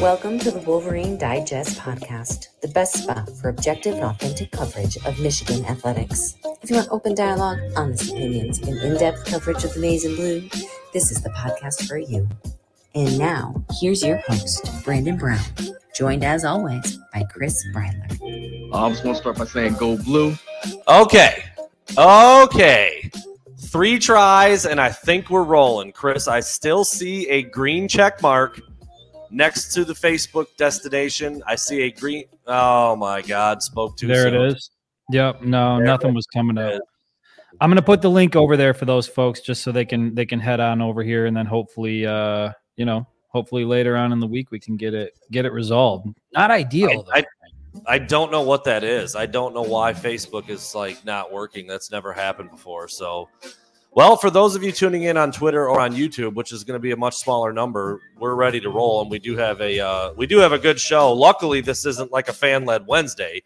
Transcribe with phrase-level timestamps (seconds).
[0.00, 5.18] Welcome to the Wolverine Digest podcast, the best spot for objective and authentic coverage of
[5.20, 6.36] Michigan athletics.
[6.62, 10.16] If you want open dialogue, honest opinions, and in depth coverage of the maize and
[10.16, 10.48] blue,
[10.94, 12.26] this is the podcast for you.
[12.94, 15.44] And now, here's your host, Brandon Brown,
[15.94, 18.70] joined as always by Chris Breiler.
[18.72, 20.36] I'm just going to start by saying go blue.
[20.88, 21.44] Okay.
[21.98, 23.03] Okay.
[23.74, 25.90] Three tries, and I think we're rolling.
[25.90, 28.60] Chris, I still see a green check mark
[29.32, 31.42] next to the Facebook destination.
[31.44, 32.22] I see a green.
[32.46, 33.64] Oh my God!
[33.64, 34.14] Spoke too soon.
[34.14, 34.34] there soon.
[34.34, 34.70] it is.
[35.10, 35.42] Yep.
[35.42, 36.80] No, There nothing was coming up.
[37.60, 40.24] I'm gonna put the link over there for those folks just so they can they
[40.24, 44.20] can head on over here and then hopefully uh you know hopefully later on in
[44.20, 46.06] the week we can get it get it resolved.
[46.32, 47.12] Not ideal though.
[47.12, 47.24] I,
[47.86, 49.16] I don't know what that is.
[49.16, 51.66] I don't know why Facebook is like not working.
[51.66, 52.86] That's never happened before.
[52.86, 53.28] So,
[53.94, 56.74] well, for those of you tuning in on Twitter or on YouTube, which is going
[56.74, 59.78] to be a much smaller number, we're ready to roll, and we do have a
[59.78, 61.12] uh, we do have a good show.
[61.12, 63.42] Luckily, this isn't like a fan led Wednesday.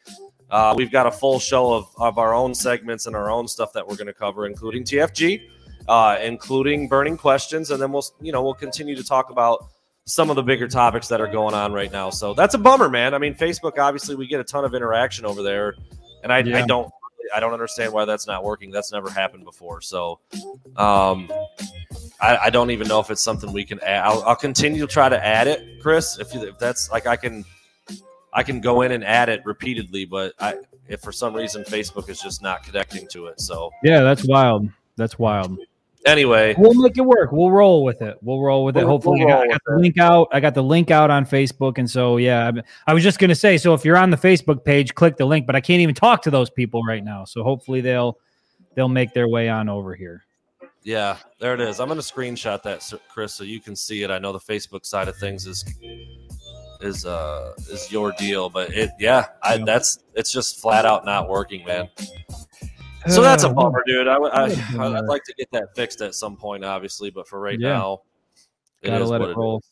[0.50, 3.74] Uh, we've got a full show of, of our own segments and our own stuff
[3.74, 5.42] that we're going to cover, including TFG,
[5.86, 9.66] uh, including burning questions, and then we'll you know we'll continue to talk about
[10.06, 12.08] some of the bigger topics that are going on right now.
[12.08, 13.12] So that's a bummer, man.
[13.12, 15.74] I mean, Facebook obviously we get a ton of interaction over there,
[16.22, 16.90] and I, I don't
[17.34, 18.70] I don't understand why that's not working.
[18.70, 19.80] That's never happened before.
[19.80, 20.20] So
[20.76, 21.30] um,
[22.20, 24.04] I, I don't even know if it's something we can add.
[24.04, 26.18] I'll, I'll continue to try to add it, Chris.
[26.18, 27.44] If, you, if that's like I can
[28.32, 30.56] I can go in and add it repeatedly, but I
[30.88, 33.40] if for some reason Facebook is just not connecting to it.
[33.40, 34.68] So yeah, that's wild.
[34.96, 35.58] That's wild.
[36.08, 37.30] Anyway, We'll make it work.
[37.32, 38.16] We'll roll with it.
[38.22, 38.80] We'll roll with it.
[38.80, 39.80] We'll- Hopefully, we'll I got, I got the it.
[39.80, 40.28] link out.
[40.32, 42.50] I got the link out on Facebook, and so yeah,
[42.86, 43.58] I, I was just gonna say.
[43.58, 45.46] So if you're on the Facebook page, click the link.
[45.46, 47.24] But I can't even talk to those people right now.
[47.24, 48.18] So hopefully they'll
[48.74, 50.24] they'll make their way on over here.
[50.84, 51.80] Yeah, there it is.
[51.80, 54.10] I'm going to screenshot that, Chris, so you can see it.
[54.10, 55.64] I know the Facebook side of things is
[56.80, 59.64] is uh is your deal, but it yeah, I, Yeah.
[59.64, 61.88] that's it's just flat out not working, man.
[63.10, 64.08] So that's a bummer, dude.
[64.08, 64.44] I, I,
[64.78, 67.68] I would like to get that fixed at some point, obviously, but for right Yeah.
[67.70, 68.02] now,
[68.82, 69.58] it Gotta is let what it roll.
[69.58, 69.68] is.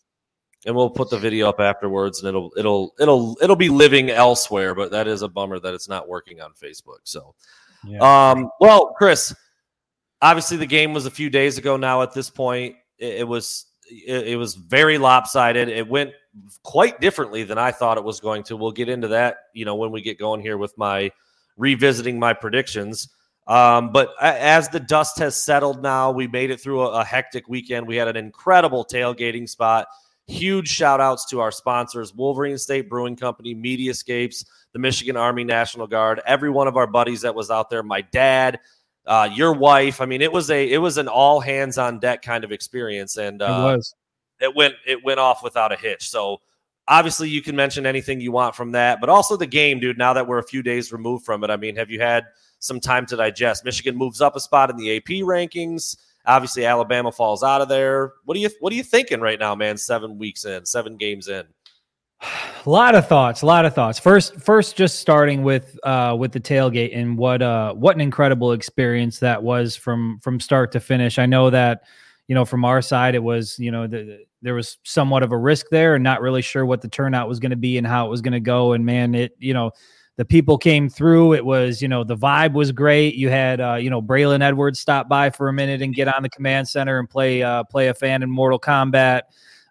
[0.66, 4.74] And we'll put the video up afterwards, and it'll it'll it'll it'll be living elsewhere.
[4.74, 7.00] But that is a bummer that it's not working on Facebook.
[7.04, 7.34] So
[7.86, 8.30] Yeah.
[8.30, 9.32] um, well, Chris,
[10.22, 12.02] obviously the game was a few days ago now.
[12.02, 15.68] At this point, it, it was it, it was very lopsided.
[15.68, 16.10] It went
[16.64, 18.56] quite differently than I thought it was going to.
[18.56, 21.12] We'll get into that, you know, when we get going here with my
[21.56, 23.08] revisiting my predictions.
[23.46, 27.48] Um, but as the dust has settled now, we made it through a, a hectic
[27.48, 27.86] weekend.
[27.86, 29.86] We had an incredible tailgating spot.
[30.26, 35.86] Huge shout outs to our sponsors Wolverine State Brewing Company, Mediascapes, the Michigan Army National
[35.86, 38.58] Guard, every one of our buddies that was out there, my dad,
[39.06, 40.00] uh, your wife.
[40.00, 43.16] I mean, it was a it was an all hands on deck kind of experience,
[43.16, 43.94] and it uh, was.
[44.40, 46.10] it went it went off without a hitch.
[46.10, 46.40] So
[46.88, 49.96] obviously, you can mention anything you want from that, but also the game, dude.
[49.96, 52.24] Now that we're a few days removed from it, I mean, have you had
[52.66, 53.64] some time to digest?
[53.64, 55.96] Michigan moves up a spot in the AP rankings.
[56.26, 58.14] Obviously, Alabama falls out of there.
[58.24, 59.76] What are you What are you thinking right now, man?
[59.76, 61.44] Seven weeks in, seven games in.
[62.20, 62.28] A
[62.68, 63.98] lot of thoughts, a lot of thoughts.
[63.98, 68.52] First, first, just starting with uh, with the tailgate and what uh, what an incredible
[68.52, 71.18] experience that was from from start to finish.
[71.18, 71.82] I know that
[72.26, 75.32] you know from our side it was you know the, the- there was somewhat of
[75.32, 77.86] a risk there and not really sure what the turnout was going to be and
[77.86, 78.74] how it was going to go.
[78.74, 79.72] And man, it you know
[80.16, 81.34] the people came through.
[81.34, 83.14] It was you know the vibe was great.
[83.14, 86.22] You had uh, you know Braylon Edwards stop by for a minute and get on
[86.22, 89.22] the command center and play uh, play a fan in Mortal Kombat.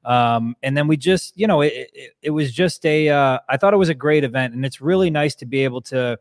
[0.06, 3.58] Um, and then we just, you know, it, it, it was just a, uh, I
[3.58, 6.20] thought it was a great event and it's really nice to be able to,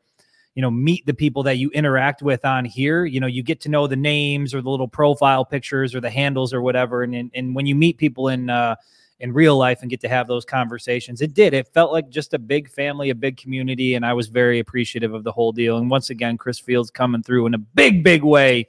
[0.55, 3.05] you know, meet the people that you interact with on here.
[3.05, 6.11] You know, you get to know the names or the little profile pictures or the
[6.11, 7.03] handles or whatever.
[7.03, 8.77] And, and, and when you meet people in, uh,
[9.21, 11.55] in real life and get to have those conversations, it did.
[11.55, 13.95] It felt like just a big family, a big community.
[13.95, 15.79] And I was very appreciative of the whole deal.
[15.79, 18.67] And once again, Chris Fields coming through in a big, big way,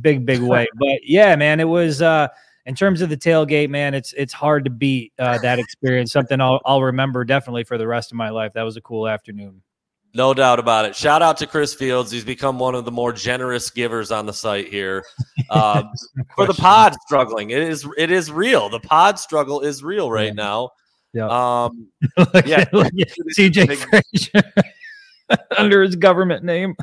[0.00, 0.66] big, big way.
[0.74, 2.28] But yeah, man, it was, uh,
[2.66, 6.12] in terms of the tailgate, man, it's it's hard to beat uh, that experience.
[6.12, 8.54] Something I'll I'll remember definitely for the rest of my life.
[8.54, 9.62] That was a cool afternoon.
[10.16, 10.96] No doubt about it.
[10.96, 12.10] Shout out to Chris Fields.
[12.10, 15.04] He's become one of the more generous givers on the site here.
[15.50, 15.84] Uh,
[16.34, 18.68] for the pod struggling, it is it is real.
[18.68, 20.32] The pod struggle is real right Yeah.
[20.32, 20.70] now.
[21.12, 21.26] Yeah.
[21.66, 22.64] Um, Look Yeah.
[22.72, 22.92] look
[23.38, 24.52] CJ Frazier
[25.58, 26.74] under his government name.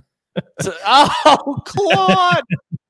[0.85, 2.43] oh, Claude,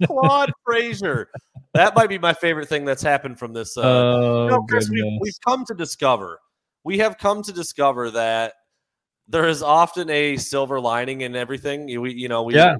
[0.05, 1.29] Claude Frazier.
[1.73, 3.75] That might be my favorite thing that's happened from this.
[3.77, 6.39] Uh, Oh, you know, Chris, we've, we've come to discover,
[6.83, 8.53] we have come to discover that
[9.27, 11.87] there is often a silver lining in everything.
[11.87, 12.75] You, we, you know, we, Yeah.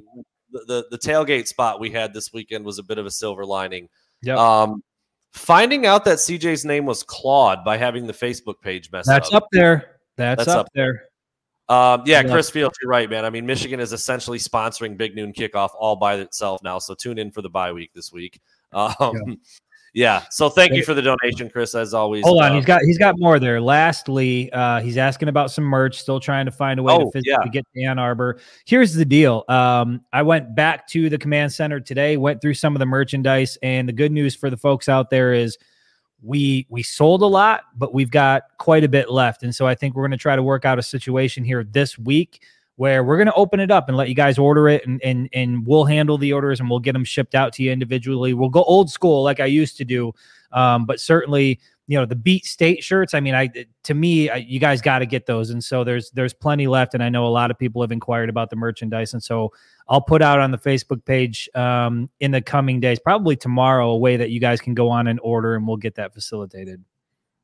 [0.52, 3.46] the, the the tailgate spot we had this weekend was a bit of a silver
[3.46, 3.90] lining.
[4.24, 4.38] Yep.
[4.38, 4.84] Um,
[5.34, 9.44] finding out that CJ's name was Claude by having the Facebook page messed That's up.
[9.44, 10.00] up there.
[10.16, 11.06] That's, That's up, up there.
[11.70, 12.32] Um, yeah, Yeah.
[12.32, 13.26] Chris Fields, you're right, man.
[13.26, 16.78] I mean, Michigan is essentially sponsoring Big Noon Kickoff all by itself now.
[16.78, 18.40] So tune in for the bye week this week.
[18.74, 19.34] Um, yeah.
[20.30, 22.24] So thank you for the donation, Chris, as always.
[22.26, 23.62] Hold on, Uh, he's got he's got more there.
[23.62, 26.00] Lastly, uh, he's asking about some merch.
[26.00, 27.52] Still trying to find a way to Oh, physically yeah.
[27.52, 28.40] get to Ann Arbor.
[28.66, 29.44] Here's the deal.
[29.48, 33.58] Um, I went back to the command center today, went through some of the merchandise,
[33.62, 35.58] and the good news for the folks out there is
[36.24, 39.44] we we sold a lot, but we've got quite a bit left.
[39.44, 42.00] And so I think we're going to try to work out a situation here this
[42.00, 42.42] week
[42.76, 45.30] where we're going to open it up and let you guys order it and and
[45.34, 48.34] and we'll handle the orders and we'll get them shipped out to you individually.
[48.34, 50.14] We'll go old school like I used to do.
[50.52, 53.50] Um, but certainly, you know, the beat state shirts, I mean, I
[53.84, 55.52] to me, I, you guys got to get those.
[55.52, 58.30] And so there's there's plenty left and I know a lot of people have inquired
[58.30, 59.52] about the merchandise and so
[59.88, 63.98] I'll put out on the Facebook page um, in the coming days, probably tomorrow, a
[63.98, 66.84] way that you guys can go on and order and we'll get that facilitated.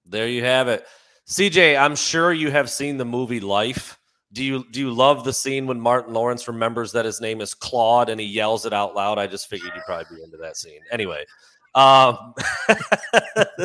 [0.05, 0.87] There you have it.
[1.27, 3.99] CJ, I'm sure you have seen the movie Life.
[4.31, 7.53] Do you do you love the scene when Martin Lawrence remembers that his name is
[7.55, 9.17] Claude and he yells it out loud?
[9.17, 10.81] I just figured you'd probably be into that scene.
[10.91, 11.25] Anyway,
[11.73, 12.33] um,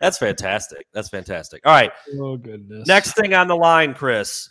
[0.00, 0.86] that's fantastic.
[0.92, 1.62] That's fantastic.
[1.66, 2.86] All right, Oh goodness.
[2.86, 4.50] next thing on the line, Chris.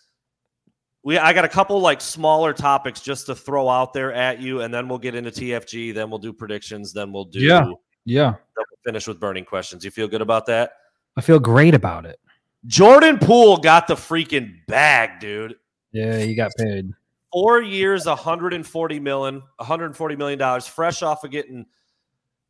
[1.04, 4.62] We I got a couple like smaller topics just to throw out there at you,
[4.62, 5.94] and then we'll get into TFG.
[5.94, 6.94] Then we'll do predictions.
[6.94, 7.40] Then we'll do.
[7.40, 7.60] Yeah.
[7.62, 7.76] Then
[8.06, 8.32] Yeah.
[8.58, 9.86] we'll finish with burning questions.
[9.86, 10.72] You feel good about that?
[11.16, 12.20] I feel great about it.
[12.68, 15.56] Jordan Poole got the freaking bag, dude.
[15.92, 16.92] Yeah, he got paid.
[17.32, 21.66] Four years, 140 million, 140 million dollars, fresh off of getting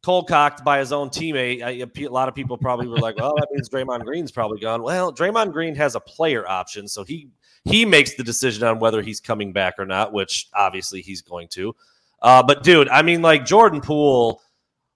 [0.04, 1.62] cold cocked by his own teammate.
[1.62, 5.12] a lot of people probably were like, "Well, that means Draymond Green's probably gone." Well,
[5.12, 7.30] Draymond Green has a player option, so he
[7.64, 11.48] he makes the decision on whether he's coming back or not, which obviously he's going
[11.50, 11.76] to.
[12.22, 14.42] Uh, but dude, I mean, like Jordan Poole,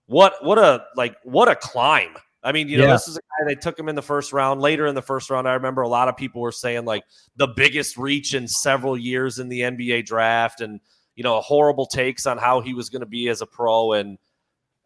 [0.06, 2.16] what what a like what a climb.
[2.44, 2.94] I mean, you know, Yeah.
[2.94, 4.62] this is a guy they took him in the first round.
[4.62, 7.04] Later in the first round, I remember a lot of people were saying like
[7.36, 10.80] the biggest reach in several years in the NBA draft, and
[11.16, 13.92] you know, horrible takes on how he was going to be as a pro.
[13.94, 14.18] And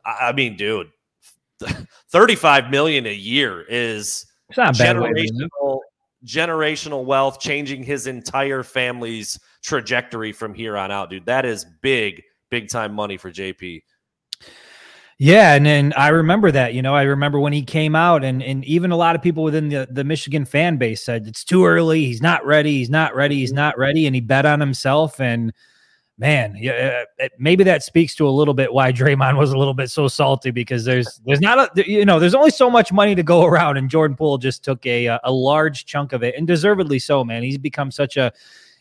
[0.03, 0.89] I, I mean, dude,
[2.11, 4.99] thirty-five million a year is It's not a bad.
[4.99, 5.25] way to live.
[5.51, 5.79] generational
[6.25, 11.25] generational wealth, changing his entire family's trajectory from here on out, dude.
[11.25, 13.81] That is big, big time money for JP.
[15.19, 16.73] Yeah, and then I remember that.
[16.73, 19.43] You know, I remember when he came out, and and even a lot of people
[19.43, 22.05] within the the Michigan fan base said it's too early.
[22.05, 22.77] He's not ready.
[22.77, 23.35] He's not ready.
[23.39, 24.05] He's not ready.
[24.07, 25.19] And he bet on himself.
[25.19, 25.53] And
[26.17, 29.73] man, yeah, uh, maybe that speaks to a little bit why Draymond was a little
[29.75, 33.13] bit so salty because there's there's not a you know there's only so much money
[33.15, 36.47] to go around, and Jordan Poole just took a a large chunk of it, and
[36.47, 37.23] deservedly so.
[37.23, 38.33] Man, he's become such a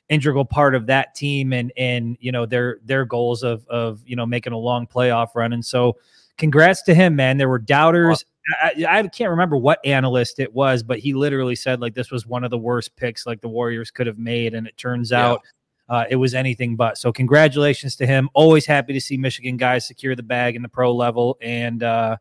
[0.09, 4.17] integral part of that team and and you know their their goals of of you
[4.17, 5.97] know making a long playoff run and so
[6.43, 8.25] congrats to him man there were doubters
[8.61, 12.27] I, I can't remember what analyst it was but he literally said like this was
[12.27, 15.25] one of the worst picks like the warriors could have made and it turns Yeah.
[15.29, 15.41] out
[15.89, 19.87] uh, it was anything but so congratulations to him always happy to see michigan guys
[19.87, 22.17] secure the bag in the pro level and uh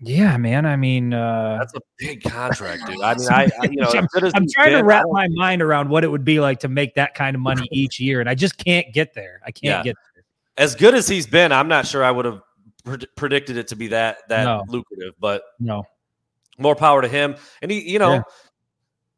[0.00, 3.00] yeah man i mean uh That's a big contract, dude.
[3.02, 5.28] I mean, I, I you know, I'm- as good as I'm trying to wrap my
[5.28, 8.20] mind around what it would be like to make that kind of money each year,
[8.20, 9.40] and I just can't get there.
[9.46, 9.92] I can't Yeah.
[9.92, 9.96] get
[10.56, 11.52] as good as he's been.
[11.52, 12.40] I'm not sure I would have
[12.86, 14.62] pred- predicted it to be that that No.
[14.68, 15.84] lucrative, but no.
[16.58, 17.36] more power to him.
[17.62, 18.22] And he, you know, Yeah.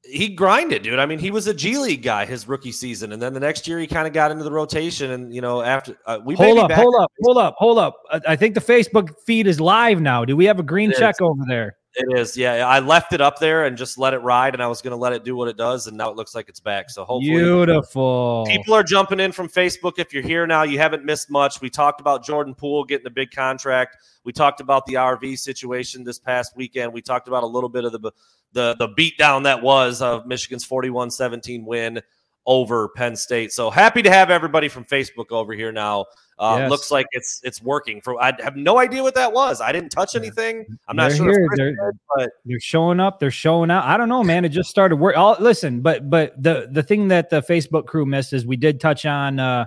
[0.04, 0.98] he grinded, dude.
[0.98, 3.66] I mean, he was a G League guy his rookie season, and then the next
[3.68, 5.10] year he kind of got into the rotation.
[5.10, 7.94] And you know, after uh, we Hold up, hold up, hold up, hold up.
[8.10, 10.24] I- I think the Facebook feed is live now.
[10.24, 11.20] Do we have a green It check is.
[11.20, 11.76] over there?
[11.98, 12.66] It is, yeah.
[12.66, 14.98] I left it up there and just let it ride, and I was going to
[14.98, 16.90] let it do what it does, and now it looks like it's back.
[16.90, 18.44] So hopefully, Beautiful.
[18.46, 19.94] People are jumping in from Facebook.
[19.96, 21.62] If you're here now, you haven't missed much.
[21.62, 23.96] We talked about Jordan Poole getting a big contract.
[24.24, 26.92] We talked about the RV situation this past weekend.
[26.92, 28.12] We talked about a little bit of the
[28.52, 32.02] the the beatdown that was of Michigan's 41-17 win
[32.46, 33.52] over Penn State.
[33.52, 36.06] So happy to have everybody from Facebook over here now.
[36.38, 36.70] Uh, Yes.
[36.70, 38.00] Looks like it's it's working.
[38.02, 39.60] For I have no idea what that was.
[39.62, 40.66] I didn't touch anything.
[40.86, 41.30] I'm not They're sure.
[41.30, 41.48] here.
[41.56, 43.18] They're- did, but They're showing up.
[43.18, 43.84] They're showing out.
[43.84, 44.44] I don't know, man.
[44.44, 45.16] It just started work.
[45.16, 48.80] All listen, but but the the thing that the Facebook crew missed is we did
[48.80, 49.64] touch on uh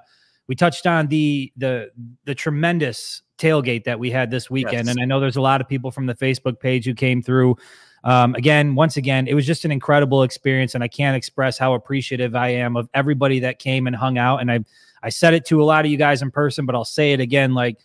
[0.47, 1.89] we touched on the the
[2.25, 4.89] the tremendous tailgate that we had this weekend, Yes.
[4.89, 7.55] and I know there's a lot of people from the Facebook page who came through.
[8.03, 11.73] Um, again, once again, it was just an incredible experience, and I can't express how
[11.73, 14.41] appreciative I am of everybody that came and hung out.
[14.41, 14.59] And I
[15.01, 17.19] I said it to a lot of you guys in person, but I'll say it
[17.19, 17.77] again, like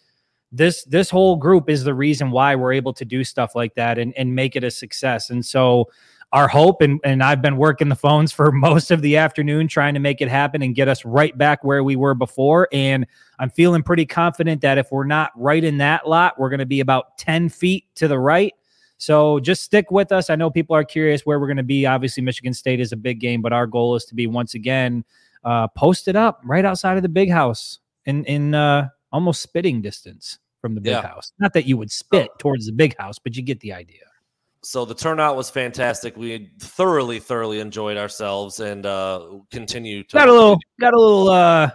[0.54, 3.98] this this whole group is the reason why we're able to do stuff like that
[3.98, 5.90] and and make it a success and so
[6.32, 9.94] our hope and and I've been working the phones for most of the afternoon trying
[9.94, 13.04] to make it happen and get us right back where we were before and
[13.40, 16.66] I'm feeling pretty confident that if we're not right in that lot we're going to
[16.66, 18.54] be about 10 feet to the right
[18.98, 20.30] so just stick with us.
[20.30, 21.84] I know people are curious where we're going to be.
[21.86, 25.04] Obviously Michigan State is a big game but our goal is to be once again
[25.44, 30.38] uh, posted up right outside of the big house in in uh, almost spitting distance
[30.60, 31.02] from the big Yeah.
[31.02, 31.32] house.
[31.38, 34.00] Not that you would spit towards the big house but you get the idea.
[34.62, 36.16] So the turnout was fantastic.
[36.16, 41.28] We thoroughly, thoroughly enjoyed ourselves and uh, continue to got a little got a little
[41.28, 41.70] uh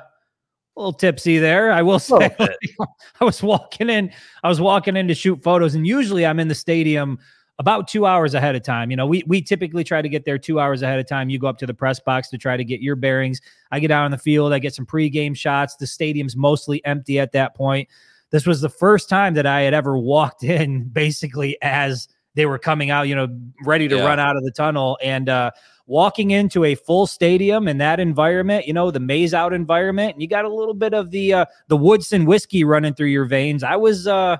[0.79, 2.33] a little tipsy there i will say
[3.19, 4.09] i was walking in
[4.43, 7.19] i was walking in to shoot photos and usually i'm in the stadium
[7.59, 10.37] about two hours ahead of time you know we we typically try to get there
[10.37, 11.29] two hours ahead of time.
[11.29, 13.41] You go up to the press box to try to get your bearings.
[13.71, 15.75] I get out on the field i get some pregame shots.
[15.75, 17.89] The stadium's mostly empty at that point.
[18.29, 22.57] This was the first time that i had ever walked in basically as they were
[22.59, 23.27] coming out you know
[23.65, 24.05] ready to Yeah.
[24.05, 24.97] run out of the tunnel.
[25.03, 25.51] And uh
[25.89, 30.21] walking into a full stadium in that environment, you know, the maize out environment, and
[30.21, 33.63] you got a little bit of the uh the Woodson whiskey running through your veins.
[33.63, 34.37] I was uh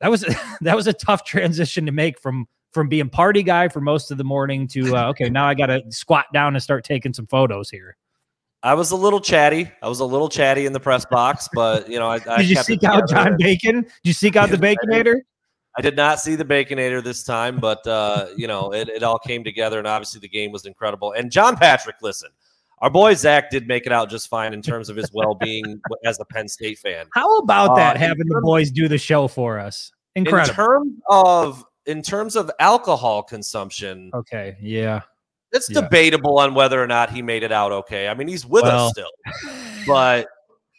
[0.00, 0.20] that was
[0.60, 4.18] that was a tough transition to make from from being party guy for most of
[4.18, 7.26] the morning to uh, okay, now I got to squat down and start taking some
[7.26, 7.96] photos here.
[8.62, 9.70] I was a little chatty.
[9.82, 12.50] I was a little chatty in the press box, but you know, I, I Did
[12.50, 13.08] you seek out.
[13.08, 13.82] John Bacon?
[13.82, 15.06] Did you seek out the Yes, I did.
[15.06, 15.20] Baconator?
[15.78, 19.18] I did not see the Baconator this time, but uh, you know, it, it all
[19.18, 21.12] came together, and obviously the game was incredible.
[21.12, 22.30] And John Patrick, listen,
[22.80, 26.18] our boy Zach did make it out just fine in terms of his well-being as
[26.18, 27.06] a Penn State fan.
[27.14, 27.94] How about Uh, that?
[27.96, 30.50] in Having the boys do the show for us, incredible.
[30.50, 35.02] In terms of in terms of alcohol consumption, okay, yeah.
[35.52, 35.80] it's yeah.
[35.80, 38.08] debatable on whether or not he made it out okay.
[38.08, 39.10] I mean, he's with Well, us still,
[39.86, 40.26] but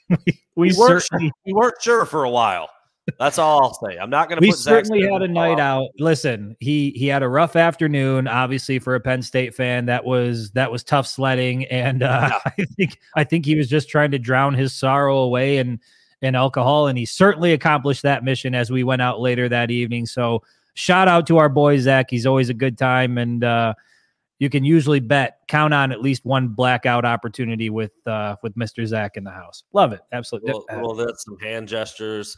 [0.55, 2.69] We we weren't, certainly we weren't sure for a while.
[3.19, 3.97] That's all I'll say.
[3.97, 4.45] I'm not going to.
[4.45, 5.89] we certainly had a night out.
[5.97, 8.27] Listen, he he had a rough afternoon.
[8.27, 12.65] Obviously, for a Penn State fan, that was that was tough sledding, and uh, I
[12.77, 15.79] think I think he was just trying to drown his sorrow away in
[16.21, 20.05] in alcohol, and he certainly accomplished that mission as we went out later that evening.
[20.05, 22.09] So, shout out to our boy Zach.
[22.09, 23.73] He's always a good time, and uh,
[24.39, 28.85] you can usually bet count on at least one blackout opportunity with uh, with Mister
[28.85, 29.63] Zach in the house.
[29.73, 30.53] Love it, absolutely.
[30.53, 32.37] Well, well, that's some hand gestures.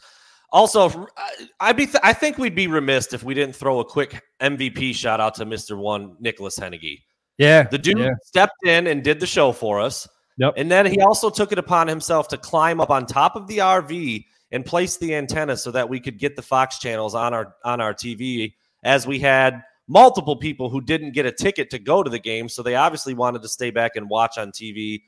[0.52, 1.88] Also, I- I'd be.
[2.02, 5.44] I think we'd be remiss if we didn't throw a quick MVP shout out to
[5.46, 7.00] Mister One Nicholas Hennege.
[7.38, 8.10] yeah, The dude yeah.
[8.24, 10.06] stepped in and did the show for us.
[10.38, 10.54] Yep.
[10.56, 13.58] And then he also took it upon himself to climb up on top of the
[13.58, 17.54] RV and place the antenna so that we could get the Fox channels on our
[17.64, 22.02] on our TV as we had multiple people who didn't get a ticket to go
[22.02, 25.02] to the game, so they obviously wanted to stay back and watch on TV.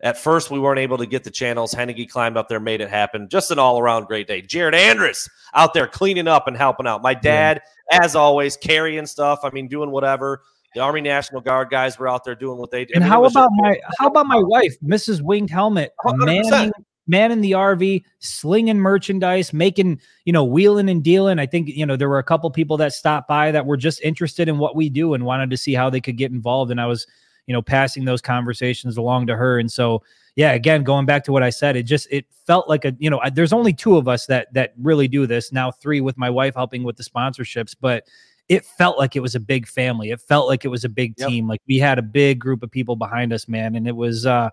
[0.00, 1.74] At first, we weren't able to get the channels.
[1.74, 3.28] Henneke climbed up there, made it happen.
[3.28, 4.40] Just an all around great day.
[4.40, 7.02] Jared Andrus out there cleaning up and helping out.
[7.02, 9.40] My dad, as always, carrying stuff.
[9.42, 10.42] I mean, doing whatever.
[10.74, 12.96] The Army National Guard guys were out there doing what they did.
[12.96, 15.20] And I mean, how about just- my how about my wife, Mrs.
[15.20, 16.50] Winged Helmet, 100%.
[16.50, 16.72] manning
[17.08, 21.38] man in the RV, slinging merchandise, making you know wheeling and dealing.
[21.38, 24.00] I think you know there were a couple people that stopped by that were just
[24.02, 26.70] interested in what we do and wanted to see how they could get involved.
[26.70, 27.06] And I was
[27.48, 29.58] you know passing those conversations along to her.
[29.58, 30.04] And so
[30.36, 33.10] yeah, again going back to what I said, it just it felt like a you
[33.10, 36.16] know I- there's only two of us that that really do this now, three with
[36.16, 38.04] my wife helping with the sponsorships, but
[38.48, 40.10] it felt like it was a big family.
[40.10, 41.28] It felt like it was a big Yep.
[41.28, 41.48] team.
[41.48, 43.74] Like we had a big group of people behind us, man.
[43.74, 44.50] And it was uh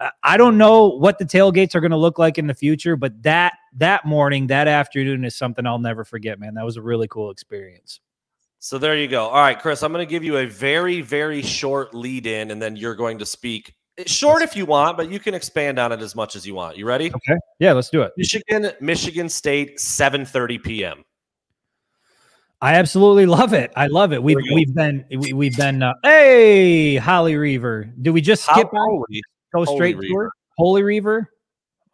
[0.00, 2.96] I- I don't know what the tailgates are going to look like in the future,
[2.96, 6.54] but that that morning, that afternoon is something I'll never forget, man.
[6.54, 8.00] That was a really cool experience.
[8.64, 9.24] So there you go.
[9.26, 12.62] All right, Chris, I'm going to give you a very, very short lead in, and
[12.62, 13.74] then you're going to speak.
[14.06, 16.76] Short if you want, but you can expand on it as much as you want.
[16.76, 17.08] You ready?
[17.08, 17.40] Okay.
[17.58, 18.12] Yeah, let's do it.
[18.16, 21.02] Michigan, Michigan State, 7:30 p.m.
[22.60, 23.72] I absolutely love it.
[23.74, 24.22] I love it.
[24.22, 27.92] We've we've been we, we've been uh, hey Holly Reaver.
[28.00, 30.22] Do we just skip holy- go Holy straight to Reaver.
[30.26, 30.30] her?
[30.56, 31.32] Holy Reaver?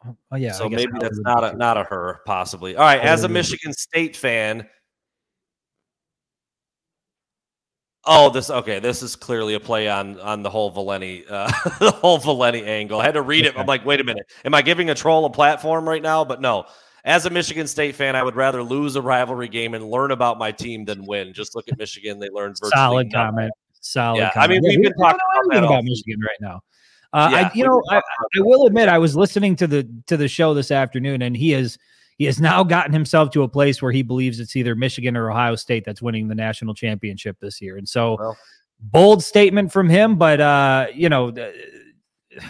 [0.04, 0.50] Oh yeah.
[0.50, 2.76] I so maybe Holly that's not a not a her, possibly.
[2.76, 3.32] All right, as a Holy Reaver.
[3.32, 4.68] Michigan State fan.
[8.10, 8.78] Oh, this okay.
[8.80, 11.46] This is clearly a play on on the whole Valenti, uh,
[11.78, 13.00] the whole Valenti angle.
[13.00, 13.56] I had to read it.
[13.58, 16.24] I'm like, wait a minute, am I giving a troll a platform right now?
[16.24, 16.64] But no.
[17.04, 20.36] As a Michigan State fan, I would rather lose a rivalry game and learn about
[20.38, 21.32] my team than win.
[21.32, 23.30] Just look at Michigan; they learned virtually solid nothing.
[23.30, 23.52] comment.
[23.80, 24.18] Solid.
[24.18, 24.50] Yeah, I comment.
[24.50, 26.60] mean, we've we been talking about anything that all about Michigan right now.
[27.12, 28.02] Uh, Yeah, I, you know, I, I
[28.40, 31.78] will admit, I was listening to the to the show this afternoon, and he has
[32.18, 35.30] he has now gotten himself to a place where he believes it's either Michigan or
[35.30, 37.76] Ohio State that's winning the national championship this year.
[37.78, 38.36] And so, Well.
[38.80, 41.30] bold statement from him, but uh, you know.
[41.30, 41.54] th-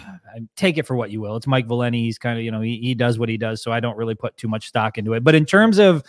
[0.56, 1.36] take it for what you will.
[1.36, 2.00] It's Mike Valenti.
[2.02, 3.62] He's kind of, you know, he, he does what he does.
[3.62, 5.24] So I don't really put too much stock into it.
[5.24, 6.02] But in terms of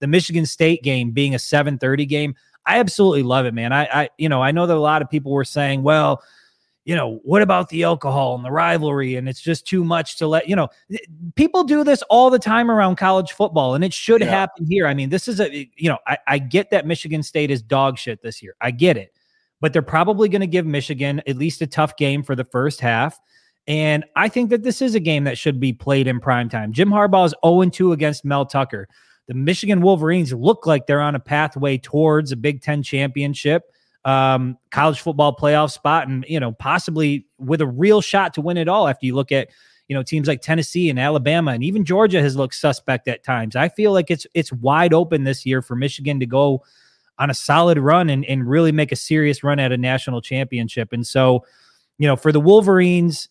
[0.00, 2.34] the Michigan State game being a 7:30 game,
[2.66, 3.72] I absolutely love it, man.
[3.72, 6.22] I, I, you know, I know that a lot of people were saying, well,
[6.84, 9.16] you know, what about the alcohol and the rivalry?
[9.16, 10.68] And it's just too much to let, you know,
[11.34, 14.28] people do this all the time around college football, and it should yeah.
[14.28, 14.86] happen here.
[14.86, 17.98] I mean, this is a, you know, I, I get that Michigan State is dog
[17.98, 18.54] shit this year.
[18.60, 19.12] I get it.
[19.60, 22.80] But they're probably going to give Michigan at least a tough game for the first
[22.80, 23.18] half.
[23.66, 26.74] And I think that this is a game that should be played in prime time.
[26.74, 28.88] Jim Harbaugh is 0 2 against Mel Tucker.
[29.26, 33.73] The Michigan Wolverines look like they're on a pathway towards a Big Ten championship
[34.04, 38.56] um, college football playoff spot, and you know possibly with a real shot to win
[38.56, 38.88] it all.
[38.88, 39.48] After you look at
[39.88, 43.56] you know teams like Tennessee and Alabama, and even Georgia has looked suspect at times.
[43.56, 46.62] I feel like it's it's wide open this year for Michigan to go
[47.18, 50.92] on a solid run and, and really make a serious run at a national championship.
[50.92, 51.44] And so,
[51.98, 53.28] you know, for the Wolverines,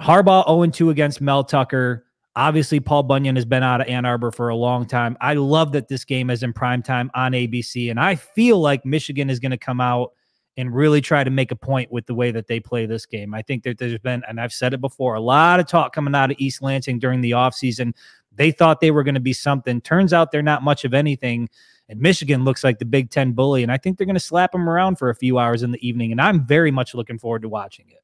[0.00, 2.03] Harbaugh 0 2 against Mel Tucker.
[2.36, 5.16] Obviously, Paul Bunyan has been out of Ann Arbor for a long time.
[5.20, 8.84] I love that this game is in prime time on ABC, and I feel like
[8.84, 10.12] Michigan is going to come out
[10.56, 13.34] and really try to make a point with the way that they play this game.
[13.34, 16.14] I think that there's been, and I've said it before, a lot of talk coming
[16.14, 17.92] out of East Lansing during the offseason.
[18.32, 19.80] They thought they were going to be something.
[19.80, 21.48] Turns out they're not much of anything.
[21.88, 23.62] And Michigan looks like the Big Ten bully.
[23.62, 25.86] And I think they're going to slap them around for a few hours in the
[25.86, 26.12] evening.
[26.12, 28.03] And I'm very much looking forward to watching it.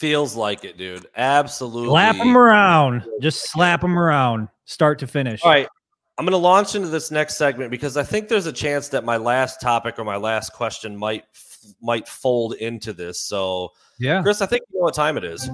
[0.00, 1.06] Feels like it, dude.
[1.14, 1.90] Absolutely.
[1.90, 3.04] Slap them around.
[3.20, 5.42] Just slap them around, start to finish.
[5.42, 5.68] All right.
[6.16, 9.04] I'm going to launch into this next segment because I think there's a chance that
[9.04, 11.24] my last topic or my last question might
[11.82, 13.20] might fold into this.
[13.20, 15.50] So, yeah, Chris, I think you know what time it is.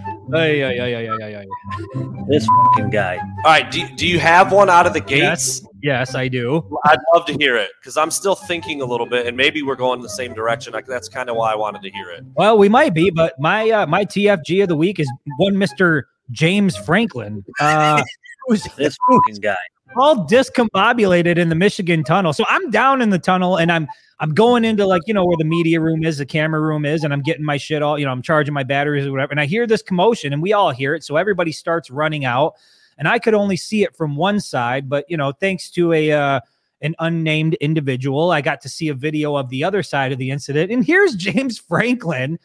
[0.30, 0.46] this guy.
[0.46, 2.24] Hey, yeah, yeah, yeah, yeah, yeah, yeah.
[2.28, 3.18] This fucking guy.
[3.18, 5.62] All right, do, do you have one out of the gates?
[5.62, 6.78] Yes, yes I do.
[6.84, 9.76] I'd love to hear it because I'm still thinking a little bit, and maybe we're
[9.76, 10.74] going the same direction.
[10.86, 12.24] That's kind of why I wanted to hear it.
[12.34, 16.08] Well, we might be, but my uh, my TFG of the week is one Mister
[16.30, 17.44] James Franklin.
[17.60, 18.02] Uh,
[18.46, 19.56] who's this fucking guy?
[19.96, 22.32] All discombobulated in the Michigan tunnel.
[22.32, 23.88] So I'm down in the tunnel, and I'm
[24.20, 27.04] I'm going into like, you know, where the media room is, the camera room is,
[27.04, 29.30] and I'm getting my shit all, you know, I'm charging my batteries or whatever.
[29.30, 31.02] And I hear this commotion and we all hear it.
[31.02, 32.54] So everybody starts running out.
[32.98, 36.12] And I could only see it from one side, but you know, thanks to a
[36.12, 36.40] uh
[36.82, 40.30] an unnamed individual, I got to see a video of the other side of the
[40.30, 40.70] incident.
[40.70, 42.38] And here's James Franklin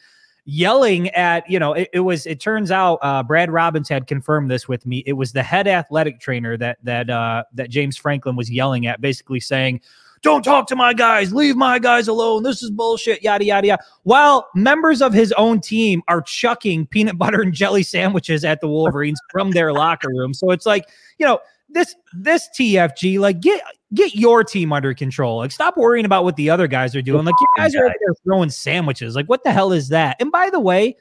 [0.46, 4.50] yelling at, you know, it, it was it turns out uh Brad Robbins had confirmed
[4.50, 5.02] this with me.
[5.04, 9.02] It was the head athletic trainer that that uh that James Franklin was yelling at,
[9.02, 9.82] basically saying,
[10.22, 12.42] don't talk to my guys, leave my guys alone.
[12.42, 13.82] This is bullshit, yada, yada, yada.
[14.04, 18.68] While members of his own team are chucking peanut butter and jelly sandwiches at the
[18.68, 20.34] Wolverines from their locker room.
[20.34, 23.60] So it's like, you know, this this TFG, like get
[23.94, 25.38] get your team under control.
[25.38, 27.24] Like stop worrying about what the other guys are doing.
[27.24, 29.14] Like you guys are there throwing sandwiches.
[29.14, 30.16] Like what the hell is that?
[30.20, 30.96] And by the way,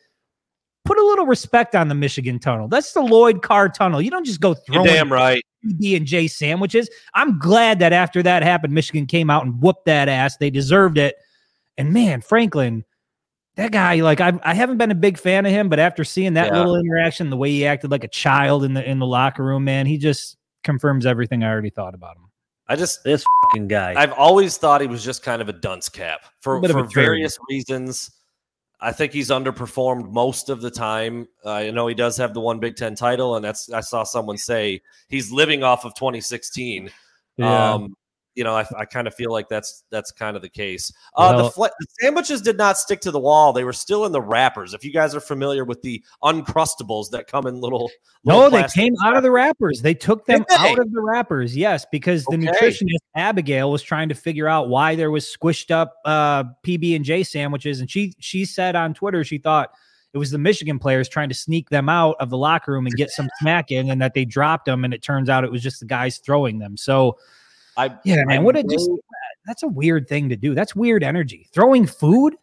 [0.86, 2.68] put a little respect on the Michigan tunnel.
[2.68, 4.02] That's the Lloyd Carr tunnel.
[4.02, 5.44] You don't just go throwing You're damn right.
[5.66, 6.90] PB and J sandwiches.
[7.14, 10.38] I'm glad that after that happened, Michigan came out and whooped that ass.
[10.38, 11.16] They deserved it.
[11.78, 12.86] And man, Franklin,
[13.56, 16.36] that guy, like I, I haven't been a big fan of him, but after seeing
[16.36, 16.58] that yeah.
[16.58, 19.64] little interaction, the way he acted like a child in the in the locker room,
[19.64, 22.30] man, he just confirms everything I already thought about him.
[22.68, 23.94] I just this fucking guy.
[23.96, 28.12] I've always thought he was just kind of a dunce cap for for various reasons.
[28.80, 31.28] I think he's underperformed most of the time.
[31.46, 34.04] Uh, I know he does have the one Big Ten title, and that's I saw
[34.04, 36.90] someone say he's living off of 2016.
[37.38, 37.74] Yeah.
[37.74, 37.96] Um,
[38.36, 40.92] you know, I, I kind of feel like that's that's kind of the case.
[41.16, 44.06] Uh, well, the, fl- the, sandwiches did not stick to the wall; they were still
[44.06, 44.74] in the wrappers.
[44.74, 47.90] If you guys are familiar with the uncrustables that come in little,
[48.26, 49.82] little no, they came out of the wrappers.
[49.82, 51.56] They took them out of the wrappers.
[51.56, 52.48] Yes, because the okay.
[52.48, 57.06] nutritionist Abigail was trying to figure out why there was squished up uh, PB and
[57.06, 59.72] J sandwiches, and she she said on Twitter she thought
[60.14, 62.96] it was the Michigan players trying to sneak them out of the locker room and
[62.96, 65.64] get some smack in, and that they dropped them, and it turns out it was
[65.64, 66.76] just the guys throwing them.
[66.76, 67.18] So
[67.78, 68.44] I yeah, man.
[68.44, 68.90] what a just
[69.46, 70.54] that's a weird thing to do.
[70.54, 71.48] That's weird energy.
[71.54, 72.36] Throwing food,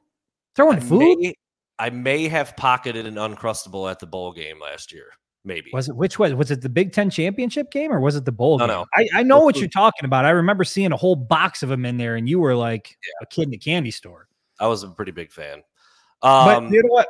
[0.55, 1.19] throwing I food.
[1.19, 1.35] May,
[1.79, 5.07] I may have pocketed an uncrustable at the bowl game last year.
[5.45, 8.25] Maybe was it which was was it the Big Ten championship game or was it
[8.25, 8.77] the bowl no, game?
[8.77, 10.25] No, I, I know what you're talking about.
[10.25, 13.25] I remember seeing a whole box of them in there, and you were like yeah.
[13.25, 14.29] a kid in a candy store.
[14.61, 15.63] I was a pretty big fan.
[16.23, 17.09] Um, but you know what?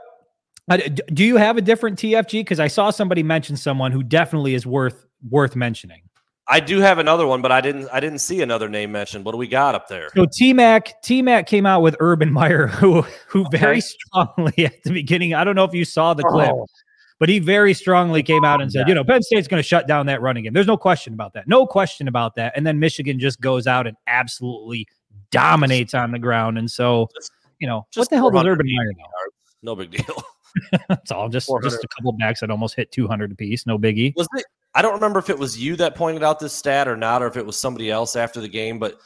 [1.15, 2.41] Do you have a different TFG?
[2.41, 6.03] Because I saw somebody mention someone who definitely is worth worth mentioning.
[6.49, 7.89] I do have another one, but I didn't.
[7.93, 9.25] I didn't see another name mentioned.
[9.25, 10.11] What do we got up there?
[10.15, 13.59] So T Mac T Mac came out with Urban Meyer, who who okay.
[13.59, 15.35] very strongly at the beginning.
[15.35, 16.67] I don't know if you saw the clip, oh.
[17.21, 19.87] but he very strongly came out and said, you know, Penn State's going to shut
[19.87, 20.53] down that running game.
[20.53, 21.47] There's no question about that.
[21.47, 22.53] No question about that.
[22.57, 24.89] And then Michigan just goes out and absolutely
[25.31, 26.59] dominates on the ground.
[26.59, 27.09] And so,
[27.61, 29.05] you know, what the hell does Urban Meyer know?
[29.63, 30.25] No big deal.
[30.89, 31.29] That's all.
[31.29, 33.67] Just just a couple backs that almost hit 200 apiece.
[33.67, 34.15] No biggie.
[34.17, 34.45] Was it?
[34.75, 37.27] I don't remember if it was you that pointed out this stat or not, or
[37.27, 38.79] if it was somebody else after the game.
[38.79, 38.99] But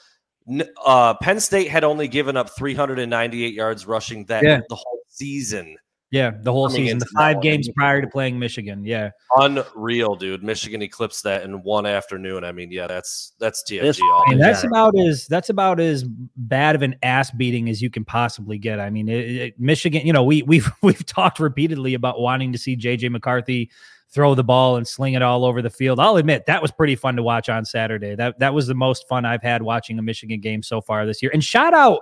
[0.84, 4.60] uh, Penn State had only given up 398 yards rushing that Yeah.
[4.68, 5.76] the whole season.
[6.16, 8.84] Yeah, the whole season, the five games prior to playing Michigan.
[8.84, 10.42] Yeah, Unreal, dude.
[10.42, 12.44] Michigan eclipsed that in one afternoon.
[12.44, 14.46] I mean, yeah, that's that's TFG This all and day.
[14.46, 14.70] that's Yeah.
[14.70, 16.04] about as that's about as
[16.36, 18.80] bad of an ass beating as you can possibly get.
[18.80, 20.06] I mean, it, it- Michigan.
[20.06, 23.70] You know, we we've we've talked repeatedly about wanting to see JJ McCarthy
[24.08, 25.98] throw the ball and sling it all over the field.
[25.98, 28.14] I'll admit that was pretty fun to watch on Saturday.
[28.14, 31.20] That that was the most fun I've had watching a Michigan game so far this
[31.22, 31.30] year.
[31.34, 32.00] And shout out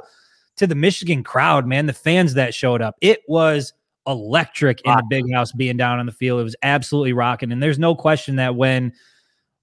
[0.56, 2.94] to the Michigan crowd, man, the fans that showed up.
[3.00, 3.72] It was
[4.06, 6.40] electric in the big house being down on the field.
[6.40, 7.52] It was absolutely rocking.
[7.52, 8.92] And there's no question that when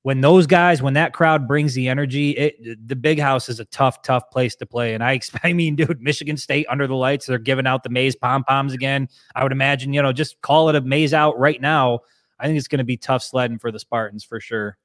[0.03, 3.65] when those guys, when that crowd brings the energy, it the big house is a
[3.65, 4.93] tough, tough place to play.
[4.93, 7.89] And I expect, I mean, dude, Michigan State under the lights, they're giving out the
[7.89, 9.09] maize pom poms again.
[9.35, 11.99] I would imagine, you know, just call it a maize out right now.
[12.39, 14.77] I think it's going to be tough sledding for the Spartans for sure.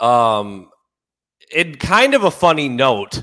[0.00, 0.68] Um,
[1.50, 3.22] in kind of a funny note,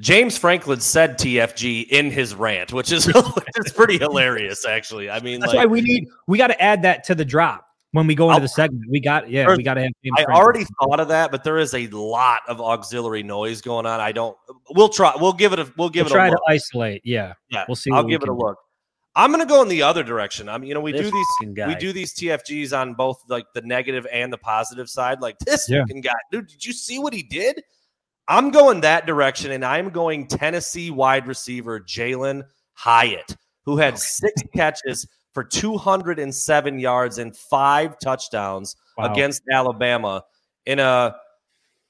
[0.00, 3.06] James Franklin said TFG in his rant, which is
[3.56, 5.10] it's pretty hilarious, actually.
[5.10, 7.66] I mean, That's like, why we need we got to add that to the drop
[7.92, 8.84] when we go into I'll- the segment.
[8.90, 9.90] We got yeah, we got to have.
[10.02, 10.36] James I Franklin.
[10.36, 14.00] already thought of that, but there is a lot of auxiliary noise going on.
[14.00, 14.36] I don't.
[14.70, 15.12] We'll try.
[15.16, 15.72] We'll give it a.
[15.76, 17.02] We'll give We'll it try a to isolate.
[17.04, 18.44] Yeah, Yeah, we'll see I'll give it a can do.
[18.46, 18.56] look.
[19.16, 20.48] I'm gonna go in the other direction.
[20.48, 21.52] I mean, you know, we This do these.
[21.54, 21.66] guy.
[21.66, 25.20] We do these TFGs on both like the negative and the positive side.
[25.20, 25.80] Like this Yeah.
[25.80, 26.46] fucking guy, dude.
[26.46, 27.60] Did you see what he did?
[28.30, 34.40] I'm going that direction, and I'm going Tennessee wide receiver Jalin Hyatt, who had six
[34.54, 39.12] catches for 207 yards and five touchdowns Wow.
[39.12, 40.24] against Alabama
[40.66, 41.16] in a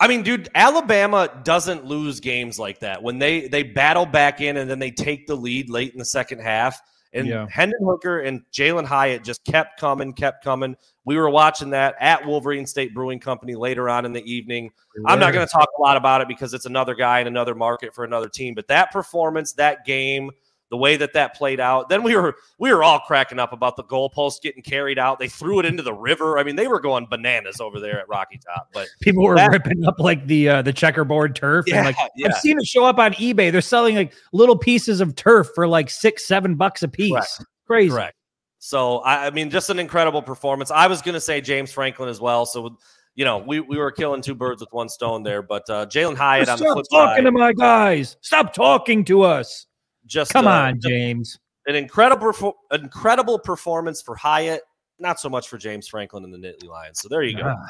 [0.03, 3.03] I mean, dude, Alabama doesn't lose games like that.
[3.03, 6.05] When they they battle back in and then they take the lead late in the
[6.07, 6.81] second half.
[7.13, 7.47] And Yeah.
[7.51, 10.77] Hendon Hooker and Jalin Hyatt just kept coming, kept coming.
[11.05, 14.71] We were watching that at Wolverine State Brewing Company later on in the evening.
[15.07, 17.55] I'm not going to talk a lot about it because it's another guy in another
[17.55, 18.55] market for another team.
[18.55, 20.31] But that performance, that game,
[20.71, 23.77] the way that that played out, then we were we were all cracking up about
[23.77, 25.19] the goalpost getting carried out.
[25.19, 26.39] They threw it into the river.
[26.39, 28.69] I mean, they were going bananas over there at Rocky Top.
[28.73, 32.29] But People were That- ripping up like the uh, the checkerboard turf and like yeah.
[32.29, 33.51] I've seen it show up on eBay.
[33.51, 37.13] They're selling like little pieces of turf for like six, seven bucks a piece.
[37.13, 37.45] Correct.
[37.67, 37.91] Crazy.
[37.91, 38.17] Correct.
[38.59, 40.71] So I, I mean, just an incredible performance.
[40.71, 42.47] I was going to say James Franklin as well.
[42.47, 42.77] So
[43.17, 45.43] you know, we, we were killing two birds with one stone there.
[45.43, 48.17] But uh, Jalin Hyatt on the Stop flip talking side, to my guys.
[48.21, 49.67] Stop talking to us.
[50.07, 51.39] Just Come uh, on, James.
[51.67, 54.63] an incredible incredible performance for Hyatt.
[54.99, 57.01] Not so much for James Franklin and the Nittany Lions.
[57.01, 57.45] So there you go.
[57.47, 57.67] Ah,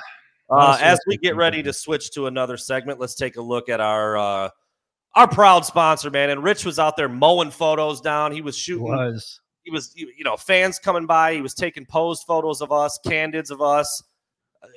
[0.50, 3.80] Uh, as we get ready to switch to another segment, let's take a look at
[3.80, 4.50] our uh,
[5.14, 6.30] our proud sponsor, man.
[6.30, 8.32] And Rich was out there mowing photos down.
[8.32, 8.88] He was shooting.
[8.88, 9.40] was.
[9.62, 11.34] He was, you know, fans coming by.
[11.34, 14.02] He was taking posed photos of us, candids of us.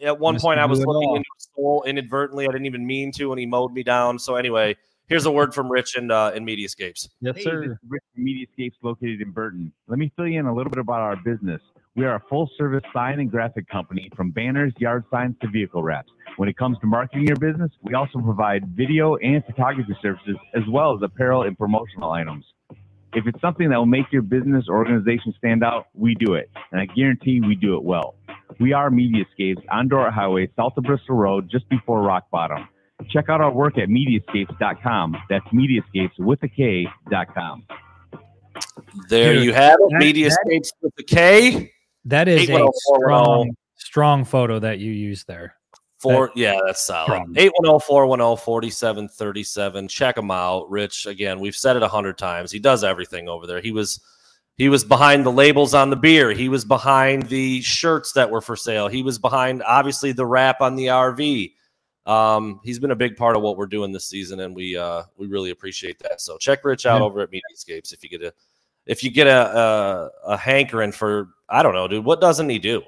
[0.01, 2.45] At one point, I was looking into his soul inadvertently.
[2.47, 4.19] I didn't even mean to, and he mowed me down.
[4.19, 4.75] So anyway,
[5.07, 7.09] here's a word from Rich and uh, in Mediascapes.
[7.21, 7.61] Yes, Hey, sir.
[7.61, 9.71] this is Rich from Mediascapes located in Burton.
[9.87, 11.61] Let me fill you in a little bit about our business.
[11.95, 15.83] We are a full service sign and graphic company from banners, yard signs to vehicle
[15.83, 16.09] wraps.
[16.37, 20.63] When it comes to marketing your business, we also provide video and photography services as
[20.71, 22.45] well as apparel and promotional items.
[23.15, 26.49] If it's something that will make your business or organization stand out, we do it.
[26.71, 28.15] And I guarantee we do it well.
[28.59, 32.67] We are Mediascapes on Dort Highway, south of Bristol Road, just before Rock Bottom.
[33.09, 35.17] Check out our work at mediascapes.com.
[35.29, 37.65] That's mediascapes with a K dot com.
[39.09, 39.89] There Dude, you have it.
[39.91, 41.71] that- Mediascapes with a K.
[42.05, 42.97] That is a oh oh.
[42.97, 45.55] strong, strong photo that you used there.
[45.99, 47.05] Four, yeah, that's solid.
[47.05, 47.33] Strong.
[47.37, 49.87] 810 410 4737.
[49.87, 50.69] Check him out.
[50.69, 52.51] Rich, again, we've said it a hundred times.
[52.51, 53.61] He does everything over there.
[53.61, 54.01] He was
[54.57, 56.31] he was behind the labels on the beer.
[56.31, 58.89] He was behind the shirts that were for sale.
[58.89, 61.53] He was behind obviously the wrap on the RV.
[62.05, 65.03] Um, he's been a big part of what we're doing this season, and we uh
[65.17, 66.19] we really appreciate that.
[66.21, 67.05] So check Rich out Yeah.
[67.05, 68.33] over at Mediascapes if you get a
[68.85, 72.03] if you get a, a a hankering for I don't know, dude.
[72.03, 72.81] What doesn't he do?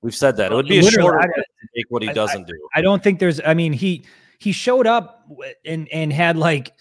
[0.00, 1.44] We've said that it would be a shorter I- to
[1.76, 2.58] make what he I- doesn't do.
[2.74, 3.40] I don't think there's.
[3.44, 4.04] I mean, he
[4.38, 5.26] he showed up
[5.64, 6.72] and and had like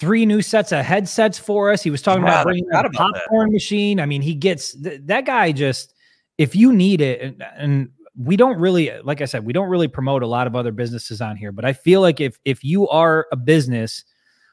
[0.00, 1.82] three new sets of headsets for us.
[1.82, 3.22] He was talking Yeah, about bringing out a about that.
[3.22, 4.00] popcorn machine.
[4.00, 5.94] I mean, he gets th- that guy just.
[6.38, 9.88] If you need it, and, and we don't really, like I said, we don't really
[9.88, 11.52] promote a lot of other businesses on here.
[11.52, 14.04] But I feel like if if you are a business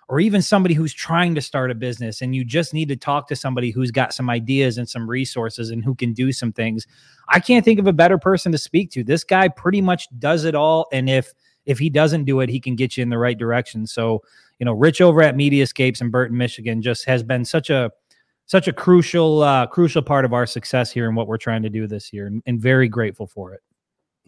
[0.10, 3.28] or even somebody who's trying to start a business and you just need to talk
[3.28, 6.88] to somebody who's got some ideas and some resources and who can do some things
[7.30, 10.46] i can't think of a better person to speak to this guy pretty much does
[10.46, 11.34] it all and if
[11.66, 14.22] if he doesn't do it he can get you in the right direction so
[14.60, 17.92] you know rich over at mediascapes in burton michigan just has been such a
[18.48, 21.70] such a crucial uh, crucial part of our success here and what we're trying to
[21.70, 23.62] do this year, and, and very grateful for it.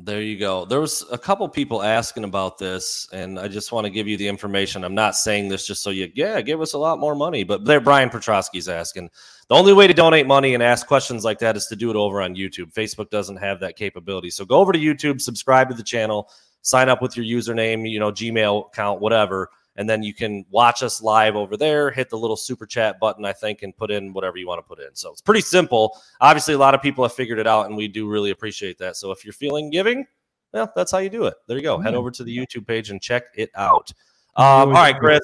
[0.01, 0.63] There you go.
[0.63, 4.15] There was a couple people asking about this, and I just want to give you
[4.15, 4.85] the information.
[4.85, 7.65] I'm not saying this just so you, yeah, give us a lot more money, but
[7.65, 9.09] there, Brian Petrosky's asking.
[9.49, 11.97] The only way to donate money and ask questions like that is to do it
[11.97, 12.71] over on YouTube.
[12.71, 14.29] Facebook doesn't have that capability.
[14.29, 16.29] So go over to YouTube, subscribe to the channel,
[16.61, 19.49] sign up with your username, you know, Gmail account, whatever,
[19.79, 21.89] and then you can watch us live over there.
[21.89, 24.67] Hit the little super chat button, I think, and put in whatever you want to
[24.67, 24.93] put in.
[24.93, 25.97] So it's pretty simple.
[26.19, 28.97] Obviously, a lot of people have figured it out, and we do really appreciate that.
[28.97, 30.05] So if you're feeling giving,
[30.51, 31.35] well, that's how you do it.
[31.47, 31.79] There you go.
[31.79, 33.93] Head over to the YouTube page and check it out.
[34.35, 35.21] Um, all right, Chris.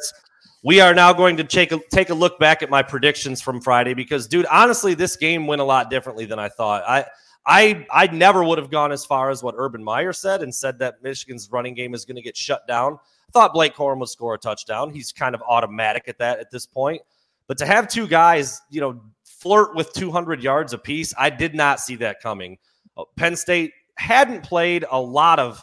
[0.63, 3.59] We are now going to take a, take a look back at my predictions from
[3.59, 6.81] Friday because, dude, honestly, this game went a lot differently than I thought.
[6.87, 7.05] I
[7.45, 10.79] I I never would have gone as far as what Urban Meyer said and said
[10.79, 12.99] that Michigan's running game is going to get shut down.
[13.35, 14.91] Thought Blake Corum would score a touchdown.
[14.91, 17.01] He's kind of automatic at that at this point.
[17.47, 21.81] But to have two guys, you know, flirt with 200 yards apiece, I did not
[21.81, 22.57] see that coming.
[22.95, 25.61] Uh, Penn State hadn't played a lot of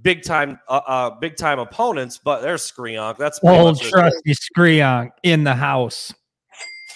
[0.00, 3.16] big time uh, uh big time opponents, but there's Skreonk.
[3.16, 6.14] That's Old trusty Skreonk in the house.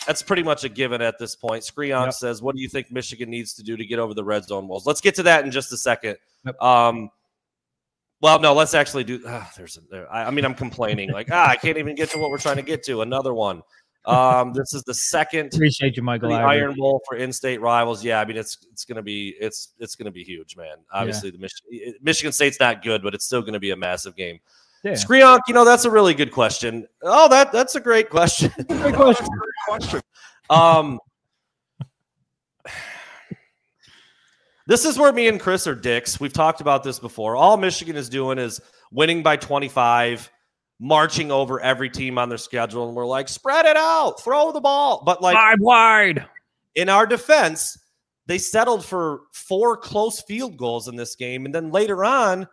[0.07, 1.65] that's pretty much a given at this point.
[1.65, 2.15] Skreonk Yep.
[2.15, 4.69] says, "What do you think Michigan needs to do to get over the red zone
[4.69, 6.17] walls?" Let's get to that in just a second.
[6.45, 6.63] Yep.
[6.63, 7.11] Um,
[8.21, 9.23] well, no, let's actually do.
[9.27, 12.11] ah, there's, a, there, I, I mean, I'm complaining like, ah, I can't even get
[12.11, 13.03] to what we're trying to get to.
[13.03, 13.63] Another one.
[14.07, 16.29] Um, this is the second Appreciate you, Michael.
[16.29, 18.05] the Iron Bowl for in-state rivals.
[18.05, 20.77] Yeah, I mean, it's it's gonna be it's it's gonna be huge, man.
[20.93, 24.39] Obviously, the Mich- Michigan State's not good, but it's still gonna be a massive game.
[24.85, 25.39] Yeah.
[25.49, 26.87] You know, that's a really good question.
[27.03, 28.53] Oh, that that's a great question.
[28.69, 29.27] Great question.
[30.49, 31.01] Um,
[34.67, 36.19] this is where me and Chris are dicks.
[36.19, 37.37] We've talked about this before.
[37.37, 40.31] All Michigan is doing is winning by 25,
[40.81, 44.61] marching over every team on their schedule, and we're like, spread it out, throw the
[44.61, 45.03] ball.
[45.05, 46.27] But like Five wide.
[46.75, 47.79] in our defense,
[48.27, 52.47] they settled for four close field goals in this game, and then later on.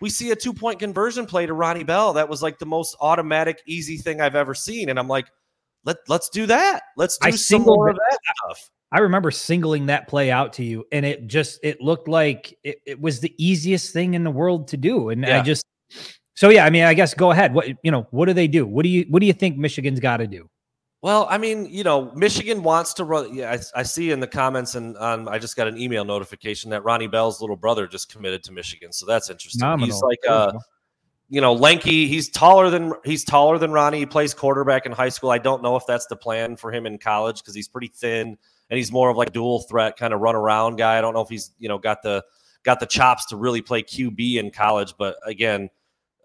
[0.00, 2.12] We see a two point conversion play to Ronnie Bell.
[2.12, 4.90] That was like the most automatic, easy thing I've ever seen.
[4.90, 5.26] And I'm like,
[5.84, 6.82] let, let's do that.
[6.96, 8.70] Let's do I some more of that stuff.
[8.90, 12.78] I remember singling that play out to you, and it just it looked like it,
[12.86, 15.10] it was the easiest thing in the world to do.
[15.10, 15.66] And I just
[16.34, 17.52] so yeah, I mean, I guess go ahead.
[17.52, 18.66] What you know, what do they do?
[18.66, 20.48] What do you what do you think Michigan's got to do?
[21.02, 23.34] Well, I mean, you know, Michigan wants to run.
[23.34, 26.70] Yeah, I, I see in the comments, and um, I just got an email notification
[26.70, 28.92] that Ronnie Bell's little brother just committed to Michigan.
[28.92, 29.78] So that's interesting.
[29.78, 30.52] He's like, uh,
[31.28, 32.08] you know, lanky.
[32.08, 33.98] He's taller than he's taller than Ronnie.
[33.98, 35.30] He plays quarterback in high school.
[35.30, 38.38] I don't know if that's the plan for him in college because he's pretty thin
[38.70, 40.98] and he's more of like a dual threat kind of run around guy.
[40.98, 42.24] I don't know if he's you know got the
[42.64, 45.70] got the chops to really play QB in college, but again.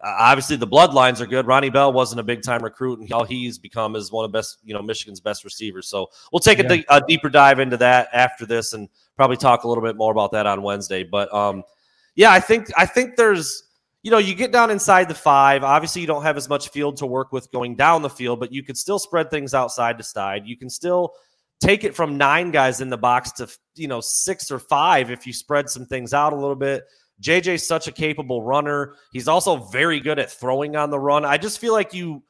[0.05, 1.47] Obviously, the bloodlines are good.
[1.47, 4.57] Ronnie Bell wasn't a big time recruit, and all he's become is one of best,
[4.61, 5.87] you know, Michigan's best receivers.
[5.87, 6.67] So we'll take a, Yeah.
[6.67, 10.11] di- a deeper dive into that after this, and probably talk a little bit more
[10.11, 11.05] about that on Wednesday.
[11.05, 11.63] But um,
[12.15, 13.63] yeah, I think I think there's,
[14.01, 15.63] you know, you get down inside the five.
[15.63, 18.51] Obviously, you don't have as much field to work with going down the field, but
[18.51, 20.45] you could still spread things outside to side.
[20.45, 21.13] You can still
[21.61, 25.25] take it from nine guys in the box to you know six or five if
[25.25, 26.83] you spread some things out a little bit.
[27.21, 28.95] JJ's such a capable runner.
[29.11, 31.25] He's also very good at throwing on the run.
[31.25, 32.23] I just feel like you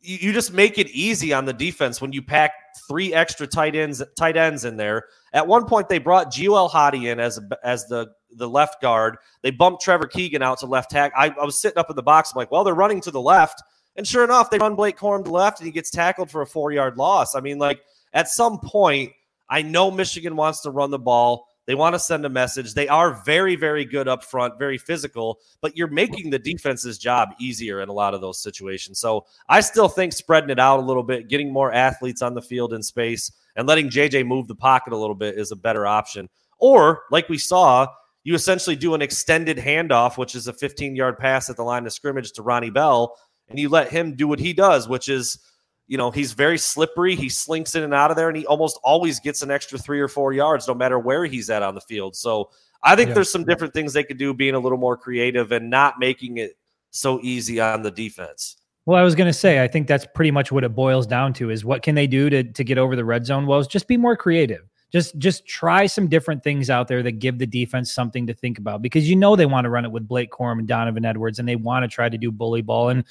[0.00, 2.52] you just make it easy on the defense when you pack
[2.88, 5.06] three extra tight ends tight ends in there.
[5.32, 9.16] At one point, they brought Gio Hottie in as as the the left guard.
[9.42, 11.18] They bumped Trevor Keegan out to left tackle.
[11.18, 12.32] I, I was sitting up in the box.
[12.32, 13.62] I'm like, well, they're running to the left,
[13.96, 16.46] and sure enough, they run Blake Corum to left, and he gets tackled for a
[16.46, 17.34] four yard loss.
[17.34, 17.80] I mean, like
[18.12, 19.12] at some point,
[19.48, 21.46] I know Michigan wants to run the ball.
[21.66, 22.74] They want to send a message.
[22.74, 27.30] They are very, very good up front, very physical, but you're making the defense's job
[27.40, 29.00] easier in a lot of those situations.
[29.00, 32.42] So I still think spreading it out a little bit, getting more athletes on the
[32.42, 35.86] field in space, and letting JJ move the pocket a little bit is a better
[35.86, 36.28] option.
[36.58, 37.88] Or, like we saw,
[38.22, 41.86] you essentially do an extended handoff, which is a 15 yard pass at the line
[41.86, 43.16] of scrimmage to Ronnie Bell,
[43.48, 45.38] and you let him do what he does, which is
[45.86, 47.14] you know, he's very slippery.
[47.14, 50.00] He slinks in and out of there, and he almost always gets an extra three
[50.00, 52.16] or four yards, no matter where he's at on the field.
[52.16, 52.50] So
[52.82, 53.14] I think Yeah.
[53.14, 56.38] there's some different things they could do, being a little more creative and not making
[56.38, 56.56] it
[56.90, 58.56] so easy on the defense.
[58.84, 61.32] Well, I was going to say, I think that's pretty much what it boils down
[61.34, 63.66] to is what can they do to to get over the red zone woes?
[63.66, 64.62] Just be more creative.
[64.92, 68.58] Just just try some different things out there that give the defense something to think
[68.58, 71.40] about because you know they want to run it with Blake Corum and Donovan Edwards
[71.40, 73.04] and they want to try to do bully ball and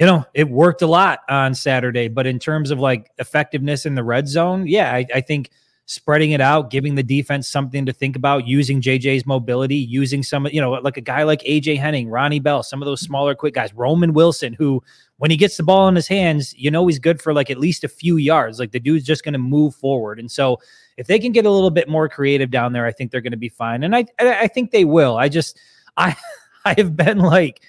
[0.00, 2.08] you know it worked a lot on Saturday.
[2.08, 5.50] But in terms of like effectiveness in the red zone, yeah, I, I think
[5.90, 10.46] spreading it out, giving the defense something to think about, using JJ's mobility, using some,
[10.46, 13.54] you know, like a guy like AJ Henning, Ronnie Bell, some of those smaller, quick
[13.54, 14.80] guys, Roman Wilson, who
[15.16, 17.58] when he gets the ball in his hands, you know, he's good for like at
[17.58, 18.60] least a few yards.
[18.60, 20.20] Like the dude's just going to move forward.
[20.20, 20.60] And so
[20.96, 23.32] if they can get a little bit more creative down there, I think they're going
[23.32, 23.82] to be fine.
[23.82, 25.16] And I, I think they will.
[25.16, 25.58] I just,
[25.96, 26.16] I,
[26.64, 27.62] I have been like,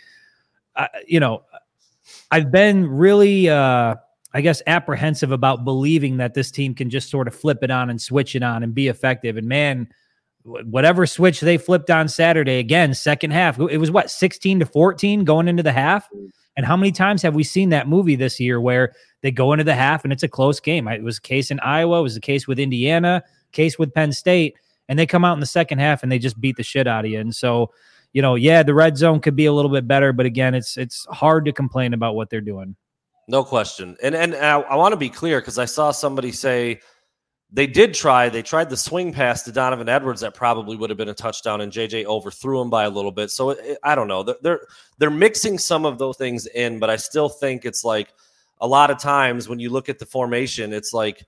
[0.75, 1.43] uh, you know,
[2.31, 3.95] I've been really, uh,
[4.33, 7.89] I guess, apprehensive about believing that this team can just sort of flip it on
[7.89, 9.35] and switch it on and be effective.
[9.35, 9.89] And man,
[10.43, 15.25] whatever switch they flipped on Saturday, again, second half, it was what, 16 to 14
[15.25, 16.07] going into the half?
[16.55, 19.63] And how many times have we seen that movie this year where they go into
[19.63, 20.87] the half and it's a close game?
[20.87, 24.11] It was a case in Iowa, it was a case with Indiana, case with Penn
[24.11, 24.55] State,
[24.87, 27.05] and they come out in the second half and they just beat the shit out
[27.05, 27.19] of you.
[27.19, 27.71] And so,
[28.13, 30.77] you know, yeah, the red zone could be a little bit better, but again, it's
[30.77, 32.75] it's hard to complain about what they're doing.
[33.27, 33.95] No question.
[34.03, 36.81] And and uh, I, I want to be clear because I saw somebody say
[37.51, 38.29] they did try.
[38.29, 41.61] They tried the swing pass to Donovan Edwards that probably would have been a touchdown,
[41.61, 43.31] and JJ overthrew him by a little bit.
[43.31, 44.23] So it, I don't know.
[44.23, 44.61] They're
[44.97, 48.09] they're mixing some of those things in, but I still think it's like
[48.59, 51.25] a lot of times when you look at the formation, it's like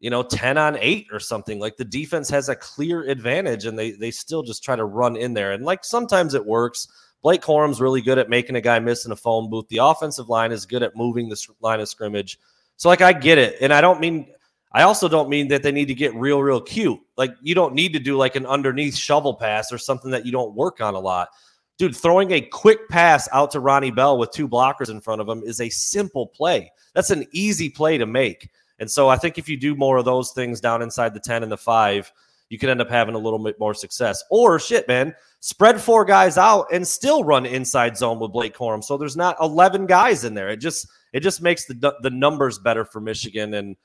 [0.00, 3.78] you know 10 on 8 or something like the defense has a clear advantage and
[3.78, 6.88] they they still just try to run in there and like sometimes it works
[7.24, 9.66] Blake Corum's really good at making a guy miss in a phone booth.
[9.68, 12.38] The offensive line is good at moving the line of scrimmage.
[12.76, 13.56] So, like, I get it.
[13.62, 14.26] And I don't mean,
[14.72, 17.00] I also don't mean that they need to get real, real cute.
[17.16, 20.32] Like, you don't need to do like an underneath shovel pass or something that you
[20.32, 21.30] don't work on a lot.
[21.78, 25.28] Dude, throwing a quick pass out to Ronnie Bell with two blockers in front of
[25.28, 26.70] him is a simple play.
[26.94, 28.50] That's an easy play to make.
[28.78, 31.42] And so I think if you do more of those things down inside the 10
[31.42, 32.12] and the 5,
[32.50, 34.22] you could end up having a little bit more success.
[34.30, 38.84] Or shit, man, spread four guys out and still run inside zone with Blake Corum.
[38.84, 40.48] So there's not 11 guys in there.
[40.48, 43.54] It just it just makes the the numbers better for Michigan.
[43.54, 43.76] And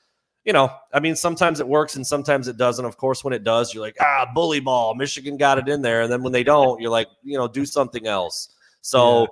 [0.44, 2.84] you know, I mean, sometimes it works and sometimes it doesn't.
[2.84, 4.94] Of course, when it does, you're like, ah, bully ball.
[4.94, 6.02] Michigan got it in there.
[6.02, 8.54] And then when they don't, you're like, you know, do something else.
[8.80, 9.26] So, yeah.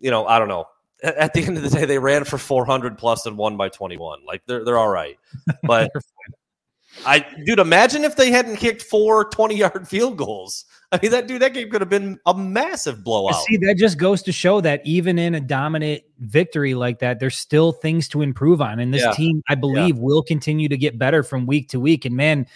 [0.00, 0.66] you know, I don't know.
[1.02, 4.20] At the end of the day, they ran for 400 plus and won by 21.
[4.26, 5.16] Like they're they're all right,
[5.62, 5.90] but
[7.06, 10.64] I dude, imagine if they hadn't kicked four 20 yard field goals.
[10.90, 13.42] I mean, that dude, that game could have been a massive blowout.
[13.42, 17.36] See, that just goes to show that even in a dominant victory like that, there's
[17.36, 18.80] still things to improve on.
[18.80, 19.12] And this yeah.
[19.12, 20.02] team, I believe, yeah.
[20.02, 22.06] will continue to get better from week to week.
[22.06, 22.46] And man,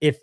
[0.00, 0.18] if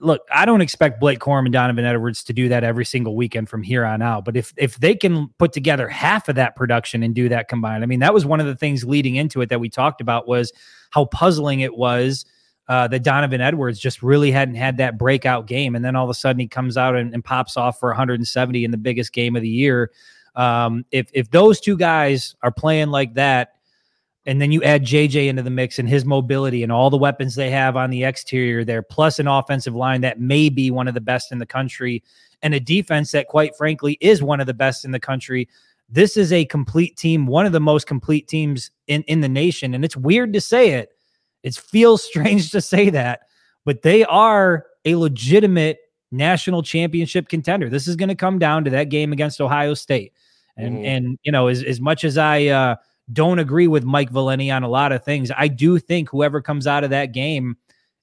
[0.00, 3.48] look, I don't expect Blake Corum and Donovan Edwards to do that every single weekend
[3.48, 4.24] from here on out.
[4.24, 7.82] But if if they can put together half of that production and do that combined,
[7.82, 10.26] I mean, that was one of the things leading into it that we talked about
[10.26, 10.52] was
[10.90, 12.24] how puzzling it was
[12.68, 15.74] uh, that Donovan Edwards just really hadn't had that breakout game.
[15.74, 18.64] And then all of a sudden he comes out and, and pops off for 170
[18.64, 19.90] in the biggest game of the year.
[20.34, 23.54] Um, if if those two guys are playing like that,
[24.24, 27.34] and then you add JJ into the mix and his mobility and all the weapons
[27.34, 30.94] they have on the exterior there, plus an offensive line that may be one of
[30.94, 32.02] the best in the country,
[32.42, 35.48] and a defense that, quite frankly, is one of the best in the country.
[35.88, 39.74] This is a complete team, one of the most complete teams in, in the nation.
[39.74, 40.90] And it's weird to say it,
[41.42, 43.22] it feels strange to say that,
[43.64, 45.78] but they are a legitimate
[46.12, 47.68] national championship contender.
[47.68, 50.12] This is going to come down to that game against Ohio State.
[50.56, 50.84] And mm-hmm.
[50.84, 52.76] and you know, as as much as I uh,
[53.12, 56.66] don't agree with Mike Valenti on a lot of things, I do think whoever comes
[56.66, 57.56] out of that game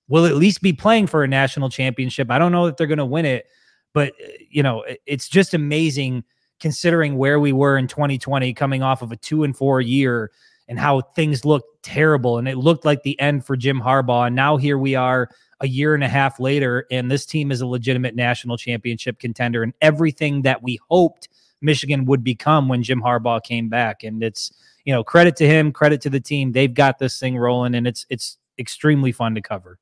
[0.08, 2.32] will at least be playing for a national championship.
[2.32, 3.46] I don't know that they're going to win it,
[3.94, 6.24] but uh, you know, it's just amazing
[6.60, 10.32] considering where we were in 2020 coming off of a 2 and 4 year
[10.68, 14.28] and how things looked terrible and it looked like the end for Jim Harbaugh.
[14.28, 15.30] And now here we are
[15.62, 19.62] a year and a half later, and this team is a legitimate national championship contender
[19.64, 21.28] and everything that we hoped
[21.62, 24.04] Michigan would become when Jim Harbaugh came back.
[24.04, 24.54] And it's,
[24.86, 26.52] you know, credit to him, credit to the team.
[26.52, 29.80] They've got this thing rolling and it's it's extremely fun to cover.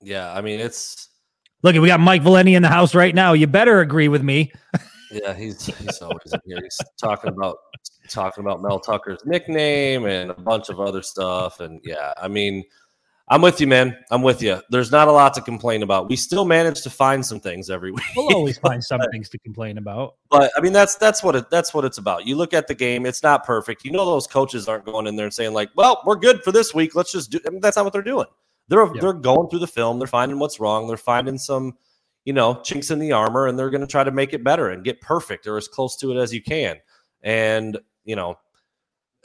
[0.00, 1.08] Yeah, I mean it's
[1.62, 3.32] look, we got Mike Valenti in the house right now.
[3.32, 4.52] You better agree with me.
[5.10, 6.58] yeah, he's he's always here.
[6.62, 7.56] He's talking about
[8.10, 11.60] talking about Mel Tucker's nickname and a bunch of other stuff.
[11.60, 12.64] And yeah, I mean,
[13.28, 13.96] I'm with you, man.
[14.10, 14.60] I'm with you.
[14.68, 16.10] There's not a lot to complain about.
[16.10, 18.04] We still manage to find some things every week.
[18.14, 20.16] We'll always find some things to complain about.
[20.30, 22.26] But I mean, that's that's what it that's what it's about.
[22.26, 23.82] You look at the game; it's not perfect.
[23.84, 26.52] You know, those coaches aren't going in there and saying like, "Well, we're good for
[26.52, 26.94] this week.
[26.94, 28.26] Let's just do." I mean, that's not what they're doing.
[28.68, 29.00] They're yeah.
[29.00, 29.98] they're going through the film.
[29.98, 30.86] They're finding what's wrong.
[30.86, 31.78] They're finding some,
[32.26, 34.68] you know, chinks in the armor, and they're going to try to make it better
[34.68, 36.76] and get perfect or as close to it as you can.
[37.22, 38.36] And you know,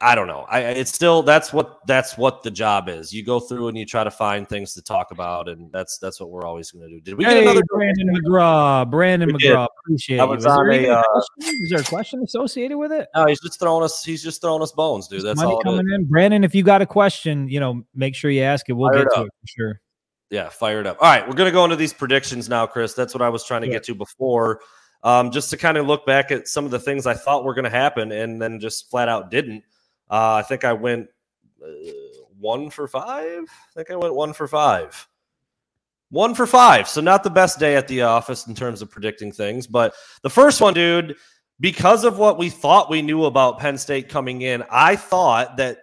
[0.02, 0.46] I don't know.
[0.48, 3.12] I it's still that's what that's what the job is.
[3.12, 6.20] You go through and you try to find things to talk about, and that's that's
[6.20, 7.02] what we're always going to do.
[7.02, 8.90] Did we hey, get another Brandon McGraw?
[8.90, 9.70] Brandon we McGraw, did.
[9.84, 10.38] appreciate it.
[10.38, 11.04] Is, there a, uh,
[11.40, 13.10] is there a question associated with it?
[13.14, 14.04] No, he's just throwing us.
[14.04, 15.24] He's just throwing us bones, dude.
[15.24, 16.06] That's money all coming in.
[16.06, 18.74] Brandon, if you got a question, you know, make sure you ask it.
[18.74, 19.82] We'll get to it for sure.
[20.30, 20.98] Yeah, fired up.
[21.02, 22.94] All right, we're gonna go into these predictions now, Chris.
[22.94, 23.74] That's what I was trying to Yeah.
[23.74, 24.62] get to before.
[25.04, 27.54] Um, just to kind of look back at some of the things I thought were
[27.54, 29.64] gonna happen and then just flat out didn't.
[30.10, 31.08] Uh, I think I went
[31.64, 31.68] uh,
[32.40, 33.44] one for five.
[33.50, 35.08] I think I went one for five.
[36.10, 36.88] One for five.
[36.88, 39.68] So not the best day at the office in terms of predicting things.
[39.68, 39.94] But
[40.24, 41.16] the first one, dude,
[41.60, 45.80] because of what we thought we knew about Penn State coming in, I thought that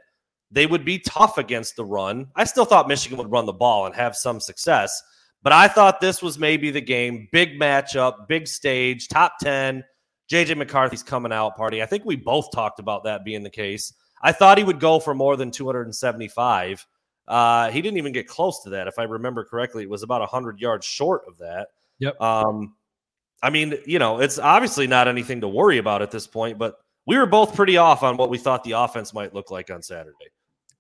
[0.51, 2.29] they would be tough against the run.
[2.35, 5.03] I still thought Michigan would run the ball and have some success,
[5.43, 7.29] but I thought this was maybe the game.
[7.31, 9.85] Big matchup, big stage, top 10.
[10.31, 11.83] JJ McCarthy's coming out party.
[11.83, 13.93] I think we both talked about that being the case.
[14.21, 16.87] I thought he would go for more than 275.
[17.29, 18.87] Uh, he didn't even get close to that.
[18.87, 21.69] If I remember correctly, it was about 100 yards short of that.
[21.99, 22.21] Yep.
[22.21, 22.75] Um,
[23.43, 26.77] I mean, you know, it's obviously not anything to worry about at this point, but
[27.07, 29.83] we were both pretty off on what we thought the offense might look like on
[29.83, 30.31] Saturday.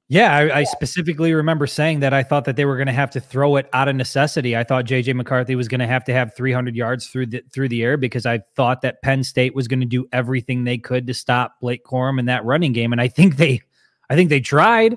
[0.08, 3.10] Yeah, I, I specifically remember saying that I thought that they were going to have
[3.10, 4.56] to throw it out of necessity.
[4.56, 7.68] I thought JJ McCarthy was going to have to have 300 yards through the through
[7.70, 11.08] the air because I thought that Penn State was going to do everything they could
[11.08, 13.62] to stop Blake Corum in that running game, and I think they,
[14.08, 14.96] I think they tried,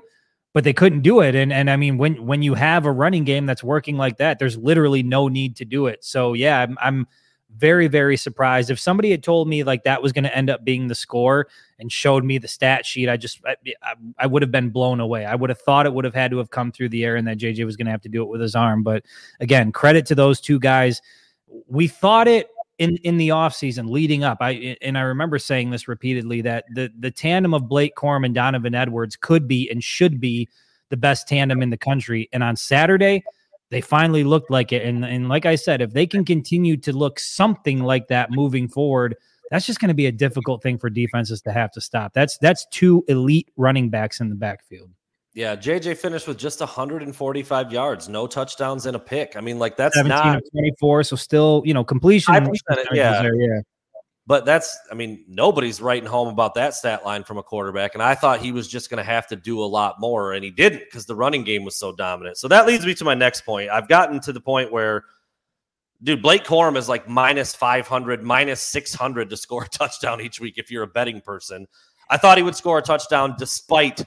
[0.54, 1.34] but they couldn't do it.
[1.34, 4.38] And and I mean, when when you have a running game that's working like that,
[4.38, 6.04] there's literally no need to do it.
[6.04, 7.06] So yeah, I'm, I'm
[7.56, 8.70] very very surprised.
[8.70, 11.48] If somebody had told me like that was going to end up being the score
[11.78, 15.00] and showed me the stat sheet i just I, I, I would have been blown
[15.00, 15.24] away.
[15.24, 17.26] I would have thought it would have had to have come through the air and
[17.26, 18.82] that jj was going to have to do it with his arm.
[18.82, 19.04] But
[19.40, 21.00] again credit to those two guys.
[21.68, 22.48] We thought it
[22.78, 24.38] in in the offseason leading up.
[24.40, 28.34] I and i remember saying this repeatedly that the the tandem of blake corum and
[28.34, 30.48] donovan edwards could be and should be
[30.88, 32.28] the best tandem in the country.
[32.32, 33.22] And on saturday
[33.70, 34.82] they finally looked like it.
[34.82, 38.68] And, and like I said, if they can continue to look something like that moving
[38.68, 39.16] forward,
[39.50, 42.12] that's just going to be a difficult thing for defenses to have to stop.
[42.12, 44.90] That's that's two elite running backs in the backfield.
[45.32, 49.36] Yeah, JJ finished with just 145 yards, no touchdowns and a pick.
[49.36, 52.34] I mean, like that's 17 not 24, so still, you know, completion.
[52.92, 53.22] yeah.
[53.22, 53.60] there, yeah.
[54.26, 57.94] But that's, I mean, nobody's writing home about that stat line from a quarterback.
[57.94, 60.44] And I thought he was just going to have to do a lot more, and
[60.44, 62.36] he didn't because the running game was so dominant.
[62.36, 63.70] So that leads me to my next point.
[63.70, 65.04] I've gotten to the point where,
[66.02, 70.58] dude, Blake Corum is like minus 500, minus 600 to score a touchdown each week
[70.58, 71.66] if you're a betting person.
[72.08, 74.04] I thought he would score a touchdown despite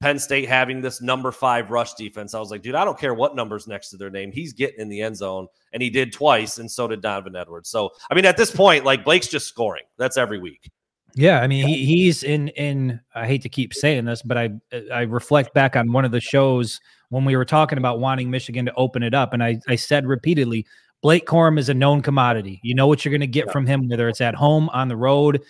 [0.00, 2.34] Penn State having this number five rush defense.
[2.34, 4.30] I was like, dude, I don't care what number's next to their name.
[4.30, 7.70] He's getting in the end zone, and he did twice, and so did Donovan Edwards.
[7.70, 9.84] So, I mean, at this point, like Blake's just scoring.
[9.96, 10.70] That's every week.
[11.14, 13.00] Yeah, I mean, he, he's in in.
[13.14, 14.50] I hate to keep saying this, but I
[14.92, 16.78] I reflect back on one of the shows
[17.08, 20.06] when we were talking about wanting Michigan to open it up, and I I said
[20.06, 20.66] repeatedly,
[21.00, 22.60] Blake Corum is a known commodity.
[22.62, 24.96] You know what you're going to get from him, whether it's at home, on the
[24.96, 25.40] road.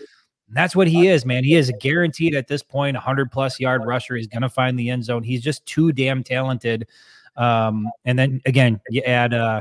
[0.48, 1.44] And that's what he is, man.
[1.44, 4.16] He is guaranteed at this point 100 plus yard rusher.
[4.16, 5.22] He's going to find the end zone.
[5.22, 6.86] He's just too damn talented.
[7.36, 9.60] Um, and then again, you add uh,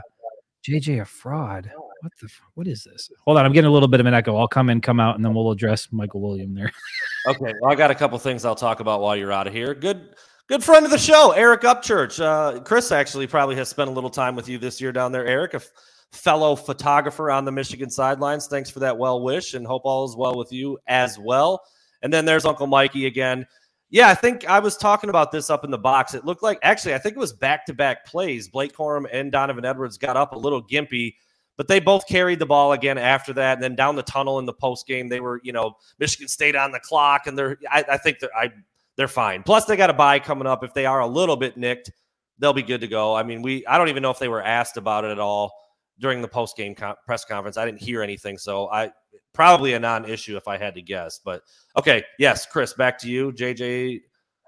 [0.65, 1.71] JJ a fraud.
[2.01, 2.29] What the?
[2.53, 3.09] What is this?
[3.25, 4.37] Hold on, I'm getting a little bit of an echo.
[4.37, 6.71] I'll come in, come out, and then we'll address Michael William there.
[7.27, 9.73] Okay, well, I got a couple things I'll talk about while you're out of here.
[9.73, 10.15] Good,
[10.45, 12.21] good friend of the show, Eric Upchurch.
[12.21, 15.25] Uh, Chris actually probably has spent a little time with you this year down there,
[15.25, 15.71] Eric, a f-
[16.15, 18.47] fellow photographer on the Michigan sidelines.
[18.47, 21.61] Thanks for that well wish, and hope all is well with you as well.
[22.01, 23.45] And then there's Uncle Mikey again.
[23.89, 26.13] Yeah, I think I was talking about this up in the box.
[26.13, 28.47] It looked like actually, I think it was back to back plays.
[28.47, 31.15] Blake Corum and Donovan Edwards got up a little gimpy,
[31.55, 33.53] but they both carried the ball again after that.
[33.53, 36.55] And then down the tunnel in the post game, they were, you know, Michigan State
[36.55, 38.51] on the clock, and they're, I, I think they're, I,
[38.97, 39.43] they're fine.
[39.43, 40.63] Plus, they got a bye coming up.
[40.63, 41.91] If they are a little bit nicked,
[42.39, 43.15] they'll be good to go.
[43.15, 45.53] I mean, we, I don't even know if they were asked about it at all
[45.99, 47.57] during the post game con- press conference.
[47.57, 48.91] I didn't hear anything, so I
[49.33, 51.19] probably a non-issue if I had to guess.
[51.23, 51.41] But
[51.77, 54.01] okay, yes, Chris, back to you, JJ.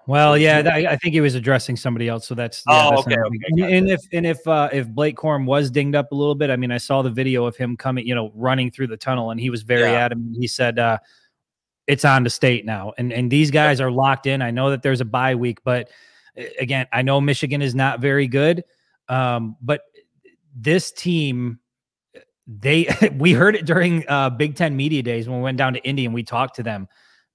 [0.07, 2.25] Well, yeah, that, I think he was addressing somebody else.
[2.25, 3.37] So that's yeah, Oh, that's okay, okay.
[3.49, 6.49] And, and if and if uh, if Blake Corum was dinged up a little bit,
[6.49, 9.31] I mean, I saw the video of him coming, you know, running through the tunnel,
[9.31, 10.05] and he was very Yeah.
[10.05, 10.37] adamant.
[10.39, 10.99] He said, uh,
[11.87, 14.41] "It's on to state now," and and these guys are locked in.
[14.41, 15.89] I know that there's a bye week, but
[16.57, 18.63] again, I know Michigan is not very good,
[19.09, 19.81] um, but
[20.57, 21.59] this team.
[22.47, 22.87] They
[23.17, 26.05] we heard it during uh, Big Ten media days when we went down to Indy
[26.05, 26.87] and we talked to them.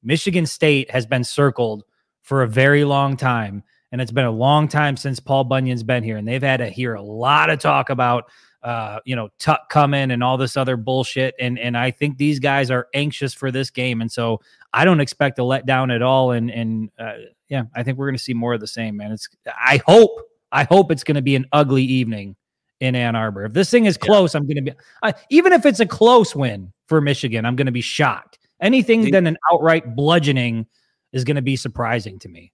[0.03, 1.85] Michigan State has been circled
[2.23, 3.62] for a very long time.
[3.91, 6.16] And it's been a long time since Paul Bunyan's been here.
[6.16, 8.25] And they've had to hear a lot of talk about,
[8.62, 11.35] uh, you know, Tuck coming and all this other bullshit.
[11.39, 14.01] And and I think these guys are anxious for this game.
[14.01, 14.41] And so
[14.73, 16.31] I don't expect a letdown at all.
[16.31, 17.12] And and uh,
[17.51, 19.12] yeah, I think we're going to see more of the same, man.
[19.12, 22.37] It's I hope I hope it's going to be an ugly evening
[22.83, 23.45] in Ann Arbor.
[23.45, 24.72] If this thing is close, I'm going to be
[25.05, 28.41] I, even if it's a close win for Michigan, I'm going to be shocked.
[28.61, 30.66] Anything than an outright bludgeoning
[31.12, 32.53] is going to be surprising to me.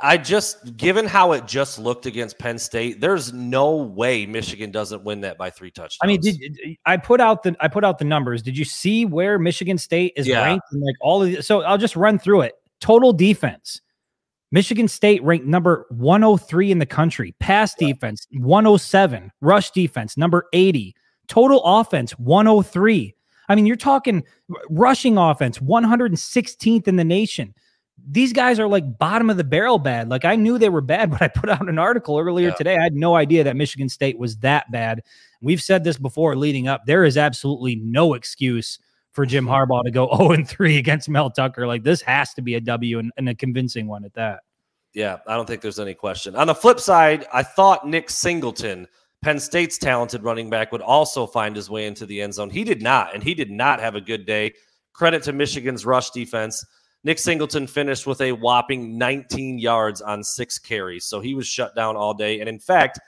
[0.00, 5.04] I just, given how it just looked against Penn State, there's no way Michigan doesn't
[5.04, 5.98] win that by three touchdowns.
[6.02, 6.40] I mean, did
[6.84, 8.42] I put out the I put out the numbers?
[8.42, 10.44] Did you see where Michigan State is Yeah.
[10.44, 10.66] ranked?
[10.72, 12.54] like all of the, so I'll just run through it.
[12.80, 13.80] Total defense.
[14.50, 17.34] Michigan State ranked number 103 in the country.
[17.38, 19.30] Pass defense 107.
[19.40, 20.94] Rush defense number 80.
[21.26, 23.14] Total offense 103.
[23.50, 24.24] I mean, you're talking
[24.70, 27.54] rushing offense 116th in the nation.
[28.10, 30.08] These guys are like bottom of the barrel bad.
[30.08, 32.54] Like I knew they were bad, but I put out an article earlier Yeah.
[32.54, 32.76] today.
[32.76, 35.02] I had no idea that Michigan State was that bad.
[35.42, 36.86] We've said this before leading up.
[36.86, 38.78] There is absolutely no excuse
[39.12, 41.66] for Jim Harbaugh to go 0 and 3 against Mel Tucker.
[41.66, 44.40] Like this has to be a W and, and a convincing one at that.
[44.94, 46.34] Yeah, I don't think there's any question.
[46.34, 48.86] On the flip side, I thought Nick Singleton,
[49.22, 52.50] Penn State's talented running back, would also find his way into the end zone.
[52.50, 54.54] He did not, and he did not have a good day.
[54.94, 56.64] Credit to Michigan's rush defense.
[57.04, 61.04] Nick Singleton finished with a whopping 19 yards on six carries.
[61.04, 62.40] So he was shut down all day.
[62.40, 62.98] And in fact,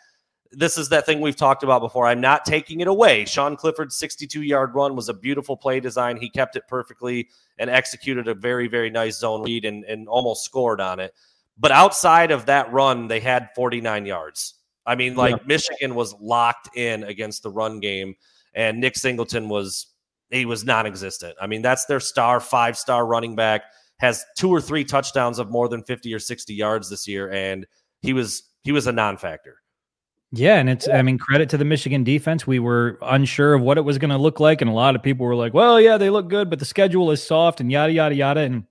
[0.52, 2.06] this is that thing we've talked about before.
[2.06, 3.24] I'm not taking it away.
[3.24, 6.16] Sean Clifford's 62 yard run was a beautiful play design.
[6.16, 7.28] He kept it perfectly
[7.58, 11.14] and executed a very, very nice zone read and, and almost scored on it.
[11.58, 14.54] But outside of that run, they had 49 yards.
[14.86, 18.14] I mean, like Michigan was locked in against the run game,
[18.54, 19.86] and Nick Singleton was
[20.30, 21.36] he was non-existent.
[21.40, 23.64] I mean, that's their star five-star running back
[23.98, 27.66] has two or three touchdowns of more than 50 or 60 yards this year, and
[28.00, 29.59] he was he was a non-factor.
[30.32, 32.46] Yeah, and it's I mean credit to the Michigan defense.
[32.46, 35.02] We were unsure of what it was going to look like, and a lot of
[35.02, 37.92] people were like, "Well, yeah, they look good, but the schedule is soft," and yada
[37.92, 38.40] yada yada.
[38.40, 38.64] And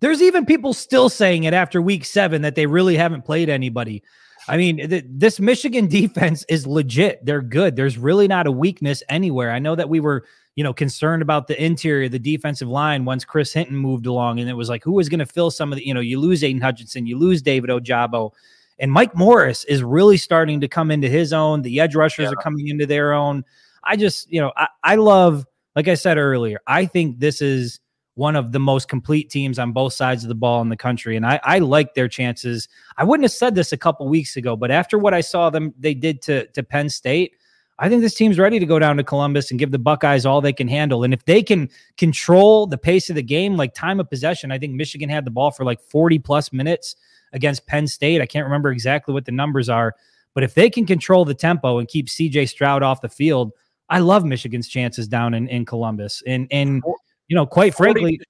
[0.00, 4.02] there's even people still saying it after week seven that they really haven't played anybody.
[4.48, 7.24] I mean, th- this Michigan defense is legit.
[7.24, 7.76] They're good.
[7.76, 9.52] There's really not a weakness anywhere.
[9.52, 10.24] I know that we were,
[10.56, 14.50] you know, concerned about the interior, the defensive line once Chris Hinton moved along, and
[14.50, 16.42] it was like, who is going to fill some of the, you know, you lose
[16.42, 18.32] Aidan Hutchinson, you lose David Ojabo.
[18.80, 21.62] And Mike Morris is really starting to come into his own.
[21.62, 22.30] The edge rushers Yeah.
[22.30, 23.44] are coming into their own.
[23.84, 27.78] I just, you know, I, I love, like I said earlier, I think this is
[28.14, 31.16] one of the most complete teams on both sides of the ball in the country.
[31.16, 32.68] And I, I like their chances.
[32.96, 35.72] I wouldn't have said this a couple weeks ago, but after what I saw them
[35.78, 37.32] they did to, to Penn State,
[37.78, 40.42] I think this team's ready to go down to Columbus and give the Buckeyes all
[40.42, 41.02] they can handle.
[41.02, 44.58] And if they can control the pace of the game, like time of possession, I
[44.58, 46.96] think Michigan had the ball for like 40 plus minutes
[47.32, 48.20] against Penn State.
[48.20, 49.94] I can't remember exactly what the numbers are,
[50.34, 53.52] but if they can control the tempo and keep CJ Stroud off the field,
[53.88, 56.22] I love Michigan's chances down in, in Columbus.
[56.26, 56.82] And and
[57.28, 58.20] you know, quite 40 frankly,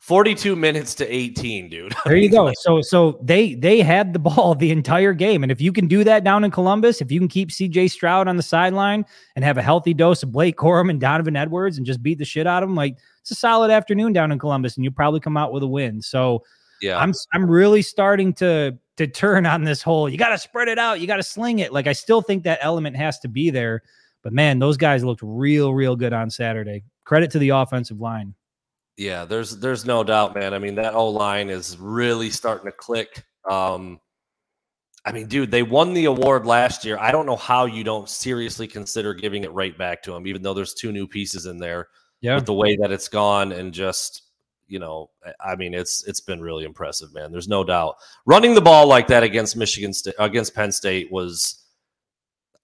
[0.00, 1.94] 42 minutes to 18, dude.
[2.04, 2.52] there you go.
[2.60, 6.04] So so they they had the ball the entire game, and if you can do
[6.04, 7.88] that down in Columbus, if you can keep C.J.
[7.88, 9.04] Stroud on the sideline
[9.36, 12.24] and have a healthy dose of Blake Corum and Donovan Edwards and just beat the
[12.24, 15.20] shit out of them, like it's a solid afternoon down in Columbus, and you probably
[15.20, 16.02] come out with a win.
[16.02, 16.42] So
[16.80, 16.98] Yeah.
[16.98, 20.08] I'm I'm really starting to to turn on this whole.
[20.08, 21.00] You got to spread it out.
[21.00, 21.72] You got to sling it.
[21.72, 23.82] Like I still think that element has to be there,
[24.22, 26.84] but man, those guys looked real real good on Saturday.
[27.04, 28.34] Credit to the offensive line.
[28.96, 30.52] Yeah, there's there's no doubt, man.
[30.52, 33.24] I mean, that O line is really starting to click.
[33.48, 33.98] Um,
[35.06, 36.98] I mean, dude, they won the award last year.
[36.98, 40.42] I don't know how you don't seriously consider giving it right back to them, even
[40.42, 41.88] though there's two new pieces in there
[42.20, 42.34] Yeah.
[42.34, 44.24] with the way that it's gone and just
[44.70, 45.10] you know,
[45.44, 47.32] I- mean, it's it's been really impressive, man.
[47.32, 47.96] There's no doubt.
[48.24, 51.64] Running the ball like that against Michigan State against Penn State was.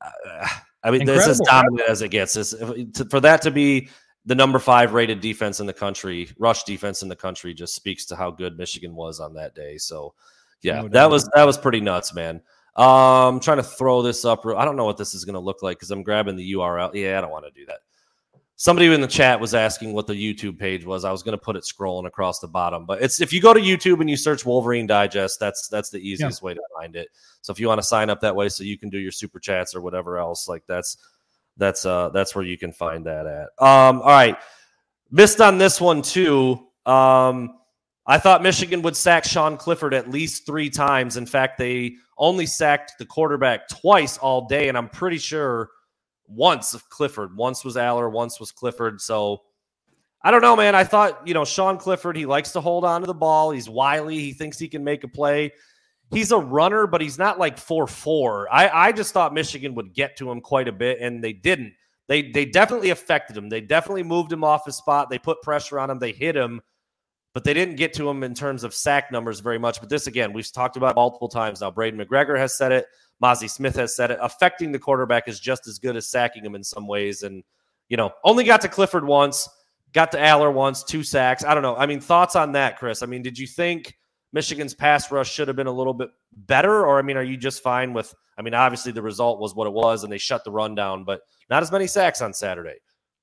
[0.00, 0.48] Uh,
[0.84, 2.34] I mean, this is dominant as it gets.
[2.34, 3.88] To, for that to be
[4.24, 8.06] the number five rated defense in the country, rush defense in the country, just speaks
[8.06, 9.78] to how good Michigan was on that day.
[9.78, 10.14] So,
[10.62, 12.40] yeah, No that was that was pretty nuts, man.
[12.76, 14.44] Um, I'm trying to throw this up.
[14.44, 16.94] I don't know what this is going to look like because I'm grabbing the URL.
[16.94, 17.78] Yeah, I don't want to do that.
[18.58, 21.04] Somebody in the chat was asking what the YouTube page was.
[21.04, 23.52] I was going to put it scrolling across the bottom, but it's if you go
[23.52, 27.08] to YouTube and you search Wolverine Digest, that's that's the easiest way to find it.
[27.42, 29.38] So if you want to sign up that way, so you can do your super
[29.38, 30.96] chats or whatever else, like that's
[31.58, 33.48] that's uh that's where you can find that at.
[33.62, 34.38] Um, all right,
[35.10, 36.66] missed on this one too.
[36.86, 37.58] Um,
[38.06, 41.18] I thought Michigan would sack Sean Clifford at least three times.
[41.18, 45.68] In fact, they only sacked the quarterback twice all day, and I'm pretty sure
[46.28, 47.36] once of Clifford.
[47.36, 49.00] Once was Allar, once was Clifford.
[49.00, 49.42] So
[50.22, 50.74] I don't know, man.
[50.74, 53.52] I thought, you know, Sean Clifford, he likes to hold on to the ball.
[53.52, 54.18] He's wily.
[54.18, 55.52] He thinks he can make a play.
[56.10, 58.48] He's a runner, but he's not like 4 4.
[58.52, 61.74] I, I just thought Michigan would get to him quite a bit, and they didn't.
[62.08, 63.48] They, they definitely affected him.
[63.48, 65.10] They definitely moved him off his spot.
[65.10, 65.98] They put pressure on him.
[65.98, 66.60] They hit him,
[67.36, 69.78] but they didn't get to him in terms of sack numbers very much.
[69.78, 71.70] But this, again, we've talked about multiple times now.
[71.70, 72.86] Braden McGregor has said it.
[73.22, 74.18] Mazi Smith has said it.
[74.22, 77.24] Affecting the quarterback is just as good as sacking him in some ways.
[77.24, 77.44] And,
[77.90, 79.50] you know, only got to Clifford once,
[79.92, 81.44] got to Allar once, two sacks.
[81.44, 81.76] I don't know.
[81.76, 83.02] I mean, thoughts on that, Chris?
[83.02, 83.98] I mean, did you think
[84.32, 86.86] Michigan's pass rush should have been a little bit better?
[86.86, 89.66] Or, I mean, are you just fine with, I mean, obviously the result was what
[89.66, 91.20] it was and they shut the run down, but
[91.50, 92.76] not as many sacks on Saturday.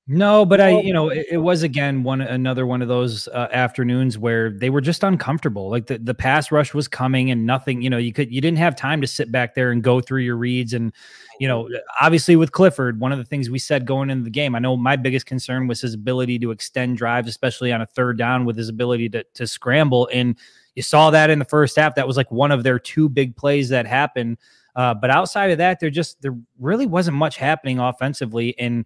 [0.06, 3.48] No, but I, you know, it, it was again one another one of those uh,
[3.50, 5.70] afternoons where they were just uncomfortable.
[5.70, 8.58] Like the, the pass rush was coming and nothing, you know, you could you didn't
[8.58, 10.92] have time to sit back there and go through your reads and
[11.40, 14.54] you know, obviously with Clifford, one of the things we said going into the game,
[14.54, 18.18] I know my biggest concern was his ability to extend drives, especially on a third
[18.18, 20.36] down with his ability to to scramble and
[20.74, 21.94] you saw that in the first half.
[21.94, 24.36] That was like one of their two big plays that happened.
[24.76, 28.84] Uh, but outside of that, there just there really wasn't much happening offensively and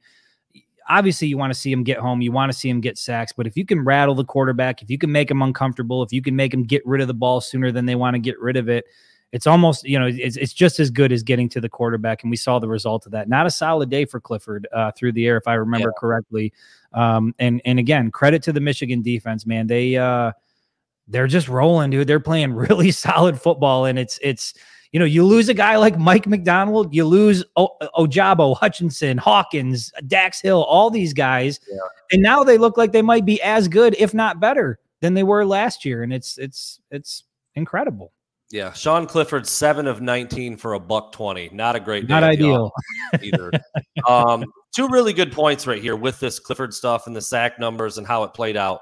[0.89, 3.33] obviously you want to see him get home, you want to see him get sacks,
[3.33, 6.23] but if you can rattle the quarterback, if you can make him uncomfortable, if you
[6.23, 8.57] can make him get rid of the ball sooner than they want to get rid
[8.57, 8.87] of it,
[9.33, 12.31] it's almost you know it's, it's just as good as getting to the quarterback and
[12.31, 13.29] we saw the result of that.
[13.29, 16.01] Not a solid day for clifford uh, through the air if i remember yeah.
[16.01, 16.53] correctly.
[16.95, 19.67] Um, and and again credit to the michigan defense man.
[19.67, 20.33] They uh,
[21.09, 22.07] they're just rolling dude.
[22.07, 24.55] They're playing really solid football and it's it's
[24.93, 29.93] you know, you lose a guy like Mike Macdonald, you lose o- Ojabo, Hutchinson, Hawkins,
[30.07, 31.79] Dax Hill, all these guys, yeah.
[32.13, 35.23] and now they look like they might be as good, if not better, than they
[35.23, 37.25] were last year, and it's it's it's
[37.55, 38.13] incredible.
[38.51, 41.51] Yeah, Sean Clifford, seven of nineteen for a buck twenty.
[41.53, 42.73] Not a great, not ideal
[43.23, 43.51] either.
[44.09, 47.99] um, two really good points right here with this Clifford stuff and the sack numbers
[47.99, 48.81] and how it played out.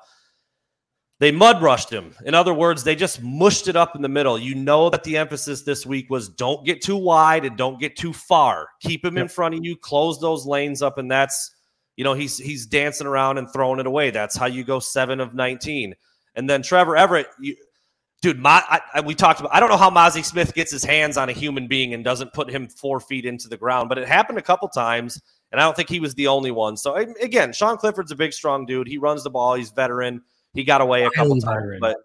[1.19, 2.15] They mud rushed him.
[2.27, 4.39] In other words, they just mushed it up in the middle.
[4.39, 7.97] You know that the emphasis this week was don't get too wide and don't get
[7.97, 8.69] too far.
[8.81, 9.23] Keep him yep.
[9.23, 11.55] in front of you, close those lanes up, and that's
[11.97, 14.11] you know he's he's dancing around and throwing it away.
[14.11, 15.95] That's how you go seven of nineteen.
[16.35, 17.57] And then Trevor Everett, you,
[18.21, 19.55] dude, my, I, I, we talked about.
[19.55, 22.35] I don't know how Mazi Smith gets his hands on a human being and doesn't
[22.35, 25.19] put him four feet into the ground, but it happened a couple times,
[25.51, 26.77] and I don't think he was the only one.
[26.77, 28.87] So again, Sean Clifford's a big, strong dude.
[28.87, 29.55] He runs the ball.
[29.55, 30.21] He's veteran.
[30.57, 31.99] He got away a couple times, but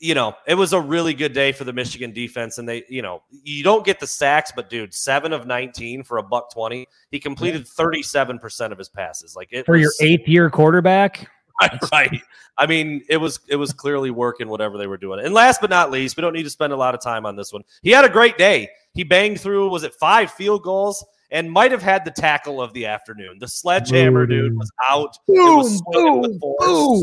[0.00, 2.58] you know, it was a really good day for the Michigan defense.
[2.58, 6.18] And they, you know, you don't get the sacks, but dude, seven of 19 for
[6.18, 6.86] a buck 20.
[7.10, 9.34] He completed 37% of his passes.
[9.34, 11.28] Like for was, your eighth year quarterback.
[11.92, 12.22] right.
[12.56, 15.24] I mean, it was it was clearly working whatever they were doing.
[15.24, 17.34] And last but not least, we don't need to spend a lot of time on
[17.34, 17.62] this one.
[17.82, 18.68] He had a great day.
[18.94, 21.04] He banged through, was it five field goals?
[21.30, 23.38] And might have had the tackle of the afternoon.
[23.38, 25.16] The sledgehammer dude was out.
[25.26, 27.02] Boom, was boom, boom.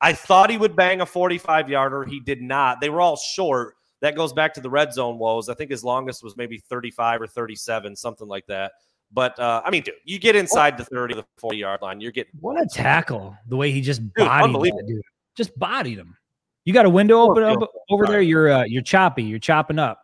[0.00, 2.04] I thought he would bang a 45 yarder.
[2.04, 2.80] He did not.
[2.80, 3.74] They were all short.
[4.02, 5.48] That goes back to the red zone woes.
[5.48, 8.72] I think his longest was maybe 35 or 37, something like that.
[9.10, 12.12] But uh, I mean, dude, you get inside the 30, the 40 yard line, you're
[12.12, 13.36] getting what a tackle!
[13.48, 15.02] The way he just bodied dude, that dude,
[15.36, 16.16] just bodied him.
[16.64, 18.20] You got a window open up over there.
[18.22, 19.22] You're uh, you're choppy.
[19.22, 20.03] You're chopping up.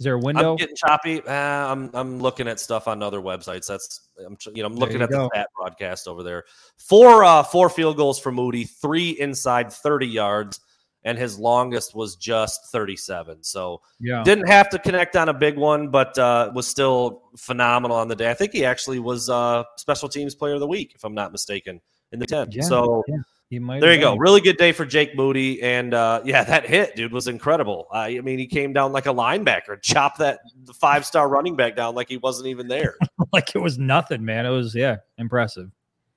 [0.00, 0.52] Is there a window?
[0.52, 1.20] I'm getting choppy.
[1.20, 3.66] Uh, I'm I'm looking at stuff on other websites.
[3.66, 5.24] That's I'm you know I'm looking at go.
[5.24, 6.44] the fat broadcast over there.
[6.78, 10.60] Four uh four field goals for Moody, three inside 30 yards,
[11.04, 13.44] and his longest was just 37.
[13.44, 17.98] So yeah, didn't have to connect on a big one, but uh, was still phenomenal
[17.98, 18.30] on the day.
[18.30, 21.30] I think he actually was uh special teams player of the week, if I'm not
[21.30, 21.78] mistaken,
[22.10, 22.52] in the 10.
[22.52, 23.04] Yeah, so.
[23.06, 23.18] Yeah
[23.50, 24.16] there you go.
[24.16, 25.60] Really good day for Jake Moody.
[25.60, 27.88] And uh, yeah, that hit, dude, was incredible.
[27.92, 30.40] Uh, I mean, he came down like a linebacker, chopped that
[30.74, 32.96] five star running back down like he wasn't even there.
[33.32, 34.46] like it was nothing, man.
[34.46, 35.70] It was, yeah, impressive.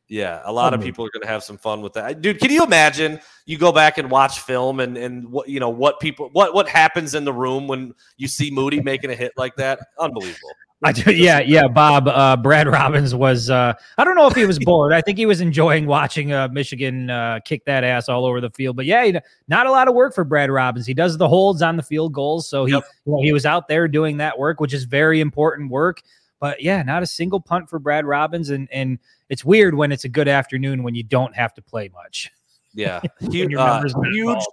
[0.09, 2.21] Yeah, a lot of people are going to have some fun with that.
[2.21, 5.69] Dude, can you imagine you go back and watch film and and what you know
[5.69, 9.31] what people what what happens in the room when you see Moody making a hit
[9.37, 9.79] like that?
[9.97, 10.51] Unbelievable.
[10.83, 11.67] I do, yeah, yeah.
[11.67, 13.49] Bob, uh, Brad Robbins was.
[13.49, 14.93] Uh, I don't know if he was bored.
[14.93, 18.49] I think he was enjoying watching uh, Michigan uh, kick that ass all over the
[18.49, 18.75] field.
[18.75, 20.85] But yeah, not a lot of work for Brad Robbins.
[20.85, 22.83] He does the holds on the field goals, so he yep.
[23.05, 26.01] you know, he was out there doing that work, which is very important work.
[26.39, 30.03] But yeah, not a single punt for Brad Robbins, and and it's weird when it's
[30.03, 32.31] a good afternoon when you don't have to play much.
[32.73, 32.99] Yeah,
[33.31, 33.81] huge, uh,
[34.11, 34.43] huge,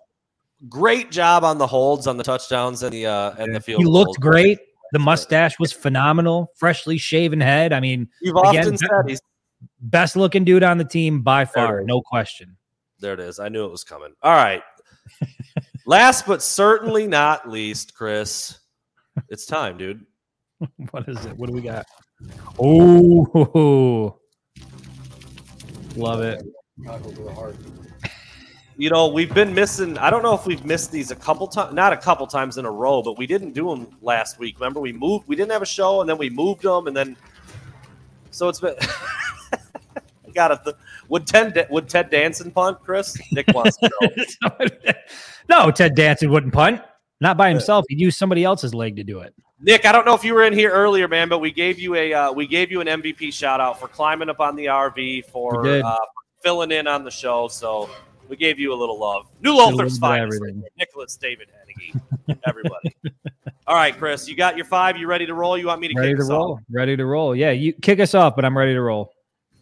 [0.68, 3.80] great job on the holds on the touchdowns and the uh, and the field.
[3.80, 4.58] He looked great.
[4.92, 7.72] The mustache was phenomenal, freshly shaven head.
[7.72, 9.20] I mean, you've again, often said he's
[9.80, 12.56] best looking dude on the team by far, no question.
[12.98, 13.38] There it is.
[13.38, 14.12] I knew it was coming.
[14.22, 14.62] All right.
[15.86, 18.58] Last but certainly not least, Chris,
[19.28, 20.04] it's time, dude.
[20.90, 21.36] what is it?
[21.36, 21.86] What do we got?
[22.58, 24.18] Oh,
[25.96, 26.44] love it
[28.80, 29.98] you know, we've been missing.
[29.98, 32.64] I don't know if we've missed these a couple times, not a couple times in
[32.64, 34.58] a row, but we didn't do them last week.
[34.58, 35.28] Remember, we moved.
[35.28, 37.14] We didn't have a show, and then we moved them, and then
[38.30, 38.74] so it's been.
[40.34, 40.74] got it.
[41.10, 43.18] Would Ted would Ted Danson punt, Chris?
[43.32, 44.92] Nick wants to know.
[45.50, 46.80] no, Ted Danson wouldn't punt.
[47.20, 47.84] Not by himself.
[47.90, 49.34] He'd use somebody else's leg to do it.
[49.60, 51.96] Nick, I don't know if you were in here earlier, man, but we gave you
[51.96, 55.26] a uh, we gave you an MVP shout out for climbing up on the RV
[55.26, 55.96] for uh,
[56.42, 57.46] filling in on the show.
[57.48, 57.90] So
[58.30, 59.26] We gave you a little love.
[59.42, 60.40] New Lothrop's finest.
[60.78, 62.00] Nicholas David Hennigy.
[62.46, 62.94] Everybody.
[63.66, 64.96] All right, Chris, you got your five.
[64.96, 65.58] You ready to roll?
[65.58, 66.52] You want me to Ready kick to us roll.
[66.54, 66.60] off?
[66.70, 67.34] Ready to roll.
[67.34, 69.12] Yeah, you kick us off, but I'm ready to roll.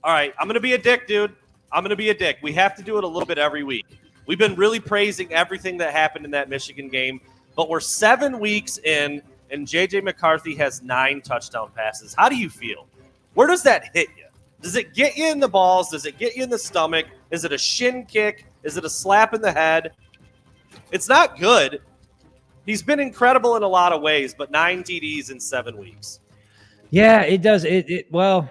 [0.04, 1.34] All right, I'm going to be a dick, dude.
[1.72, 2.38] I'm going to be a dick.
[2.42, 3.86] We have to do it a little bit every week.
[4.26, 7.22] We've been really praising everything that happened in that Michigan game,
[7.56, 12.12] but we're seven weeks in, and JJ McCarthy has nine touchdown passes.
[12.12, 12.86] How do you feel?
[13.32, 14.24] Where does that hit you?
[14.60, 15.88] Does it get you in the balls?
[15.88, 17.06] Does it get you in the stomach?
[17.30, 18.44] Is it a shin kick?
[18.68, 19.92] Is it a slap in the head?
[20.92, 21.80] It's not good.
[22.66, 26.20] He's been incredible in a lot of ways, but nine TDs in seven weeks.
[26.90, 27.64] Yeah, it does.
[27.64, 28.50] It, it well,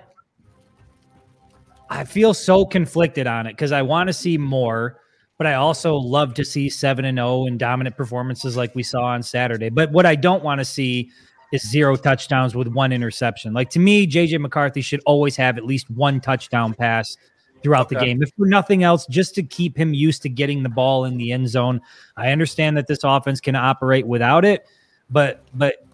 [1.88, 5.02] I feel so conflicted on it because I want to see more,
[5.38, 8.82] but I also love to see seven and oh zero and dominant performances like we
[8.82, 9.70] saw on Saturday.
[9.70, 11.12] But what I don't want to see
[11.54, 13.54] is zero touchdowns with one interception.
[13.54, 17.16] Like to me, JJ McCarthy should always have at least one touchdown pass
[17.64, 20.70] throughout the game, if for nothing else, just to keep him used to getting the
[20.70, 21.82] ball in the end zone.
[22.16, 24.66] I understand that this offense can operate without it,
[25.10, 25.86] but but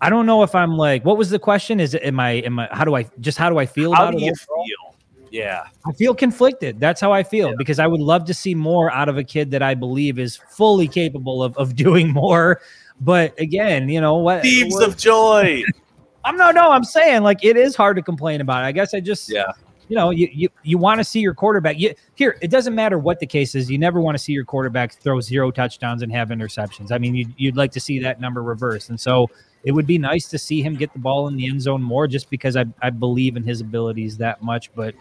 [0.00, 1.80] I don't know if I'm like, what was the question?
[1.80, 4.08] Is it am I am I how do I just how do I feel How
[4.08, 4.26] about do it?
[4.26, 4.94] you feel?
[5.30, 5.64] Yeah.
[5.86, 6.78] I feel conflicted.
[6.78, 9.50] That's how I feel because I would love to see more out of a kid
[9.50, 12.60] that I believe is fully capable of, of doing more.
[13.00, 14.42] But again, you know what?
[14.42, 15.62] Thieves what- of joy.
[16.26, 16.70] I'm no, no.
[16.70, 18.62] I'm saying like it is hard to complain about.
[18.62, 18.66] it.
[18.66, 19.52] I guess I just Yeah.
[19.88, 21.78] You know, you you, you want to see your quarterback.
[21.78, 23.70] You, here, it doesn't matter what the case is.
[23.70, 26.90] You never want to see your quarterback throw zero touchdowns and have interceptions.
[26.90, 28.88] I mean, you'd, you'd like to see that number reversed.
[28.88, 29.28] And so
[29.64, 32.06] it would be nice to see him get the ball in the end zone more
[32.06, 34.72] just because I, I believe in his abilities that much.
[34.74, 34.94] But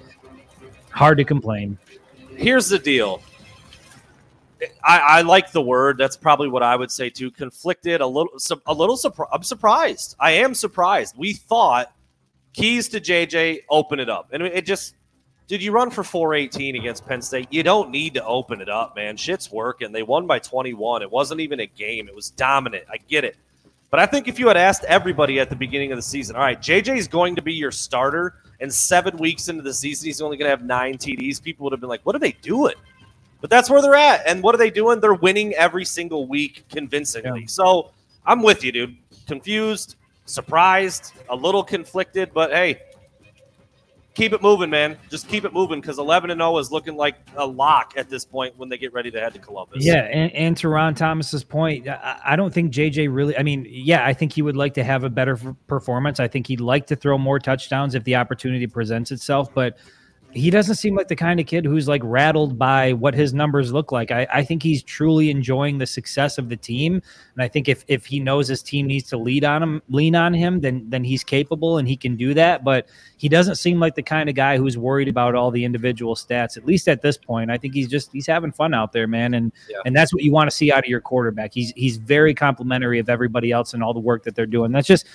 [0.92, 1.78] hard to complain.
[2.36, 3.22] Here's the deal.
[4.84, 5.98] I, I like the word.
[5.98, 7.32] That's probably what I would say too.
[7.32, 8.34] Conflicted, a little,
[8.66, 9.30] a little surprised.
[9.34, 10.16] I'm surprised.
[10.20, 11.16] I am surprised.
[11.18, 11.94] We thought
[12.54, 14.96] keys to JJ open it up, and it just.
[15.46, 17.50] Did you run for 418 against Penn State?
[17.52, 19.18] You don't need to open it up, man.
[19.18, 19.92] Shit's working.
[19.92, 21.02] They won by 21.
[21.02, 22.08] It wasn't even a game.
[22.08, 22.86] It was dominant.
[22.90, 23.36] I get it.
[23.92, 26.42] But I think if you had asked everybody at the beginning of the season, all
[26.42, 30.22] right, JJ is going to be your starter, and seven weeks into the season, he's
[30.22, 32.76] only going to have nine TDs, people would have been like, what are they doing?
[33.42, 34.26] But that's where they're at.
[34.26, 35.02] And what are they doing?
[35.02, 37.42] They're winning every single week convincingly.
[37.42, 37.48] Yeah.
[37.48, 37.92] So
[38.26, 38.96] I'm with you, dude.
[39.28, 42.80] Confused, surprised, a little conflicted, but hey,
[44.14, 44.98] keep it moving, man.
[45.10, 48.26] Just keep it moving because 11 and 0 is looking like a lock at this
[48.26, 49.84] point when they get ready to head to Columbus.
[49.84, 53.38] Yeah, and, and to Ron Thomas's point, I, I don't think JJ really.
[53.38, 56.20] I mean, yeah, I think he would like to have a better performance.
[56.20, 59.78] I think he'd like to throw more touchdowns if the opportunity presents itself, but
[60.34, 63.72] he doesn't seem like the kind of kid who's like rattled by what his numbers
[63.72, 64.12] look like.
[64.12, 67.02] I, I think he's truly enjoying the success of the team,
[67.36, 70.16] and I think if if he knows his team needs to lead on him, lean
[70.16, 72.64] on him, then then he's capable and he can do that.
[72.64, 76.16] But he doesn't seem like the kind of guy who's worried about all the individual
[76.16, 76.58] stats.
[76.58, 79.34] At least at this point, I think he's just he's having fun out there, man,
[79.34, 79.52] and
[79.86, 81.54] and that's what you want to see out of your quarterback.
[81.54, 84.72] He's he's very complimentary of everybody else and all the work that they're doing.
[84.72, 85.06] That's just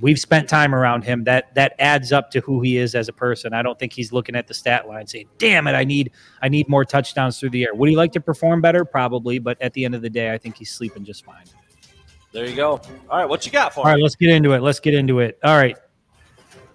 [0.00, 1.24] we've spent time around him.
[1.24, 3.52] That that adds up to who he is as a person.
[3.52, 6.48] I don't think he's looking at the stat line saying, "Damn it, I need I
[6.48, 8.84] need more touchdowns through the air." Would he like to perform better?
[8.84, 11.44] Probably, but at the end of the day, I think he's sleeping just fine.
[12.32, 12.80] There you go.
[13.08, 14.02] All right, what you got for All right, me?
[14.02, 14.60] let's get into it.
[14.60, 15.38] Let's get into it.
[15.42, 15.76] All right.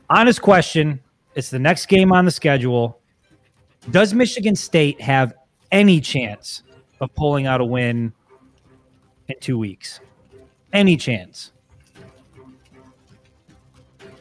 [0.09, 0.99] Honest question.
[1.35, 2.99] It's the next game on the schedule.
[3.91, 5.33] Does Michigan State have
[5.71, 6.63] any chance
[6.99, 8.11] of pulling out a win
[9.27, 9.99] in two weeks?
[10.73, 11.51] Any chance?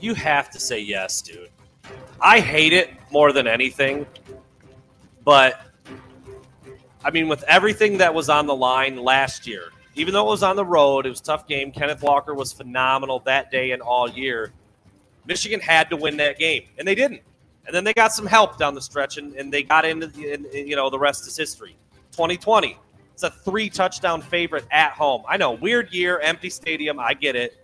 [0.01, 1.51] You have to say yes, dude.
[2.21, 4.07] I hate it more than anything,
[5.25, 5.61] but
[7.05, 10.43] I mean, with everything that was on the line last year, even though it was
[10.43, 11.73] on the road, it was a tough game.
[11.73, 14.53] Kenneth Walker was phenomenal that day and all year.
[15.27, 17.23] Michigan had to win that game, and they didn't.
[17.67, 20.33] And then they got some help down the stretch, and, and they got into the,
[20.33, 21.77] and, you know the rest is history.
[22.13, 22.79] 2020,
[23.13, 25.23] it's a three touchdown favorite at home.
[25.29, 26.99] I know, weird year, empty stadium.
[26.99, 27.60] I get it.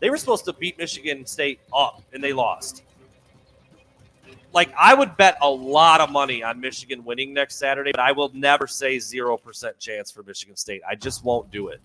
[0.00, 2.82] They were supposed to beat Michigan State up, and they lost.
[4.52, 8.12] Like I would bet a lot of money on Michigan winning next Saturday, but I
[8.12, 10.80] will never say zero percent chance for Michigan State.
[10.88, 11.80] I just won't do it.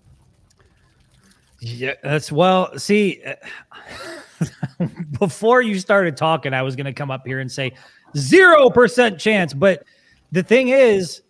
[1.60, 2.76] Yeah, that's well.
[2.78, 3.22] See,
[5.18, 7.72] before you started talking, I was going to come up here and say
[8.16, 9.52] zero percent chance.
[9.52, 9.84] But
[10.32, 11.22] the thing is,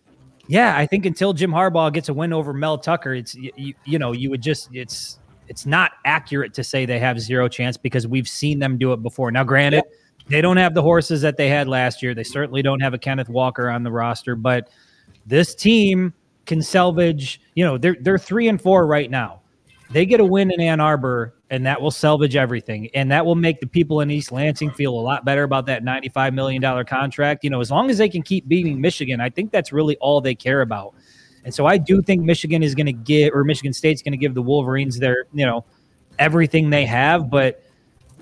[0.47, 3.99] yeah, I think until Jim Harbaugh gets a win over Mel Tucker, it's you, you
[3.99, 8.07] know you would just it's it's not accurate to say they have zero chance because
[8.07, 9.31] we've seen them do it before.
[9.31, 9.83] Now, granted,
[10.27, 12.15] they don't have the horses that they had last year.
[12.15, 14.69] They certainly don't have a Kenneth Walker on the roster, but
[15.25, 16.13] this team
[16.45, 17.41] can salvage.
[17.55, 19.41] You know, they're they're three and four right now
[19.91, 22.89] They get a win in Ann Arbor, and that will salvage everything.
[22.95, 25.83] And that will make the people in East Lansing feel a lot better about that
[25.83, 27.43] $95 million contract.
[27.43, 30.21] You know, as long as they can keep beating Michigan, I think that's really all
[30.21, 30.95] they care about.
[31.45, 34.17] And so I do think Michigan is going to give, or Michigan State's going to
[34.17, 35.63] give the Wolverines their, you know,
[36.17, 37.29] everything they have.
[37.29, 37.63] But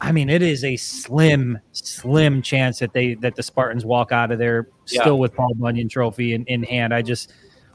[0.02, 4.32] I mean, it is a slim, slim chance that they that the Spartans walk out
[4.32, 5.22] of there still Yeah.
[5.22, 6.94] with Paul Bunyan Trophy in, in hand.
[6.94, 7.32] I just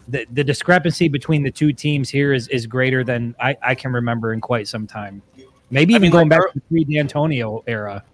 [0.08, 3.92] the, the discrepancy between the two teams here is is greater than I, I can
[3.92, 5.22] remember in quite some time.
[5.70, 8.04] Maybe I even mean, going like, back to the pre D'Antonio era.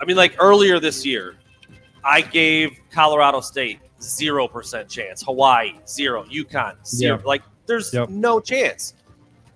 [0.00, 1.36] I mean, like earlier this year,
[2.04, 5.22] I gave Colorado State zero percent chance.
[5.22, 6.24] Hawaii zero.
[6.24, 7.20] UConn zero.
[7.24, 8.08] Like there's Yep.
[8.08, 8.94] no chance.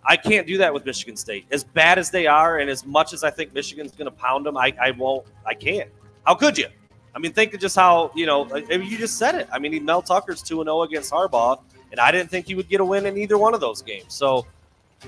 [0.07, 1.47] I can't do that with Michigan State.
[1.51, 4.45] As bad as they are, and as much as I think Michigan's going to pound
[4.45, 5.27] them, I, I won't.
[5.47, 5.89] I can't.
[6.27, 6.67] How could you?
[7.15, 8.43] I mean, think of just how you know.
[8.43, 9.49] like, you just said it.
[9.51, 12.69] I mean, Mel Tucker's two and zero against Harbaugh, and I didn't think he would
[12.69, 14.13] get a win in either one of those games.
[14.15, 14.47] So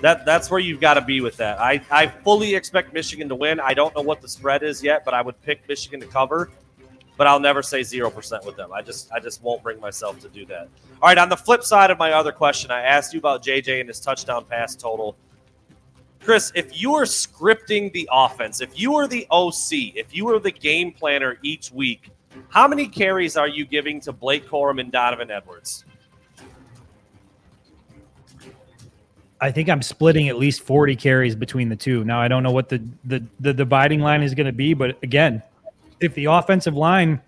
[0.01, 1.61] that that's where you've got to be with that.
[1.61, 3.61] I, I fully expect Michigan to win.
[3.61, 6.51] I don't know what the spread is yet, but I would pick Michigan to cover.
[7.17, 8.73] But I'll never say zero percent with them.
[8.73, 10.69] I just I just won't bring myself to do that.
[11.01, 11.19] All right.
[11.19, 14.01] On the flip side of my other question, I asked you about JJ and his
[14.01, 15.17] touchdown pass total.
[16.21, 20.41] Chris, if you are scripting the offense, if you are the OC, if you are
[20.41, 22.11] the game planner each week,
[22.49, 25.85] how many carries are you giving to Blake Corum and Donovan Edwards?
[29.41, 32.05] I think I'm splitting at least 40 carries between the two.
[32.05, 34.99] Now I don't know what the the, the dividing line is going to be, but
[35.03, 35.43] again,
[36.01, 37.21] if the offensive line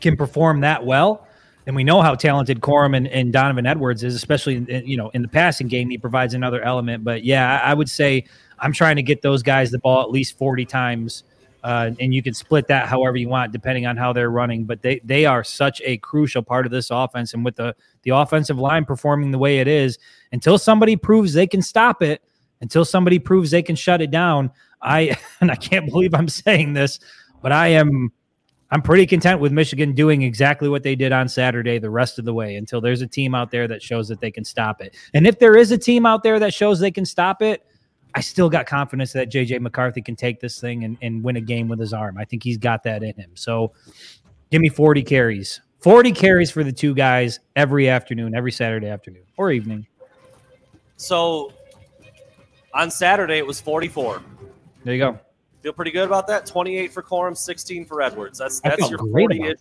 [0.00, 1.26] can perform that well,
[1.66, 5.10] and we know how talented Corum and, and Donovan Edwards is, especially in, you know
[5.10, 7.04] in the passing game, he provides another element.
[7.04, 8.24] But yeah, I, I would say
[8.58, 11.24] I'm trying to get those guys the ball at least 40 times.
[11.64, 14.64] Uh, and you can split that however you want, depending on how they're running.
[14.64, 18.10] But they they are such a crucial part of this offense, and with the the
[18.10, 19.98] offensive line performing the way it is,
[20.30, 22.22] until somebody proves they can stop it,
[22.60, 26.74] until somebody proves they can shut it down, I and I can't believe I'm saying
[26.74, 27.00] this,
[27.42, 28.10] but I am
[28.70, 32.24] I'm pretty content with Michigan doing exactly what they did on Saturday the rest of
[32.24, 34.96] the way until there's a team out there that shows that they can stop it.
[35.14, 37.64] And if there is a team out there that shows they can stop it,
[38.14, 41.40] I still got confidence that JJ McCarthy can take this thing and, and win a
[41.40, 42.18] game with his arm.
[42.18, 43.30] I think he's got that in him.
[43.34, 43.72] So
[44.50, 45.60] give me 40 carries.
[45.80, 49.86] 40 carries for the two guys every afternoon, every Saturday afternoon or evening.
[50.96, 51.52] So
[52.74, 54.22] on Saturday it was 44.
[54.82, 55.20] There you go.
[55.66, 56.46] Feel pretty good about that.
[56.46, 58.38] 28 for Corum, 16 for Edwards.
[58.38, 59.58] That's that's your 40-ish.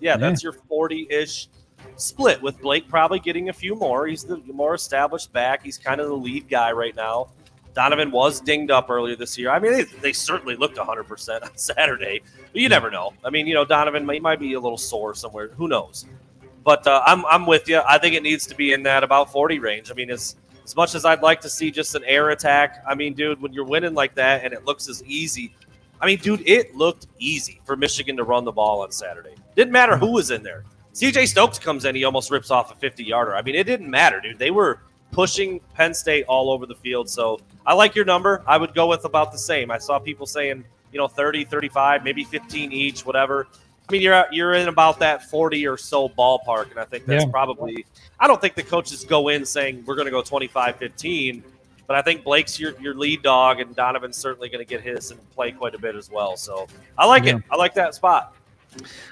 [0.00, 1.46] Yeah, that's your 40-ish
[1.94, 4.08] split with Blake probably getting a few more.
[4.08, 5.62] He's the more established back.
[5.62, 7.28] He's kind of the lead guy right now.
[7.74, 9.50] Donovan was dinged up earlier this year.
[9.50, 12.22] I mean, they, they certainly looked 100% on Saturday,
[12.52, 13.12] but you never know.
[13.24, 15.50] I mean, you know, Donovan might, might be a little sore somewhere.
[15.50, 16.06] Who knows?
[16.64, 17.80] But uh, I'm, I'm with you.
[17.88, 19.92] I think it needs to be in that about 40 range.
[19.92, 20.34] I mean, as,
[20.70, 23.52] as much as I'd like to see just an air attack, I mean, dude, when
[23.52, 25.52] you're winning like that and it looks as easy,
[26.00, 29.34] I mean, dude, it looked easy for Michigan to run the ball on Saturday.
[29.56, 30.62] Didn't matter who was in there.
[30.94, 33.34] CJ Stokes comes in, he almost rips off a 50 yarder.
[33.34, 34.38] I mean, it didn't matter, dude.
[34.38, 37.10] They were pushing Penn State all over the field.
[37.10, 38.44] So I like your number.
[38.46, 39.72] I would go with about the same.
[39.72, 43.48] I saw people saying, you know, 30, 35, maybe 15 each, whatever.
[43.90, 47.24] I mean, you're you're in about that 40 or so ballpark, and I think that's
[47.24, 47.30] Yeah.
[47.30, 47.84] probably.
[48.20, 51.42] I don't think the coaches go in saying we're going to go 25, 15,
[51.88, 55.10] but I think Blake's your your lead dog, and Donovan's certainly going to get his
[55.10, 56.36] and play quite a bit as well.
[56.36, 57.36] So I like Yeah.
[57.36, 57.42] it.
[57.50, 58.34] I like that spot.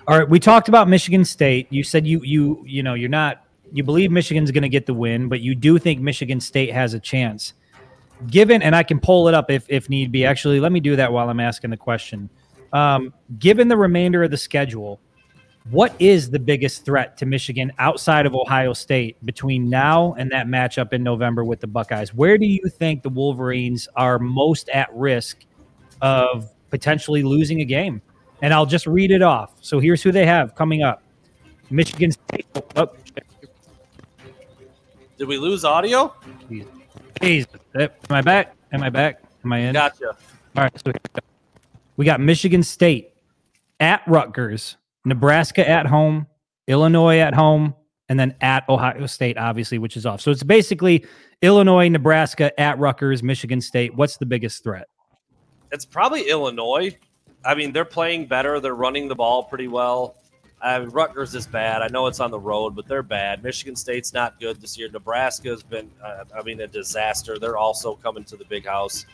[0.06, 1.66] All right, we talked about Michigan State.
[1.70, 4.94] You said you you you know you're not you believe Michigan's going to get the
[4.94, 7.52] win, but you do think Michigan State has a chance.
[8.28, 10.24] Given, and I can pull it up if if need be.
[10.24, 12.30] Actually, let me do that while I'm asking the question.
[12.72, 15.00] Um, given the remainder of the schedule,
[15.70, 20.46] what is the biggest threat to Michigan outside of Ohio State between now and that
[20.46, 22.14] matchup in November with the Buckeyes?
[22.14, 25.38] Where do you think the Wolverines are most at risk
[26.00, 28.00] of potentially losing a game?
[28.40, 29.52] And I'll just read it off.
[29.60, 31.02] So here's who they have coming up
[31.70, 32.46] Michigan State.
[32.76, 32.88] Oh,
[35.18, 36.14] Did we lose audio?
[37.20, 37.46] geez.
[37.74, 38.54] Am I back?
[38.72, 39.22] Am I back?
[39.44, 39.72] Am I in?
[39.72, 40.16] Gotcha.
[40.56, 40.72] All right.
[40.82, 41.22] So here
[41.98, 43.12] we got Michigan State
[43.80, 46.26] at Rutgers, Nebraska at home,
[46.68, 47.74] Illinois at home,
[48.08, 50.20] and then at Ohio State, obviously, which is off.
[50.20, 51.04] So it's basically
[51.42, 53.94] Illinois, Nebraska at Rutgers, Michigan State.
[53.94, 54.88] What's the biggest threat?
[55.72, 56.96] It's probably Illinois.
[57.44, 58.60] I mean, they're playing better.
[58.60, 60.14] They're running the ball pretty well.
[60.62, 61.82] Uh, Rutgers is bad.
[61.82, 63.42] I know it's on the road, but they're bad.
[63.42, 64.88] Michigan State's not good this year.
[64.90, 67.38] Nebraska has been, uh, I mean, a disaster.
[67.38, 69.04] They're also coming to the big house.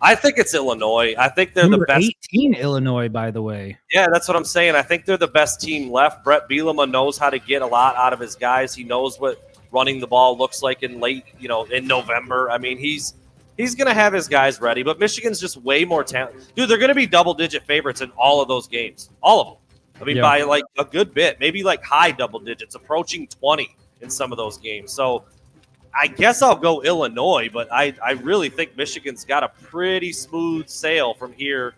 [0.00, 1.14] I think it's Illinois.
[1.18, 2.12] I think they're Number the best.
[2.32, 3.78] 18, Illinois, by the way.
[3.90, 4.74] Yeah, that's what I'm saying.
[4.74, 6.22] I think they're the best team left.
[6.22, 8.74] Bret Bielema knows how to get a lot out of his guys.
[8.74, 12.50] He knows what running the ball looks like in late, you know, in November.
[12.50, 13.14] I mean, he's
[13.56, 16.52] he's going to have his guys ready, but Michigan's just way more talent.
[16.54, 19.10] Dude, they're going to be double digit favorites in all of those games.
[19.22, 19.56] All of them.
[20.00, 20.22] I mean, Yeah.
[20.22, 24.36] by like a good bit, maybe like high double digits, approaching 20 in some of
[24.36, 24.92] those games.
[24.92, 25.24] So
[25.98, 30.68] I guess I'll go Illinois, but I, I really think Michigan's got a pretty smooth
[30.68, 31.74] sail from here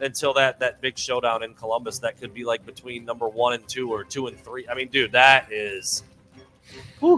[0.00, 1.98] until that that big showdown in Columbus.
[2.00, 4.66] That could be like between number one and two or two and three.
[4.68, 6.02] I mean, dude, that is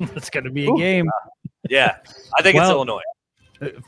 [0.00, 1.08] it's going to be a game.
[1.68, 1.96] yeah.
[2.38, 3.02] I think it's Illinois.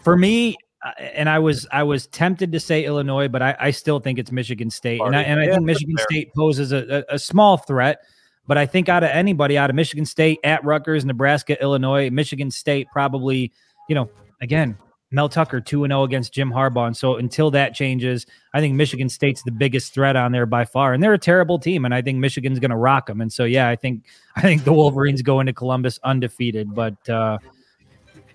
[0.03, 3.70] for me uh, and i was i was tempted to say illinois but i, I
[3.70, 6.07] still think it's michigan state and i, and I Yeah, think michigan fair.
[6.09, 8.01] state poses a, a, a small threat
[8.49, 12.51] but i think out of anybody out of michigan state at rutgers nebraska illinois michigan
[12.51, 13.53] state probably
[13.89, 14.77] you know again
[15.13, 19.43] mel tucker 2-0 against jim harbaugh and so until that changes i think michigan state's
[19.45, 22.19] the biggest threat on there by far and they're a terrible team and i think
[22.19, 24.05] michigan's going to rock them and so yeah i think
[24.37, 27.39] i think the wolverines go into columbus undefeated but uh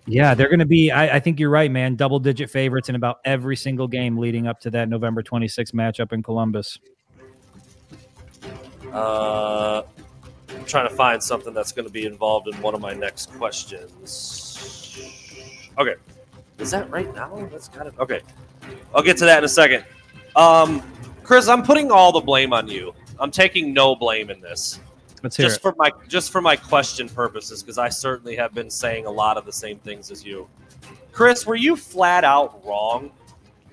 [0.05, 0.91] yeah, they're going to be.
[0.91, 1.95] I, I think you're right, man.
[1.95, 6.11] Double digit favorites in about every single game leading up to that November 26th matchup
[6.11, 6.77] in Columbus.
[8.93, 9.83] Uh,
[10.49, 13.33] I'm trying to find something that's going to be involved in one of my next
[13.33, 14.99] questions.
[15.79, 15.95] Okay,
[16.59, 17.47] is that right now?
[17.51, 17.93] That's got it.
[17.97, 18.21] Okay,
[18.93, 19.83] I'll get to that in a second.
[20.35, 20.83] Um,
[21.23, 22.93] Chris, I'm putting all the blame on you.
[23.19, 24.79] I'm taking no blame in this,
[25.23, 25.61] Let's hear just it.
[25.61, 29.37] for my just for my question purposes, because I certainly have been saying a lot
[29.37, 30.47] of the same things as you.
[31.11, 33.11] Chris, were you flat out wrong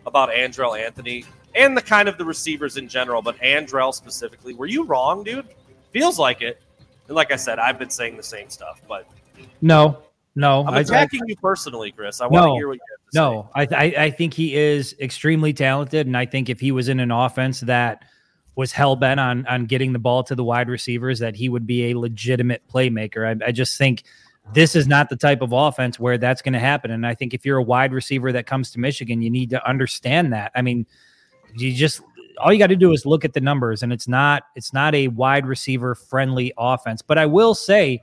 [0.07, 1.25] about Andrel Anthony
[1.55, 4.55] and the kind of the receivers in general, but Andrel specifically?
[4.55, 5.47] Were you wrong, dude?
[5.93, 6.61] Feels like it.
[7.09, 9.07] And like I said, I've been saying the same stuff, but
[9.61, 10.03] No,
[10.37, 12.21] no, I'm I- I- attacking you personally, Chris.
[12.21, 13.21] I want to No, hear what you have to say.
[13.21, 13.51] no.
[13.55, 13.63] I,
[13.97, 17.11] I I think he is extremely talented, and I think if he was in an
[17.11, 18.05] offense that
[18.57, 21.67] was hell bent on on getting the ball to the wide receivers, that he would
[21.67, 23.27] be a legitimate playmaker.
[23.43, 24.05] I, I just think
[24.53, 26.91] this is not the type of offense where that's going to happen.
[26.91, 29.69] And I think if you're a wide receiver that comes to Michigan, you need to
[29.69, 30.51] understand that.
[30.55, 30.87] I mean,
[31.57, 32.03] you just
[32.41, 34.95] all you got to do is look at the numbers, and it's not it's not
[34.95, 37.03] a wide receiver friendly offense.
[37.03, 38.03] But I will say,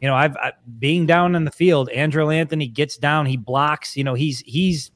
[0.00, 3.96] you know, I've I, being down in the field, Andrel Anthony gets down, he blocks.
[3.96, 4.90] You know, he's he's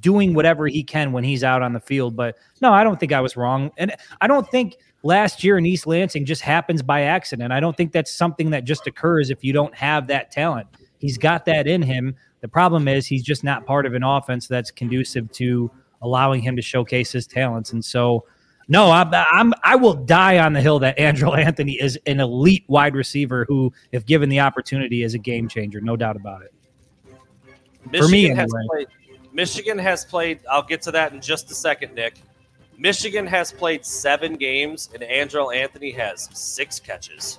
[0.00, 2.16] doing whatever he can when he's out on the field.
[2.16, 5.66] But no, I don't think I was wrong, and I don't think last year in
[5.66, 7.52] East Lansing just happens by accident.
[7.52, 10.68] I don't think that's something that just occurs if you don't have that talent.
[10.98, 12.14] He's got that in him.
[12.40, 15.70] The problem is he's just not part of an offense that's conducive to
[16.02, 17.72] allowing him to showcase his talents.
[17.72, 18.24] And so,
[18.68, 22.64] no, I'm, I'm I will die on the hill that Andrel Anthony is an elite
[22.68, 25.80] wide receiver who, if given the opportunity, is a game changer.
[25.80, 26.52] No doubt about it.
[27.90, 28.88] Michigan For me, has played.
[29.32, 30.40] Michigan has played.
[30.50, 32.20] I'll get to that in just a second, Nick.
[32.78, 37.38] Michigan has played seven games, and Andrel Anthony has six catches.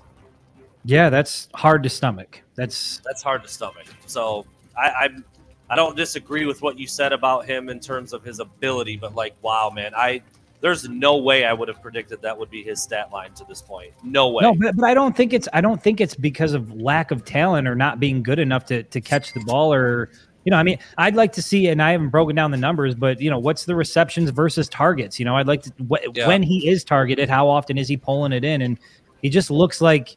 [0.85, 2.41] Yeah, that's hard to stomach.
[2.55, 3.85] That's That's hard to stomach.
[4.05, 4.45] So
[4.77, 5.25] I, I'm.
[5.69, 9.15] I don't disagree with what you said about him in terms of his ability, but
[9.15, 10.21] like, wow, man, I
[10.61, 13.61] there's no way I would have predicted that would be his stat line to this
[13.61, 13.91] point.
[14.01, 14.43] No way.
[14.43, 17.25] no, but, but I don't think it's I don't think it's because of lack of
[17.25, 20.09] talent or not being good enough to to catch the ball or
[20.45, 22.95] you know I mean I'd like to see and I haven't broken down the numbers
[22.95, 26.27] but you know what's the receptions versus targets you know I'd like to wh- Yeah.
[26.27, 28.77] when he is targeted how often is he pulling it in and
[29.21, 30.15] he just looks like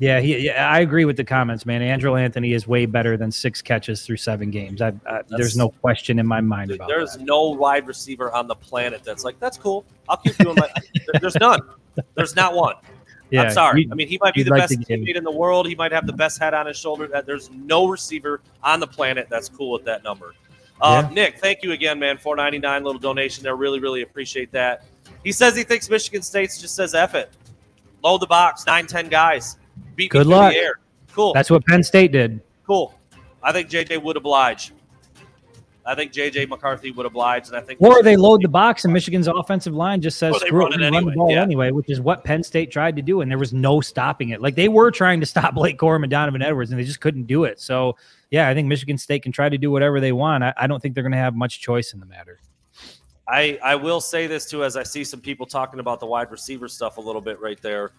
[0.00, 1.82] yeah, he, yeah, I agree with the comments, man.
[1.82, 4.80] Andrel Anthony is way better than six catches through seven games.
[4.80, 6.94] I, I, there's no question in my mind about it.
[6.96, 7.24] There's that.
[7.24, 9.84] no wide receiver on the planet that's like, that's cool.
[10.08, 10.70] I'll keep doing my.
[11.20, 11.60] There's none.
[12.14, 12.76] There's not one.
[13.30, 13.86] Yeah, I'm sorry.
[13.92, 15.68] I mean, he might be the like best teammate in the world.
[15.68, 17.06] He might have the best head on his shoulder.
[17.06, 20.34] That there's no receiver on the planet that's cool with that number.
[20.80, 22.16] Uh, Nick, thank you again, man.
[22.16, 23.54] Four ninety nine little donation there.
[23.54, 24.84] Really, really appreciate that.
[25.22, 27.30] He says he thinks Michigan State just says F it.
[28.02, 29.58] Load the box, nine, ten guys.
[30.00, 30.54] Beat Good luck.
[30.54, 30.80] the air.
[31.12, 31.34] Cool.
[31.34, 32.40] That's what Penn State did.
[32.66, 32.94] cool.
[33.42, 34.72] I think JJ would oblige.
[35.84, 38.94] I think JJ McCarthy would oblige, and I think Or they load the box and
[38.94, 41.42] Michigan's offensive line just says screw it, run the anyway, ball yeah.
[41.42, 44.40] anyway, which is what Penn State tried to do, and there was no stopping it.
[44.40, 47.24] Like they were trying to stop Blake Corum and Donovan Edwards, and they just couldn't
[47.24, 47.60] do it.
[47.60, 47.96] So
[48.30, 50.44] yeah, I think Michigan State can try to do whatever they want.
[50.44, 52.38] I, I don't think they're going to have much choice in the matter.
[53.28, 56.30] I, I will say this too, as I see some people talking about the wide
[56.30, 57.90] receiver stuff a little bit right there.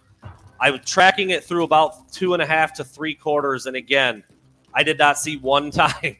[0.62, 4.22] I was tracking it through about two and a half to three quarters, and again,
[4.72, 6.16] I did not see one time,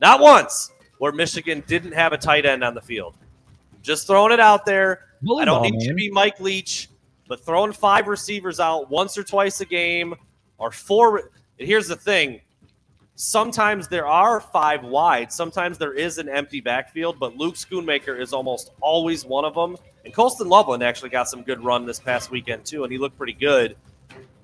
[0.00, 3.14] not once, where Michigan didn't have a tight end on the field.
[3.82, 5.06] Just throwing it out there.
[5.22, 6.88] I don't Volleyball, need to be Mike Leach,
[7.28, 10.16] but throwing five receivers out once or twice a game
[10.58, 11.30] or four.
[11.60, 12.40] And here's the thing
[13.16, 15.32] sometimes there are five wide.
[15.32, 19.76] Sometimes there is an empty backfield, but Luke Schoonmaker is almost always one of them.
[20.04, 23.16] And Colston Loveland actually got some good run this past weekend, too, and he looked
[23.16, 23.76] pretty good.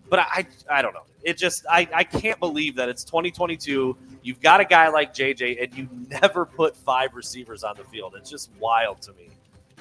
[0.08, 1.04] But I, I don't know.
[1.22, 3.96] It just, I, I can't believe that it's 2022.
[4.22, 5.88] You've got a guy like JJ, and you
[6.22, 8.14] never put five receivers on the field.
[8.16, 9.28] It's just wild to me,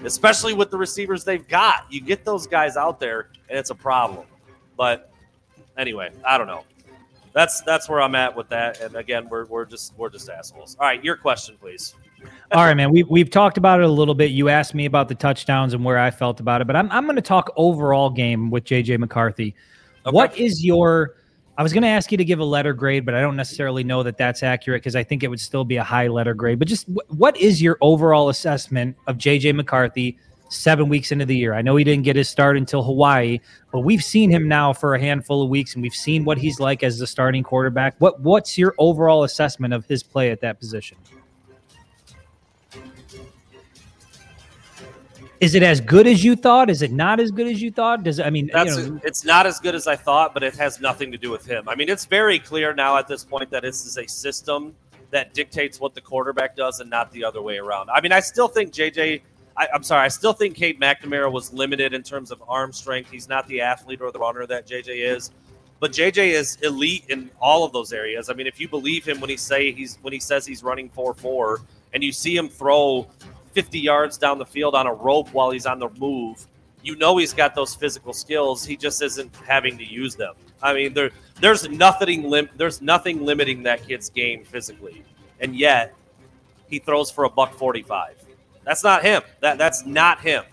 [0.03, 1.85] especially with the receivers they've got.
[1.89, 4.27] You get those guys out there, and it's a problem.
[4.75, 5.11] But
[5.77, 6.65] anyway, I don't know.
[7.33, 8.81] That's that's where I'm at with that.
[8.81, 10.75] And again, we're, we're just we're just assholes.
[10.79, 11.95] All right, your question, please.
[12.51, 12.91] All right, man.
[12.91, 14.31] We we've talked about it a little bit.
[14.31, 17.05] You asked me about the touchdowns and where I felt about it, but I'm I'm
[17.05, 19.55] going to talk overall game with JJ McCarthy.
[20.05, 20.13] Okay.
[20.13, 21.15] What is your?
[21.57, 23.83] I was going to ask you to give a letter grade, but I don't necessarily
[23.83, 26.57] know that that's accurate because I think it would still be a high letter grade.
[26.57, 30.17] But just wh- what is your overall assessment of JJ McCarthy
[30.49, 31.53] seven weeks into the year?
[31.53, 33.39] I know he didn't get his start until Hawaii,
[33.71, 36.59] but we've seen him now for a handful of weeks, and we've seen what he's
[36.59, 37.95] like as the starting quarterback.
[37.99, 40.97] What what's your overall assessment of his play at that position?
[45.39, 46.69] Is it as good as you thought?
[46.69, 48.03] Is it not as good as you thought?
[48.03, 50.53] Does I mean, That's you know, it's not as good as I thought, but it
[50.55, 51.69] has nothing to do with him.
[51.69, 54.75] I mean, it's very clear now at this point that this is a system
[55.11, 57.89] that dictates what the quarterback does and not the other way around.
[57.89, 59.21] I mean, I still think JJ.
[59.59, 63.11] I, I'm sorry, I still think Cade McNamara was limited in terms of arm strength.
[63.11, 65.31] He's not the athlete or the runner that JJ is,
[65.81, 68.29] but JJ is elite in all of those areas.
[68.29, 70.89] I mean, if you believe him when he say he's when he says he's running
[70.89, 71.59] four four,
[71.93, 73.05] and you see him throw
[73.51, 76.47] 50 yards down the field on a rope while he's on the move,
[76.81, 78.63] you know he's got those physical skills.
[78.63, 80.35] He just isn't having to use them.
[80.63, 85.03] I mean, there there's nothing lim- there's nothing limiting that kid's game physically,
[85.41, 85.93] and yet
[86.69, 88.28] he throws for a buck 45.
[88.63, 89.21] That's not him.
[89.41, 90.43] That that's not him.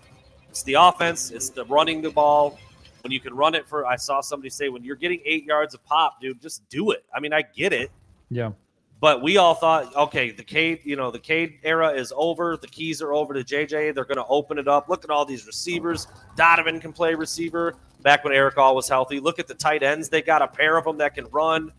[0.49, 1.31] It's the offense.
[1.31, 2.57] It's the running the ball.
[3.03, 5.73] When you can run it for, I saw somebody say, when you're getting eight yards
[5.73, 7.05] of pop, dude, just do it.
[7.13, 7.91] I mean, I get it.
[8.29, 8.51] yeah.
[8.99, 12.57] But we all thought, okay, the Cade, you know, the Cade era is over.
[12.57, 13.93] The keys are over to JJ.
[13.93, 14.89] They're going to open it up.
[14.89, 16.07] Look at all these receivers.
[16.35, 19.19] Donovan can play receiver back when Erick All was healthy.
[19.19, 20.09] Look at the tight ends.
[20.09, 21.71] They got a pair of them that can run.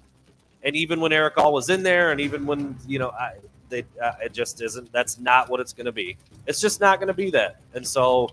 [0.62, 3.32] And even when Erick All was in there, and even when you know, I,
[3.68, 4.90] they, uh, it just isn't.
[4.92, 6.16] That's not what it's going to be.
[6.46, 7.60] It's just not going to be that.
[7.74, 8.30] And so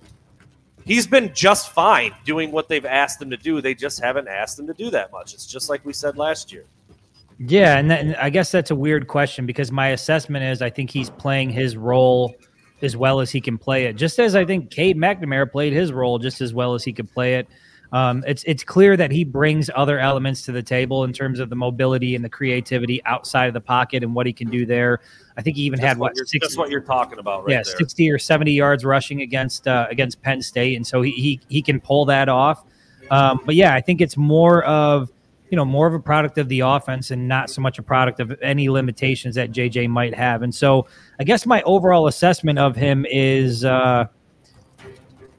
[0.86, 3.62] he's been just fine doing what they've asked him to do.
[3.62, 5.34] They just haven't asked him to do that much.
[5.34, 6.66] It's just like we said last year.
[7.38, 10.70] Yeah, and, that, and I guess that's a weird question because my assessment is I
[10.70, 12.34] think he's playing his role
[12.82, 13.96] as well as he can play it.
[13.98, 17.12] Just as I think Cade McNamara played his role just as well as he could
[17.12, 17.48] play it.
[17.96, 21.50] Um, it's it's clear that he brings other elements to the table in terms of
[21.50, 25.00] the mobility and the creativity outside of the pocket and what he can do there.
[25.38, 27.54] I think he even That's had what, you're, 60, that's what you're talking about, right
[27.54, 27.78] yeah, there.
[27.78, 31.62] 60 or 70 yards rushing against uh, against Penn State, and so he he, he
[31.62, 32.66] can pull that off.
[33.12, 35.10] Um, but yeah, I think it's more of
[35.50, 38.20] you know more of a product of the offense and not so much a product
[38.20, 40.41] of any limitations that JJ might have.
[40.41, 40.86] And so
[41.18, 44.08] I guess my overall assessment of him is uh,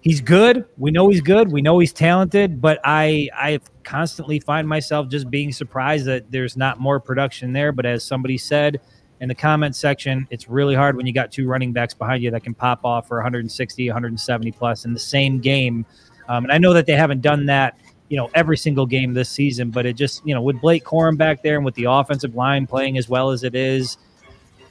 [0.07, 0.65] he's good.
[0.79, 1.51] We know he's good.
[1.51, 6.57] We know he's talented, but I I constantly find myself just being surprised that there's
[6.57, 7.73] not more production there.
[7.73, 8.81] But as somebody said
[9.21, 12.31] in the comment section, it's really hard when you got two running backs behind you
[12.31, 15.85] that can pop off for 160, 170 plus in the same game.
[16.29, 17.77] Um, and I know that they haven't done that,
[18.09, 21.19] you know, every single game this season, but it just, you know, with Blake Corum
[21.19, 23.99] back there and with the offensive line playing as well as it is,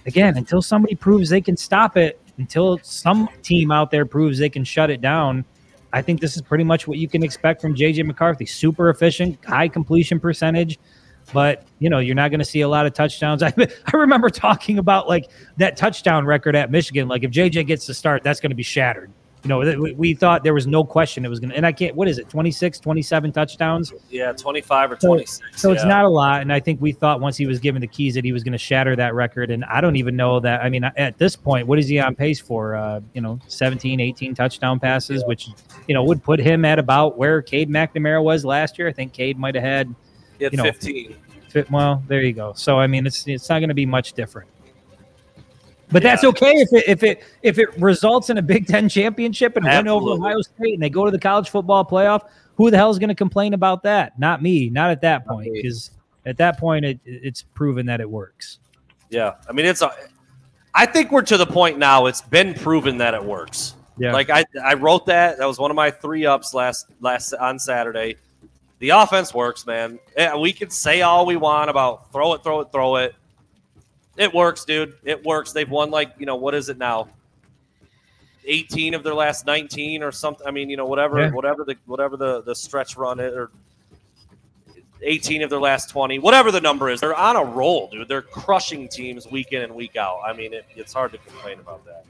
[0.05, 4.49] again, until somebody proves they can stop it, until some team out there proves they
[4.49, 5.45] can shut it down,
[5.93, 8.45] I think this is pretty much what you can expect from JJ McCarthy.
[8.45, 10.77] Super efficient, high completion percentage,
[11.33, 13.41] but you know you're not going to see a lot of touchdowns.
[13.41, 17.07] I I remember talking about like that touchdown record at Michigan.
[17.07, 19.11] Like if JJ gets to start, that's going to be shattered.
[19.45, 21.71] You know, we, we thought there was no question it was going to, and I
[21.71, 21.95] can't.
[21.95, 22.27] What is it?
[22.29, 23.93] 26, 27 touchdowns.
[24.09, 25.61] Yeah, 25 or 26.
[25.61, 25.87] So it's yeah.
[25.87, 28.25] not a lot, and I think we thought once he was given the keys that
[28.25, 29.51] he was going to shatter that record.
[29.51, 30.63] And I don't even know that.
[30.63, 32.75] I mean, at this point, what is he on pace for?
[32.75, 35.47] Uh, you know, 17, 18 touchdown passes, which
[35.87, 38.87] you know would put him at about where Cade McNamara was last year.
[38.87, 39.93] I think Cade might have had
[40.39, 41.15] you know, 15.
[41.49, 42.53] Fit, well, there you go.
[42.53, 44.49] So I mean, it's it's not going to be much different.
[45.91, 46.09] But Yeah.
[46.09, 49.65] that's okay if it if it if it results in a Big Ten championship and
[49.65, 52.27] win over Ohio State and they go to the college football playoff.
[52.57, 54.17] Who the hell is going to complain about that?
[54.17, 54.69] Not me.
[54.69, 55.91] Not at that point because
[56.25, 58.59] at that point it, it's proven that it works.
[59.09, 59.91] Yeah, I mean it's a.
[60.73, 62.05] I think we're to the point now.
[62.07, 63.75] It's been proven that it works.
[63.97, 64.11] Yeah.
[64.11, 65.37] Like I, I wrote that.
[65.37, 68.15] That was one of my three ups last last on Saturday.
[68.79, 69.99] The offense works, man.
[70.17, 73.15] Yeah, we can say all we want about throw it, throw it, throw it.
[74.17, 74.93] It works, dude.
[75.03, 75.51] It works.
[75.51, 77.09] They've won like you know what is it now?
[78.45, 80.45] Eighteen of their last nineteen or something.
[80.47, 81.31] I mean, you know whatever, Yeah.
[81.31, 83.51] whatever the whatever the the stretch run is, or
[85.01, 87.01] 18 of their last 20, whatever the number is.
[87.01, 88.07] They're on a roll, dude.
[88.07, 90.21] They're crushing teams week in and week out.
[90.25, 92.05] I mean, it, it's hard to complain about that.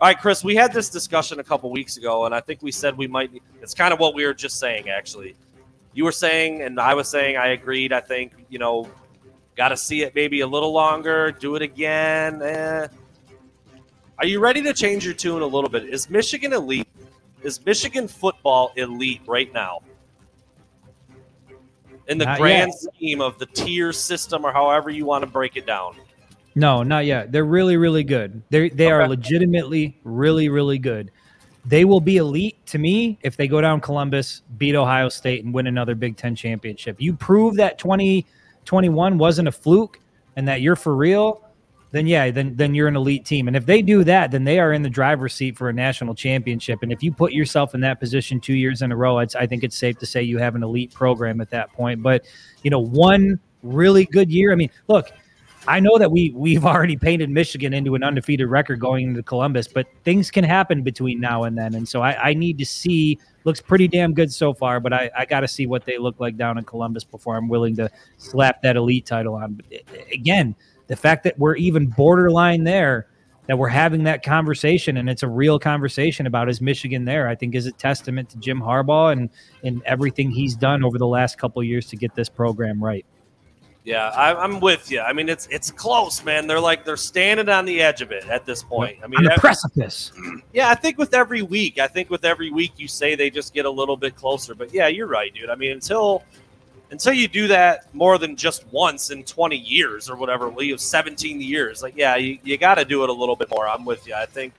[0.00, 2.72] All right, Chris, we had this discussion a couple weeks ago, and I think we
[2.72, 3.30] said we might.
[3.62, 5.36] It's kind of what we were just saying, actually.
[5.94, 7.92] you were saying, and I was saying, I agreed.
[7.92, 8.90] I think you know,
[9.56, 11.30] got to see it maybe a little longer.
[11.32, 12.42] Do it again.
[12.42, 12.88] Eh.
[14.18, 15.84] Are you ready to change your tune a little bit?
[15.84, 16.88] Is Michigan elite?
[17.42, 19.80] Is Michigan football elite right now?
[22.06, 22.94] In the Not grand yet.
[22.94, 25.96] scheme of the tier system, or however you want to break it down.
[26.54, 27.32] No, not yet.
[27.32, 28.42] They're really, really good.
[28.50, 29.08] They they are Okay.
[29.10, 31.10] legitimately really, really good.
[31.64, 35.54] They will be elite to me if they go down Columbus, beat Ohio State, and
[35.54, 36.96] win another Big Ten championship.
[37.00, 37.78] You prove that
[38.64, 40.00] 2021 wasn't a fluke
[40.36, 41.44] and that you're for real,
[41.92, 43.46] then yeah, then then you're an elite team.
[43.46, 46.14] And if they do that, then they are in the driver's seat for a national
[46.14, 46.82] championship.
[46.82, 49.62] And if you put yourself in that position two years in a row, I think
[49.62, 52.02] it's safe to say you have an elite program at that point.
[52.02, 52.24] But
[52.62, 54.50] you know, one really good year.
[54.52, 55.12] I mean, look,
[55.66, 59.68] I know that we we've already painted Michigan into an undefeated record going into Columbus,
[59.68, 63.18] but things can happen between now and then, and so I, I need to see.
[63.44, 66.18] Looks pretty damn good so far, but I, I got to see what they look
[66.18, 69.52] like down in Columbus before I'm willing to slap that elite title on.
[69.52, 70.54] But eh, again,
[70.86, 73.06] the fact that we're even borderline there,
[73.46, 77.34] that we're having that conversation, and it's a real conversation about is Michigan there, I
[77.34, 79.28] think is a testament to Jim Harbaugh and
[79.62, 83.04] and everything he's done over the last couple years to get this program right.
[83.84, 85.00] Yeah, I, I'm with you.
[85.00, 86.46] I mean, it's it's close, man.
[86.46, 88.98] They're like they're standing on the edge of it at this point.
[89.04, 90.10] I mean, On the ev- precipice.
[90.54, 93.52] yeah, I think with every week, I think with every week you say they just
[93.52, 94.54] get a little bit closer.
[94.54, 95.50] But yeah, you're right, dude.
[95.50, 96.24] I mean, until
[96.90, 100.80] until you do that more than just once in 20 years or whatever, we have
[100.80, 101.82] 17 years.
[101.82, 103.68] Like, yeah, you, you got to do it a little bit more.
[103.68, 104.14] I'm with you.
[104.14, 104.54] I think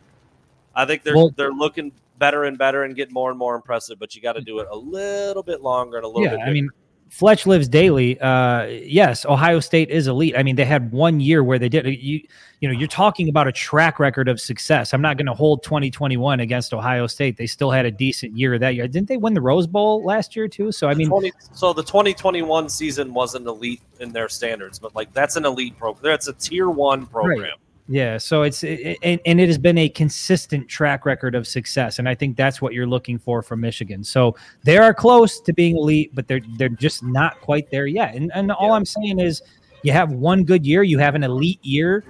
[0.75, 3.97] I think they're Well- they're looking better and better and getting more and more impressive.
[3.97, 6.45] But you got to do it a little bit longer and a little bit yeah,
[6.45, 6.49] bit.
[6.49, 6.69] I mean,
[7.09, 8.19] Fletch lives daily.
[8.19, 10.35] Uh, yes, Ohio State is elite.
[10.37, 11.85] I mean, they had one year where they did.
[11.85, 12.21] You,
[12.59, 14.93] you know, you're talking about a track record of success.
[14.93, 17.37] I'm not going to hold 2021 against Ohio State.
[17.37, 18.87] They still had a decent year that year.
[18.87, 20.71] Didn't they win the Rose Bowl last year too?
[20.71, 25.13] So I mean, 20, so the 2021 season wasn't elite in their standards, but like
[25.13, 26.03] that's an elite program.
[26.03, 27.57] That's a tier one program.
[27.87, 31.99] Yeah, so it's it, and, and it has been a consistent track record of success,
[31.99, 34.03] and I think that's what you're looking for from Michigan.
[34.03, 38.15] So they are close to being elite, but they're they're just not quite there yet.
[38.15, 38.73] And and all Yeah.
[38.73, 39.43] I'm saying is,
[39.83, 42.03] you have one good year, you have an elite year,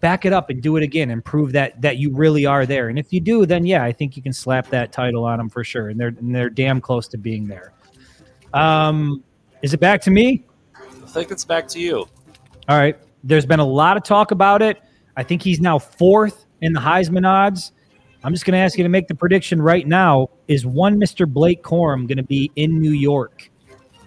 [0.00, 2.88] back it up and do it again, and prove that that you really are there.
[2.88, 5.50] And if you do, then yeah, I think you can slap that title on them
[5.50, 5.90] for sure.
[5.90, 7.74] And they're and they're damn close to being there.
[8.54, 9.22] Um,
[9.60, 10.46] is it back to me?
[10.74, 12.08] I think it's back to you.
[12.66, 12.96] All right.
[13.24, 14.82] There's been a lot of talk about it.
[15.16, 17.72] I think he's now fourth in the Heisman odds.
[18.24, 20.28] I'm just going to ask you to make the prediction right now.
[20.48, 21.26] Is one Mr.
[21.28, 23.50] Blake Corum going to be in New York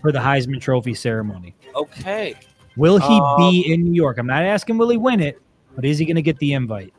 [0.01, 1.53] for the Heisman Trophy ceremony?
[1.75, 2.35] Okay.
[2.77, 4.17] Will he Um, be in New York?
[4.17, 5.41] I'm not asking will he win it,
[5.75, 6.93] but is he going to get the invite?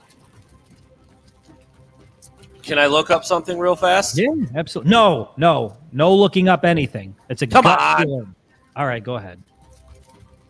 [2.62, 4.18] Can I look up something real fast?
[4.18, 4.90] Yeah, absolutely.
[4.90, 7.14] No, no, no looking up anything.
[7.30, 7.98] It's a Come on.
[8.02, 8.34] feeling.
[8.74, 9.40] All right, go ahead.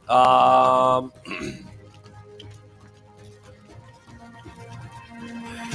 [0.08, 1.12] Um,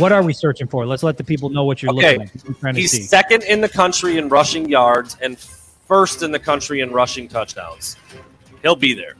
[0.02, 0.86] What are we searching for?
[0.86, 2.18] Let's let the people know what you're Okay.
[2.18, 2.46] looking at.
[2.48, 3.04] I'm trying to he's see.
[3.04, 7.98] second in the country in rushing yards and first in the country in rushing touchdowns.
[8.64, 9.14] He'll be there.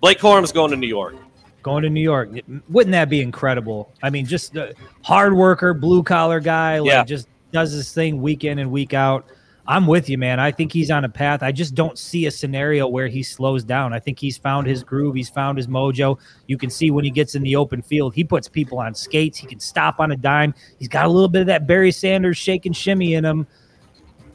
[0.00, 1.14] Blake Corum's going to New York.
[1.62, 2.30] going to New York.
[2.68, 3.92] Wouldn't that be incredible?
[4.00, 4.72] I mean, just a
[5.02, 7.04] hard worker, blue collar guy, like Yeah.
[7.04, 9.26] just does his thing week in and week out.
[9.68, 10.38] I'm with you, man.
[10.38, 11.42] I think he's on a path.
[11.42, 13.92] I just don't see a scenario where he slows down.
[13.92, 15.16] I think he's found his groove.
[15.16, 16.18] He's found his mojo.
[16.46, 19.38] You can see when he gets in the open field, he puts people on skates.
[19.38, 20.54] He can stop on a dime.
[20.78, 23.46] He's got a little bit of that Barry Sanders shake and shimmy in him.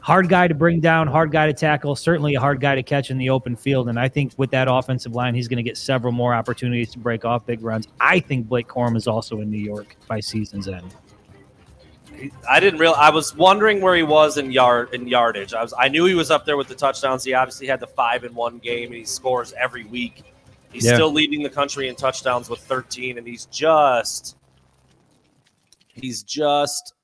[0.00, 3.10] Hard guy to bring down, hard guy to tackle, certainly a hard guy to catch
[3.10, 3.88] in the open field.
[3.88, 6.98] And I think with that offensive line, he's going to get several more opportunities to
[6.98, 7.86] break off big runs.
[8.00, 10.92] I think Blake Corum is also in New York by season's end.
[12.48, 12.94] I didn't real.
[12.96, 15.54] I was wondering where he was in yard in yardage.
[15.54, 15.74] I was.
[15.78, 17.24] I knew he was up there with the touchdowns.
[17.24, 20.24] He obviously had the five in one game, and he scores every week.
[20.72, 20.94] He's Yeah.
[20.94, 24.36] still leading the country in touchdowns with 13, and he's just
[25.88, 26.94] he's just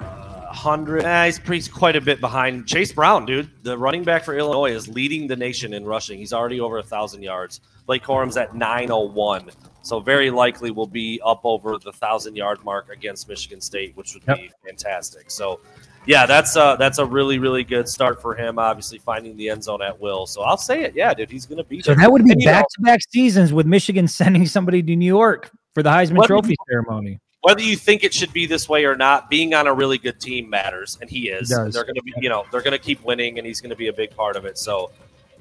[0.00, 1.04] uh, hundred.
[1.04, 3.50] Eh, he's pretty quite a bit behind Chase Brown, dude.
[3.62, 6.18] The running back for Illinois is leading the nation in rushing.
[6.18, 7.60] He's already over a thousand yards.
[7.86, 9.50] Blake Corum's at 901.
[9.84, 14.14] So very likely will be up over the thousand yard mark against Michigan State, which
[14.14, 14.36] would Yep.
[14.38, 15.30] be fantastic.
[15.30, 15.60] So,
[16.06, 18.58] yeah, that's a that's a really really good start for him.
[18.58, 20.26] Obviously, finding the end zone at will.
[20.26, 20.94] So I'll say it.
[20.96, 21.96] Yeah, dude, he's going to be So there.
[22.02, 25.50] that would be you back to back seasons with Michigan sending somebody to New York
[25.74, 27.18] for the Heisman Trophy ceremony.
[27.42, 30.18] whether you think it should be this way or not, being on a really good
[30.18, 31.48] team matters, and he is.
[31.50, 33.76] They're going to be, you know, they're going to keep winning, and he's going to
[33.76, 34.56] be a big part of it.
[34.56, 34.90] So,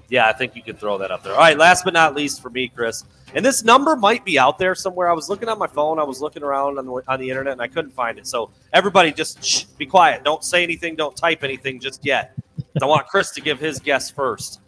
[0.10, 1.34] yeah, I think you can throw that up there.
[1.34, 3.06] All right, last but not least for me, Chris,
[3.36, 5.10] and this number might be out there somewhere.
[5.10, 7.54] I was looking on my phone, I was looking around on the on the internet,
[7.54, 8.28] and I couldn't find it.
[8.28, 10.24] So everybody, just shh, be quiet.
[10.24, 10.96] Don't say anything.
[10.96, 12.34] Don't type anything just yet.
[12.82, 14.60] I want Chris to give his guess first.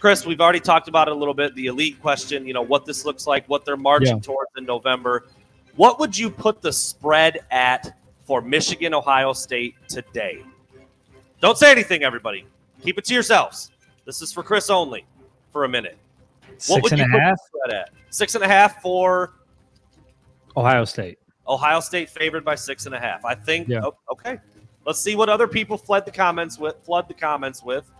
[0.00, 1.54] Chris, we've already talked about it a little bit.
[1.54, 4.22] The elite question, you know, what this looks like, what they're marching Yeah.
[4.22, 5.26] towards in November.
[5.76, 7.96] What would you put the spread at
[8.26, 10.42] for Michigan, Ohio State today?
[11.40, 12.46] Don't say anything, everybody.
[12.82, 13.71] Keep it to yourselves.
[14.12, 15.06] This is for Chris only
[15.52, 15.96] for a minute.
[16.46, 17.38] What Six would and you a put half.
[17.46, 17.90] spread at?
[18.10, 19.32] Six and a half for
[20.54, 21.18] Ohio State.
[21.48, 23.24] Ohio State favored by six and a half.
[23.24, 23.68] I think.
[23.68, 23.80] Yeah.
[23.82, 24.38] oh, okay.
[24.84, 26.76] Let's see what other people flood the comments with.
[26.84, 27.90] Flood the comments with.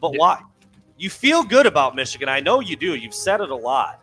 [0.00, 0.18] But Yeah.
[0.18, 0.42] why?
[0.96, 2.30] You feel good about Michigan.
[2.30, 2.94] I know you do.
[2.94, 4.00] You've said it a lot.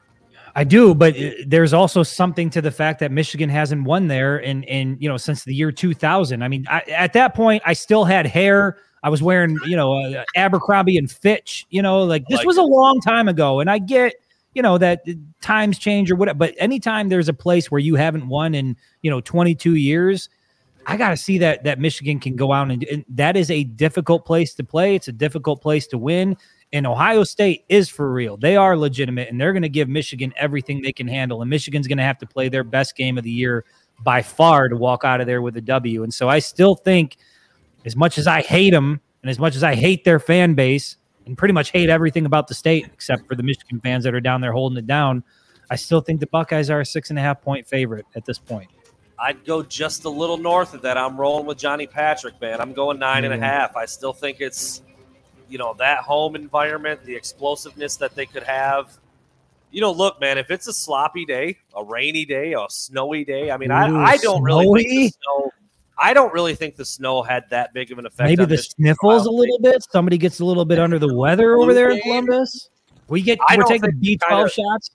[0.55, 1.15] I do, but
[1.45, 5.17] there's also something to the fact that Michigan hasn't won there in in you know
[5.17, 6.41] since the year 2000.
[6.41, 8.77] I mean, I, at that point, I still had hair.
[9.03, 11.65] I was wearing you know uh, Abercrombie and Fitch.
[11.69, 14.13] You know, like this Like was a long time ago, and I get
[14.53, 15.05] you know that
[15.41, 16.37] times change or whatever.
[16.37, 20.29] But anytime there's a place where you haven't won in you know 22 years,
[20.87, 23.63] I got to see that that Michigan can go out and, and that is a
[23.63, 24.95] difficult place to play.
[24.95, 26.35] It's a difficult place to win.
[26.71, 28.37] And Ohio State is for real.
[28.37, 31.41] They are legitimate, and they're going to give Michigan everything they can handle.
[31.41, 33.65] And Michigan's going to have to play their best game of the year
[34.03, 36.03] by far to walk out of there with a W.
[36.03, 37.17] And so I still think,
[37.85, 40.97] as much as I hate them, and as much as I hate their fan base,
[41.25, 44.21] and pretty much hate everything about the state except for the Michigan fans that are
[44.21, 45.23] down there holding it down,
[45.69, 48.39] I still think the Buckeyes are a six and a half point favorite at this
[48.39, 48.69] point.
[49.19, 50.97] I'd go just a little north of that.
[50.97, 52.61] I'm rolling with Johnny Patrick, man.
[52.61, 53.75] I'm going nine and a half.
[53.75, 54.81] I still think it's,
[55.49, 58.97] you know, that home environment, the explosiveness that they could have.
[59.71, 63.51] You know, look, man, if it's a sloppy day, a rainy day, a snowy day,
[63.51, 65.51] I mean, Ooh, I, I don't really think the snow.
[66.01, 68.29] I don't really think the snow had that big of an effect.
[68.29, 69.83] Maybe on the sniffles a little bit.
[69.91, 72.69] Somebody gets a little bit under the weather over there in Columbus.
[73.09, 74.91] We get I we're taking B twelve shots.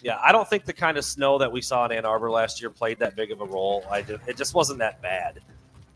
[0.00, 2.60] Yeah, I don't think the kind of snow that we saw in Ann Arbor last
[2.60, 3.84] year played that big of a role.
[3.90, 5.40] I just, it just wasn't that bad.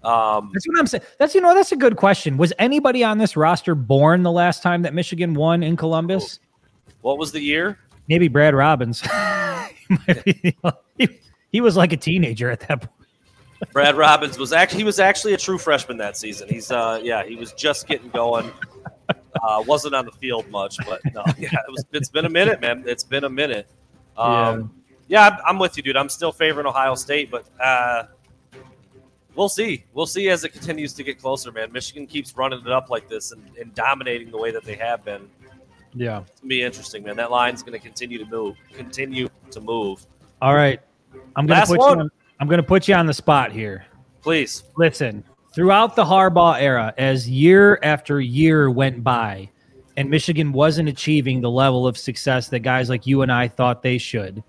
[0.07, 1.03] Um, That's what I'm saying.
[1.19, 2.37] That's you know that's a good question.
[2.37, 6.39] Was anybody on this roster born the last time that Michigan won in Columbus?
[7.01, 7.79] what was the year?
[8.09, 9.03] Maybe Brad Robbins.
[9.89, 10.57] He
[10.97, 11.21] be-
[11.53, 13.73] he, was like a teenager at that point.
[13.73, 16.49] Brad Robbins was actually he was actually a true freshman that season.
[16.49, 18.51] He's uh yeah he was just getting going.
[19.09, 21.85] Uh, wasn't on the field much, but no, yeah, it was.
[21.93, 22.83] It's been a minute, man.
[22.85, 23.69] It's been a minute.
[24.17, 24.73] Um,
[25.07, 25.97] yeah, I'm, I'm with you, dude.
[25.97, 28.05] I'm still favoring Ohio State, but uh,
[29.37, 29.85] we'll see.
[29.93, 31.71] We'll see as it continues to get closer, man.
[31.71, 35.05] Michigan keeps running it up like this and, and dominating the way that they have
[35.05, 35.29] been.
[35.95, 36.21] Yeah.
[36.21, 37.17] It's gonna be interesting, man.
[37.17, 40.05] That line's going to continue to move, continue to move.
[40.43, 40.81] All right.
[41.37, 41.99] I'm gonna Last put one.
[41.99, 42.11] you on,
[42.41, 43.87] I'm gonna put you on the spot here.
[44.23, 49.49] Please, Listen, throughout the Harbaugh era, as year after year went by,
[49.97, 53.83] and Michigan wasn't achieving the level of success that guys like you and I thought
[53.83, 54.43] they should,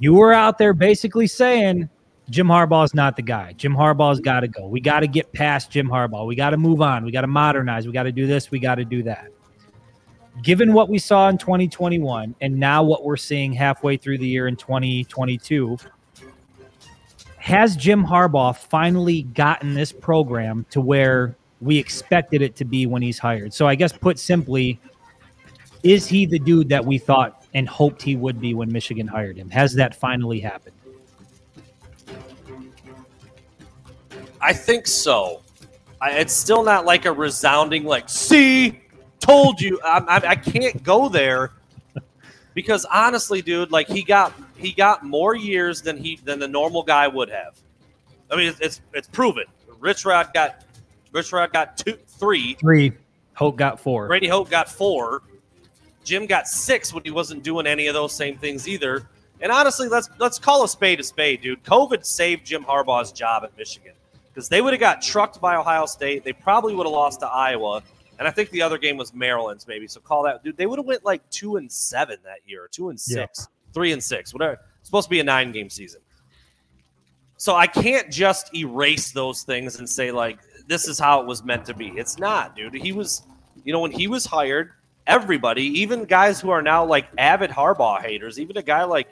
[0.00, 1.88] you were out there basically saying
[2.30, 3.52] Jim Harbaugh's not the guy.
[3.54, 4.68] Jim Harbaugh's got to go.
[4.68, 6.26] We got to get past Jim Harbaugh.
[6.26, 7.04] We got to move on.
[7.04, 7.86] We got to modernize.
[7.86, 8.52] We got to do this.
[8.52, 9.28] We got to do that.
[10.42, 14.46] Given what we saw in 2021 and now what we're seeing halfway through the year
[14.46, 15.76] in 2022,
[17.38, 23.02] has Jim Harbaugh finally gotten this program to where we expected it to be when
[23.02, 23.52] he's hired?
[23.52, 24.78] So I guess put simply,
[25.82, 29.36] is he the dude that we thought and hoped he would be when Michigan hired
[29.36, 29.50] him?
[29.50, 30.76] Has that finally happened?
[34.40, 35.42] I think so.
[36.00, 38.80] I, it's still not like a resounding like, "See,
[39.18, 41.52] told you." I, I, I can't go there
[42.54, 46.82] because honestly, dude, like he got he got more years than he than the normal
[46.82, 47.58] guy would have.
[48.30, 49.44] I mean, it's it's, it's proven.
[49.78, 50.64] Rich Rod got
[51.12, 52.54] Rich Rod got two, three.
[52.54, 52.92] Three.
[53.34, 54.06] Hoke got four.
[54.06, 55.22] Brady Hoke got four.
[56.04, 59.06] Jim got six when he wasn't doing any of those same things either.
[59.42, 61.62] And honestly, let's let's call a spade a spade, dude.
[61.64, 63.92] COVID saved Jim Harbaugh's job at Michigan
[64.32, 66.24] because they would have got trucked by Ohio State.
[66.24, 67.82] They probably would have lost to Iowa,
[68.18, 69.86] and I think the other game was Maryland's maybe.
[69.86, 70.56] So call that, dude.
[70.56, 73.22] They would have went like two and seven that year, two and Yeah.
[73.26, 74.54] six, three and six, whatever.
[74.80, 76.00] It's supposed to be a nine game season.
[77.36, 81.42] So I can't just erase those things and say like this is how it was
[81.42, 81.88] meant to be.
[81.88, 82.74] It's not, dude.
[82.74, 83.22] He was,
[83.64, 84.70] you know, when he was hired,
[85.06, 89.08] everybody, even guys who are now like avid Harbaugh haters, even a guy like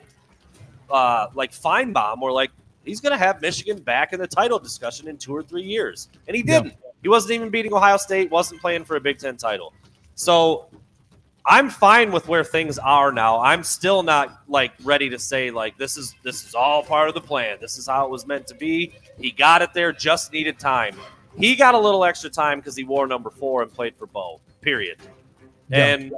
[0.91, 2.51] uh like Finebaum were like
[2.89, 6.09] he's going to have Michigan back in the title discussion in 2 or 3 years.
[6.27, 6.73] And he didn't.
[7.01, 9.73] He wasn't even beating Ohio State, wasn't playing for a Big 10 title.
[10.15, 10.67] So
[11.45, 13.39] I'm fine with where things are now.
[13.39, 17.13] I'm still not like ready to say like this is this is all part of
[17.13, 17.57] the plan.
[17.61, 18.93] This is how it was meant to be.
[19.17, 20.97] He got it there, just needed time.
[21.37, 24.41] He got a little extra time because he wore number four and played for Bo.
[24.61, 24.97] Period.
[25.69, 25.85] Yeah.
[25.85, 26.13] And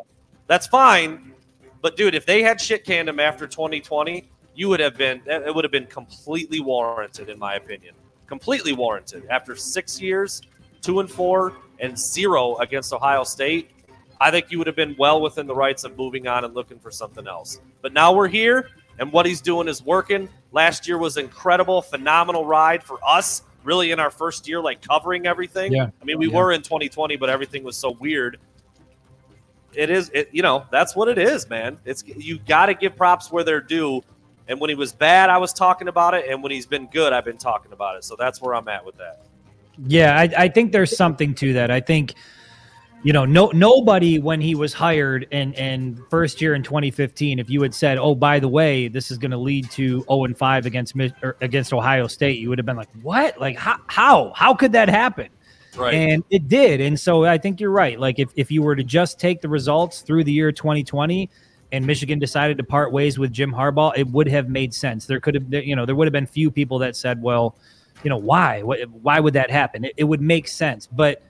[0.47, 1.33] that's fine.
[1.81, 4.27] But dude, if they had shit canned him after 2020,
[4.61, 7.95] you would have been it would have been completely warranted, in my opinion.
[8.27, 9.25] Completely warranted.
[9.27, 10.43] After six years,
[10.81, 13.71] two and four, and zero against Ohio State,
[14.19, 16.77] I think you would have been well within the rights of moving on and looking
[16.77, 17.59] for something else.
[17.81, 18.69] But now we're here,
[18.99, 20.29] and what he's doing is working.
[20.51, 23.41] Last year was incredible, phenomenal ride for us.
[23.63, 25.73] Really, in our first year, like covering everything.
[25.73, 25.89] Yeah.
[25.99, 26.37] I mean, we Yeah.
[26.37, 28.37] were in 2020, but everything was so weird.
[29.73, 31.79] It is, it, you know, that's what it is, man.
[31.83, 34.03] It's you got to give props where they're due.
[34.47, 37.13] And when he was bad, I was talking about it, and when he's been good,
[37.13, 38.03] I've been talking about it.
[38.03, 39.25] So that's where I'm at with that.
[39.87, 41.71] Yeah, I, I think there's something to that.
[41.71, 42.15] I think,
[43.03, 47.49] you know, no nobody when he was hired and and first year in 2015, if
[47.49, 50.37] you had said, "Oh, by the way, this is going to lead to 0 and
[50.37, 50.95] 5 against
[51.41, 53.39] against Ohio State," you would have been like, "What?
[53.39, 55.29] Like how how how could that happen?"
[55.77, 55.93] Right.
[55.93, 56.81] And it did.
[56.81, 57.99] And so I think you're right.
[57.99, 61.29] Like if, if you were to just take the results through the year 2020
[61.71, 65.05] and Michigan decided to part ways with Jim Harbaugh, it would have made sense.
[65.05, 67.55] There could have you know, there would have been few people that said, well,
[68.03, 68.61] you know, why?
[68.61, 69.85] Why would that happen?
[69.85, 70.87] It, it would make sense.
[70.87, 71.23] But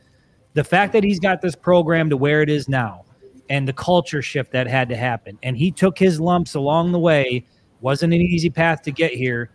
[0.53, 3.05] the fact that he's got this program to where it is now
[3.49, 6.99] and the culture shift that had to happen, and he took his lumps along the
[6.99, 7.45] way,
[7.81, 9.49] wasn't an easy path to get here.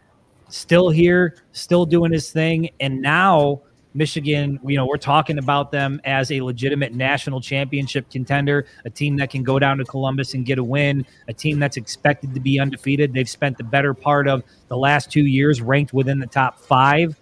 [0.49, 2.71] Still here, still doing his thing.
[2.79, 3.63] And now
[3.97, 9.17] Michigan, you know, we're talking about them as a legitimate national championship contender, a team
[9.17, 12.41] that can go down to Columbus and get a win, a team that's expected to
[12.41, 13.13] be undefeated.
[13.15, 17.17] They've spent the better part of the last two years ranked within the top five.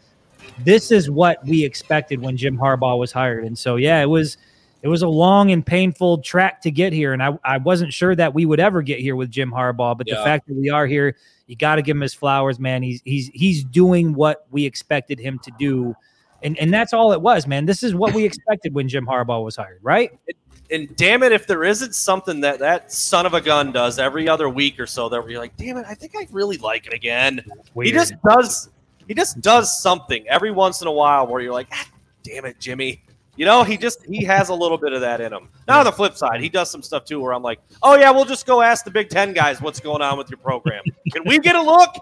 [0.59, 3.45] This is what we expected when Jim Harbaugh was hired.
[3.45, 4.37] And so, yeah, it was
[4.83, 7.15] it was a long and painful track to get here.
[7.15, 10.07] And I, I wasn't sure that we would ever get here with Jim Harbaugh, but
[10.07, 12.83] the fact that we are here, you got to give him his flowers, man.
[12.83, 15.95] He's he's he's doing what we expected him to do.
[16.45, 17.65] And, and that's all it was, man.
[17.65, 20.13] This is what we expected when Jim Harbaugh was hired, right?
[20.71, 24.29] and damn it, if there isn't something that that son of a gun does every
[24.29, 26.93] other week or so, that we're like, damn it, I think I really like it
[26.93, 27.45] again.
[27.81, 28.71] He just does.
[29.07, 31.87] He just does something every once in a while where you're like, ah,
[32.23, 33.03] damn it, Jimmy.
[33.37, 35.49] You know, he just he has a little bit of that in him.
[35.69, 38.11] Now on the flip side, he does some stuff too where I'm like, oh yeah,
[38.11, 40.83] we'll just go ask the Big Ten guys what's going on with your program.
[41.13, 41.95] Can we get a look?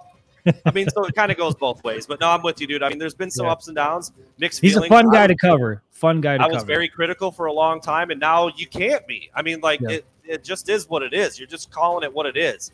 [0.66, 2.06] I mean, so it kind of goes both ways.
[2.06, 2.82] But no, I'm with you, dude.
[2.82, 3.52] I mean, there's been some Yeah.
[3.52, 5.82] ups and downs, mixed He's a fun guy to cover.
[5.90, 6.54] Fun guy to I cover.
[6.54, 9.30] was very critical for a long time, and now you can't be.
[9.34, 9.90] I mean, like Yeah.
[9.90, 11.38] it, it just is what it is.
[11.38, 12.72] You're just calling it what it is.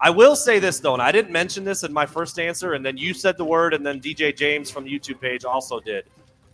[0.00, 2.84] I will say this though, and I didn't mention this in my first answer, and
[2.84, 6.04] then you said the word, and then DJ James from the YouTube page also did.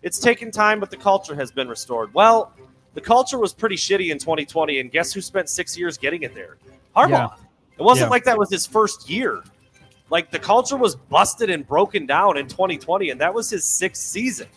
[0.02, 2.12] It's taken time, but the culture has been restored.
[2.14, 2.52] Well,
[2.94, 6.34] the culture was pretty shitty in 2020, and guess who spent six years getting it
[6.34, 6.56] there?
[6.96, 7.10] Harbaugh.
[7.10, 7.28] Yeah.
[7.78, 8.10] It wasn't Yeah.
[8.10, 9.42] like that was his first year.
[10.10, 14.02] Like the culture was busted and broken down in 2020, and that was his sixth
[14.02, 14.48] season.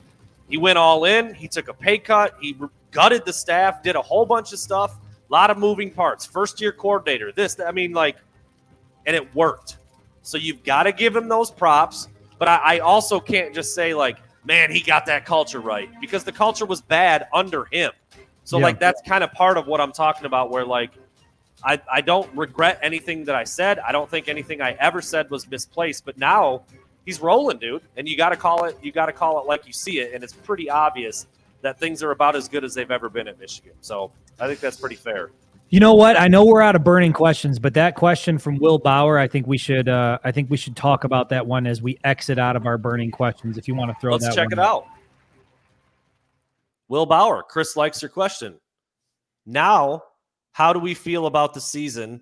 [0.50, 1.34] He went all in.
[1.34, 2.36] He took a pay cut.
[2.42, 2.56] He
[2.92, 4.98] gutted the staff, did a whole bunch of stuff,
[5.30, 6.26] a lot of moving parts.
[6.26, 8.18] First year coordinator, this, I mean, like,
[9.06, 9.78] and it worked.
[10.22, 12.08] So you've got to give him those props.
[12.40, 16.24] But I, I also can't just say, like, man, he got that culture right because
[16.24, 17.92] the culture was bad under him.
[18.44, 18.66] So, Yeah.
[18.66, 20.92] like, that's kind of part of what I'm talking about, where, like,
[21.66, 23.80] I, I don't regret anything that I said.
[23.80, 26.06] I don't think anything I ever said was misplaced.
[26.06, 26.64] But now
[27.06, 28.78] he's rolling, dude, and you got to call it.
[28.82, 31.28] You got to call it like you see it, and it's pretty obvious
[31.62, 33.74] that things are about as good as they've ever been at Michigan.
[33.82, 35.32] So I think that's pretty fair.
[35.70, 36.20] You know what?
[36.20, 39.48] I know we're out of burning questions, but that question from Will Bauer, I think
[39.48, 42.56] we should uh, I think we should talk about that one as we exit out
[42.56, 43.58] of our burning questions.
[43.58, 44.86] If you want to throw Let's that check it out.
[46.90, 48.60] Will Bauer, Chris likes your question.
[49.48, 50.04] Now,
[50.54, 52.22] how do we feel about the season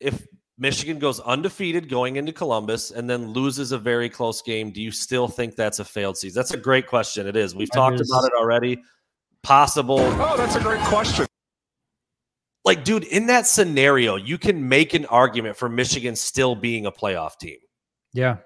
[0.00, 0.26] if
[0.58, 4.70] Michigan goes undefeated going into Columbus and then loses a very close game?
[4.70, 6.38] Do you still think that's a failed season?
[6.38, 7.26] That's a great question.
[7.26, 7.54] It is.
[7.54, 8.82] We've That talked is- about it already.
[9.42, 9.98] Possible.
[10.00, 11.26] Oh, that's a great question.
[12.64, 16.92] Like, dude, in that scenario, you can make an argument for Michigan still being a
[16.92, 17.58] playoff team.
[18.12, 18.36] Yeah.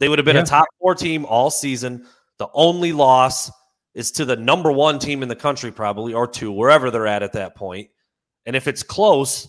[0.00, 0.42] They would have been Yeah.
[0.42, 2.06] a top four team all season.
[2.38, 3.50] The only loss
[3.96, 7.24] is to the number one team in the country, probably, or two, wherever they're at
[7.24, 7.88] at that point.
[8.44, 9.48] And if it's close,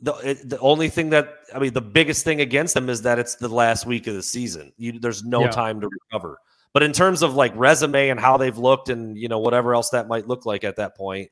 [0.00, 3.18] the it, the only thing that I mean, the biggest thing against them is that
[3.18, 4.72] it's the last week of the season.
[4.76, 5.50] You, there's no Yeah.
[5.50, 6.38] time to recover.
[6.74, 9.90] But in terms of like resume and how they've looked, and you know whatever else
[9.90, 11.30] that might look like at that point,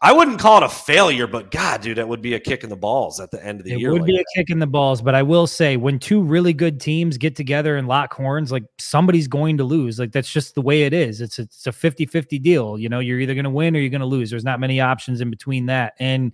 [0.00, 1.26] I, wouldn't call it a failure.
[1.26, 3.66] But God, dude, that would be a kick in the balls at the end of
[3.66, 3.90] the It year.
[3.90, 4.24] It would like be that.
[4.36, 7.36] a kick in the balls, but I will say when two really good teams get
[7.36, 9.98] together and lock horns, like somebody's going to lose.
[9.98, 11.20] Like that's just the way it is.
[11.20, 12.78] It's a, it's a 50-50 deal.
[12.78, 14.30] You know, you're either going to win or you're going to lose.
[14.30, 15.94] There's not many options in between that.
[15.98, 16.32] And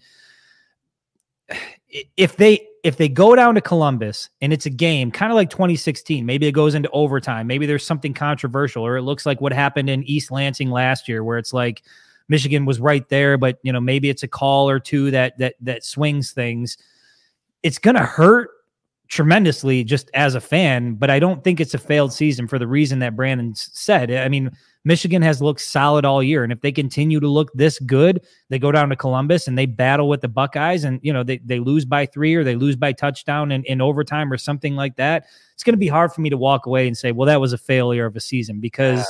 [2.16, 5.48] if they if they go down to Columbus and it's a game kind of like
[5.48, 9.54] 2016, maybe it goes into overtime, maybe there's something controversial or it looks like what
[9.54, 11.82] happened in East Lansing last year where it's like
[12.28, 15.54] Michigan was right there, but you know, maybe it's a call or two that that
[15.60, 16.76] that swings things.
[17.62, 18.50] It's going to hurt
[19.08, 22.66] tremendously just as a fan, but I don't think it's a failed season for the
[22.66, 24.10] reason that Brandon said.
[24.10, 24.50] I mean,
[24.84, 26.42] Michigan has looked solid all year.
[26.42, 29.66] And if they continue to look this good, they go down to Columbus and they
[29.66, 32.76] battle with the Buckeyes and, you know, they, they lose by three or they lose
[32.76, 35.26] by touchdown in, in overtime or something like that.
[35.54, 37.52] It's going to be hard for me to walk away and say, well, that was
[37.52, 39.06] a failure of a season because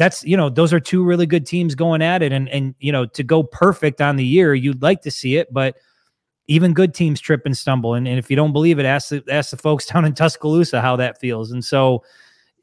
[0.00, 2.32] that's, you know, those are two really good teams going at it.
[2.32, 5.52] And, and, you know, to go perfect on the year, you'd like to see it,
[5.52, 5.76] but
[6.46, 7.92] even good teams trip and stumble.
[7.92, 10.80] And, and if you don't believe it, ask the, ask the folks down in Tuscaloosa
[10.80, 11.52] how that feels.
[11.52, 12.02] And so,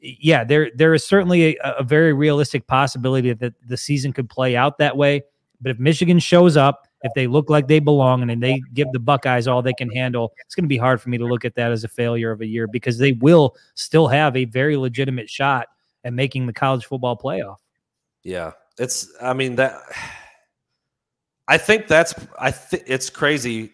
[0.00, 4.56] yeah, there there is certainly a, a very realistic possibility that the season could play
[4.56, 5.22] out that way.
[5.60, 8.98] But if Michigan shows up, if they look like they belong and they give the
[8.98, 11.54] Buckeyes all they can handle, it's going to be hard for me to look at
[11.54, 15.30] that as a failure of a year because they will still have a very legitimate
[15.30, 15.68] shot
[16.04, 17.56] at making the college football playoff.
[18.22, 19.12] Yeah, it's.
[19.20, 19.80] I mean that.
[21.46, 22.14] I think that's.
[22.38, 23.72] I think it's crazy.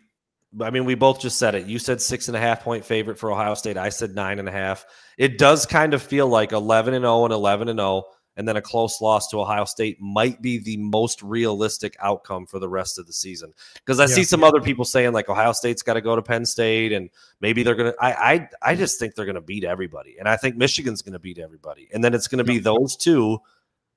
[0.61, 1.67] I mean, we both just said it.
[1.67, 3.77] You said six and a half point favorite for Ohio State.
[3.77, 4.87] I said nine and a half.
[5.19, 8.05] It does kind of feel like eleven and zero and eleven and zero,
[8.36, 12.59] and then a close loss to Ohio State might be the most realistic outcome for
[12.59, 13.52] the rest of the season.
[13.74, 14.09] Because I Yeah.
[14.09, 17.11] see some other people saying like Ohio State's got to go to Penn State, and
[17.40, 17.94] maybe they're gonna.
[18.01, 21.39] I I I just think they're gonna beat everybody, and I think Michigan's gonna beat
[21.39, 23.39] everybody, and then it's gonna be those two,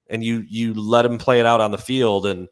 [0.10, 2.48] and you you let them play it out on the field, and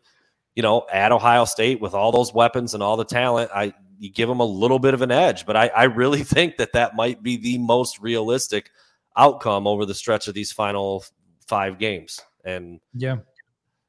[0.55, 4.11] you know at Ohio State with all those weapons and all the talent, I you
[4.11, 6.95] give them a little bit of an edge, but I I really think that that
[6.95, 8.71] might be the most realistic
[9.17, 11.05] outcome over the stretch of these final
[11.47, 13.17] five games, and Yeah.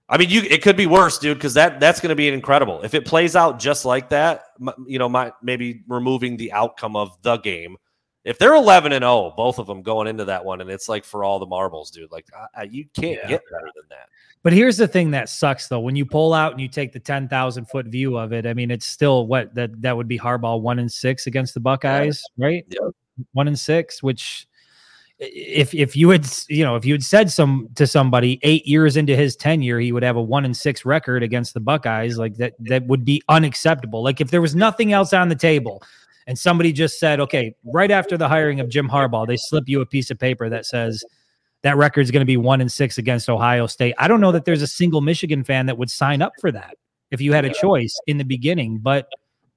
[0.09, 2.83] I mean, you it could be worse, dude, because that that's going to be incredible
[2.83, 4.45] if it plays out just like that.
[4.87, 7.77] You know, my maybe removing the outcome of the game.
[8.25, 11.05] If they're eleven and zero, both of them going into that one, and it's like
[11.05, 12.13] for all the marbles, dude.
[12.13, 12.27] Like
[12.57, 13.29] I, you can't Yeah.
[13.29, 14.09] get better than that.
[14.45, 15.81] But here's the thing that sucks though.
[15.81, 18.71] When you pull out and you take the 10,000 foot view of it, I mean,
[18.71, 22.65] it's still what that that would be Harbaugh one and six against the Buckeyes, right?
[22.69, 22.93] Yep.
[23.33, 24.47] One and six, which
[25.19, 28.97] if if you had you know if you had said some to somebody eight years
[28.97, 32.37] into his tenure he would have a one and six record against the Buckeyes like
[32.37, 35.83] that that would be unacceptable like if there was nothing else on the table
[36.27, 39.81] and somebody just said okay right after the hiring of Jim Harbaugh they slip you
[39.81, 41.03] a piece of paper that says
[41.63, 43.95] that record is going to be one and six against Ohio State.
[43.99, 46.77] I don't know that there's a single Michigan fan that would sign up for that
[47.11, 49.09] if you had a choice in the beginning, but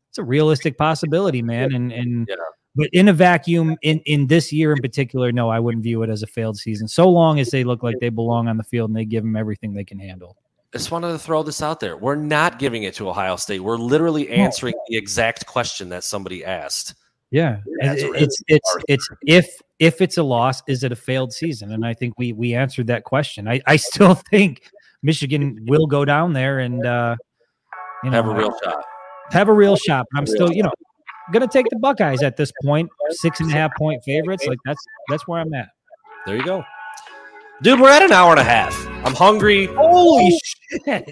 [0.09, 1.73] it's a realistic possibility, man.
[1.73, 2.35] And and Yeah.
[2.79, 6.09] But in a vacuum, in in this year in particular, no, I wouldn't view it
[6.09, 6.87] as a failed season.
[6.87, 9.35] So long as they look like they belong on the field and they give them
[9.35, 10.35] everything they can handle.
[10.73, 11.97] just wanted to throw this out there.
[11.97, 13.59] We're not giving it to Ohio State.
[13.59, 16.95] We're literally answering the exact question that somebody asked.
[17.31, 19.47] Yeah, it- it's it's it's if
[19.79, 21.71] if it's a loss, is it a failed season?
[21.73, 23.47] And I think we we answered that question.
[23.47, 24.63] I I still think
[25.03, 27.15] Michigan will go down there and uh,
[28.03, 28.83] you know Have a real shot.
[29.31, 30.05] have a real shot.
[30.11, 30.71] But I'm still you know
[31.31, 34.45] gonna take the Buckeyes at this point, six and a half point favorites.
[34.47, 35.69] Like that's that's where I'm at.
[36.25, 36.63] There you go.
[37.61, 38.73] Dude, we're at an hour and a half.
[39.05, 39.65] I'm hungry.
[39.65, 41.11] Holy shit!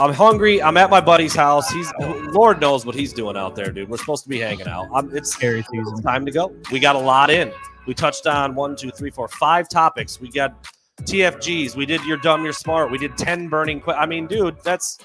[0.00, 0.62] I'm hungry.
[0.62, 1.70] I'm at my buddy's house.
[1.70, 3.90] He's Lord knows what he's doing out there, dude.
[3.90, 4.88] We're supposed to be hanging out.
[4.94, 6.00] I'm, it's Scary season.
[6.02, 6.54] Time to go.
[6.72, 7.52] We got a lot in.
[7.86, 10.18] We touched on one, two, three, four, five topics.
[10.20, 10.54] We got
[11.02, 11.76] TFGs.
[11.76, 12.90] We did your dumb, your smart.
[12.90, 13.82] We did ten burning.
[13.82, 14.98] Que- I mean, dude, that's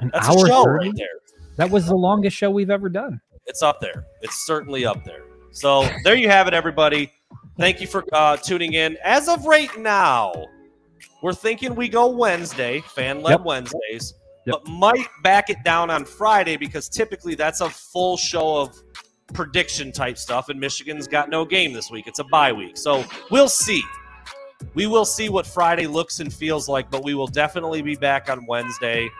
[0.00, 0.88] An that's hour a show 30?
[0.88, 1.06] right there.
[1.56, 3.20] That was the longest show we've ever done.
[3.46, 4.06] It's up there.
[4.20, 5.24] It's certainly up there.
[5.50, 7.12] So there you have it, everybody.
[7.58, 8.96] Thank you for uh, tuning in.
[9.04, 10.32] As of right now,
[11.22, 13.44] we're thinking we go Wednesday, fan led Yep.
[13.44, 14.14] Wednesdays,
[14.46, 14.56] Yep.
[14.64, 18.74] but might back it down on Friday because typically that's a full show of
[19.34, 22.06] prediction type stuff, and Michigan's got no game this week.
[22.06, 22.76] It's a bye week.
[22.76, 23.82] So we'll see.
[24.74, 28.30] We will see what Friday looks and feels like, but we will definitely be back
[28.30, 29.10] on Wednesday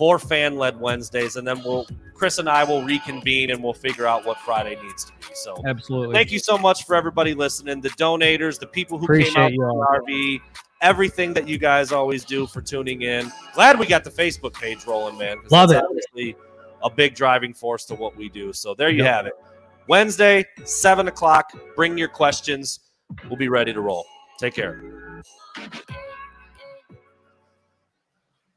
[0.00, 4.06] for fan led Wednesdays, and then we'll Chris and I will reconvene and we'll figure
[4.06, 5.26] out what Friday needs to be.
[5.34, 6.14] So Absolutely.
[6.14, 9.52] thank you so much for everybody listening, the donators, the people who Appreciate came out
[9.52, 9.86] you all.
[10.08, 10.40] RV,
[10.80, 13.30] everything that you guys always do for tuning in.
[13.54, 15.36] Glad we got the Facebook page rolling, man.
[15.50, 15.84] Love it.
[15.84, 16.34] Obviously,
[16.82, 18.54] a big driving force to what we do.
[18.54, 19.14] So there you Yep.
[19.14, 19.34] have it.
[19.86, 21.52] Wednesday, seven o'clock.
[21.76, 22.80] Bring your questions.
[23.28, 24.06] We'll be ready to roll.
[24.38, 24.82] Take care.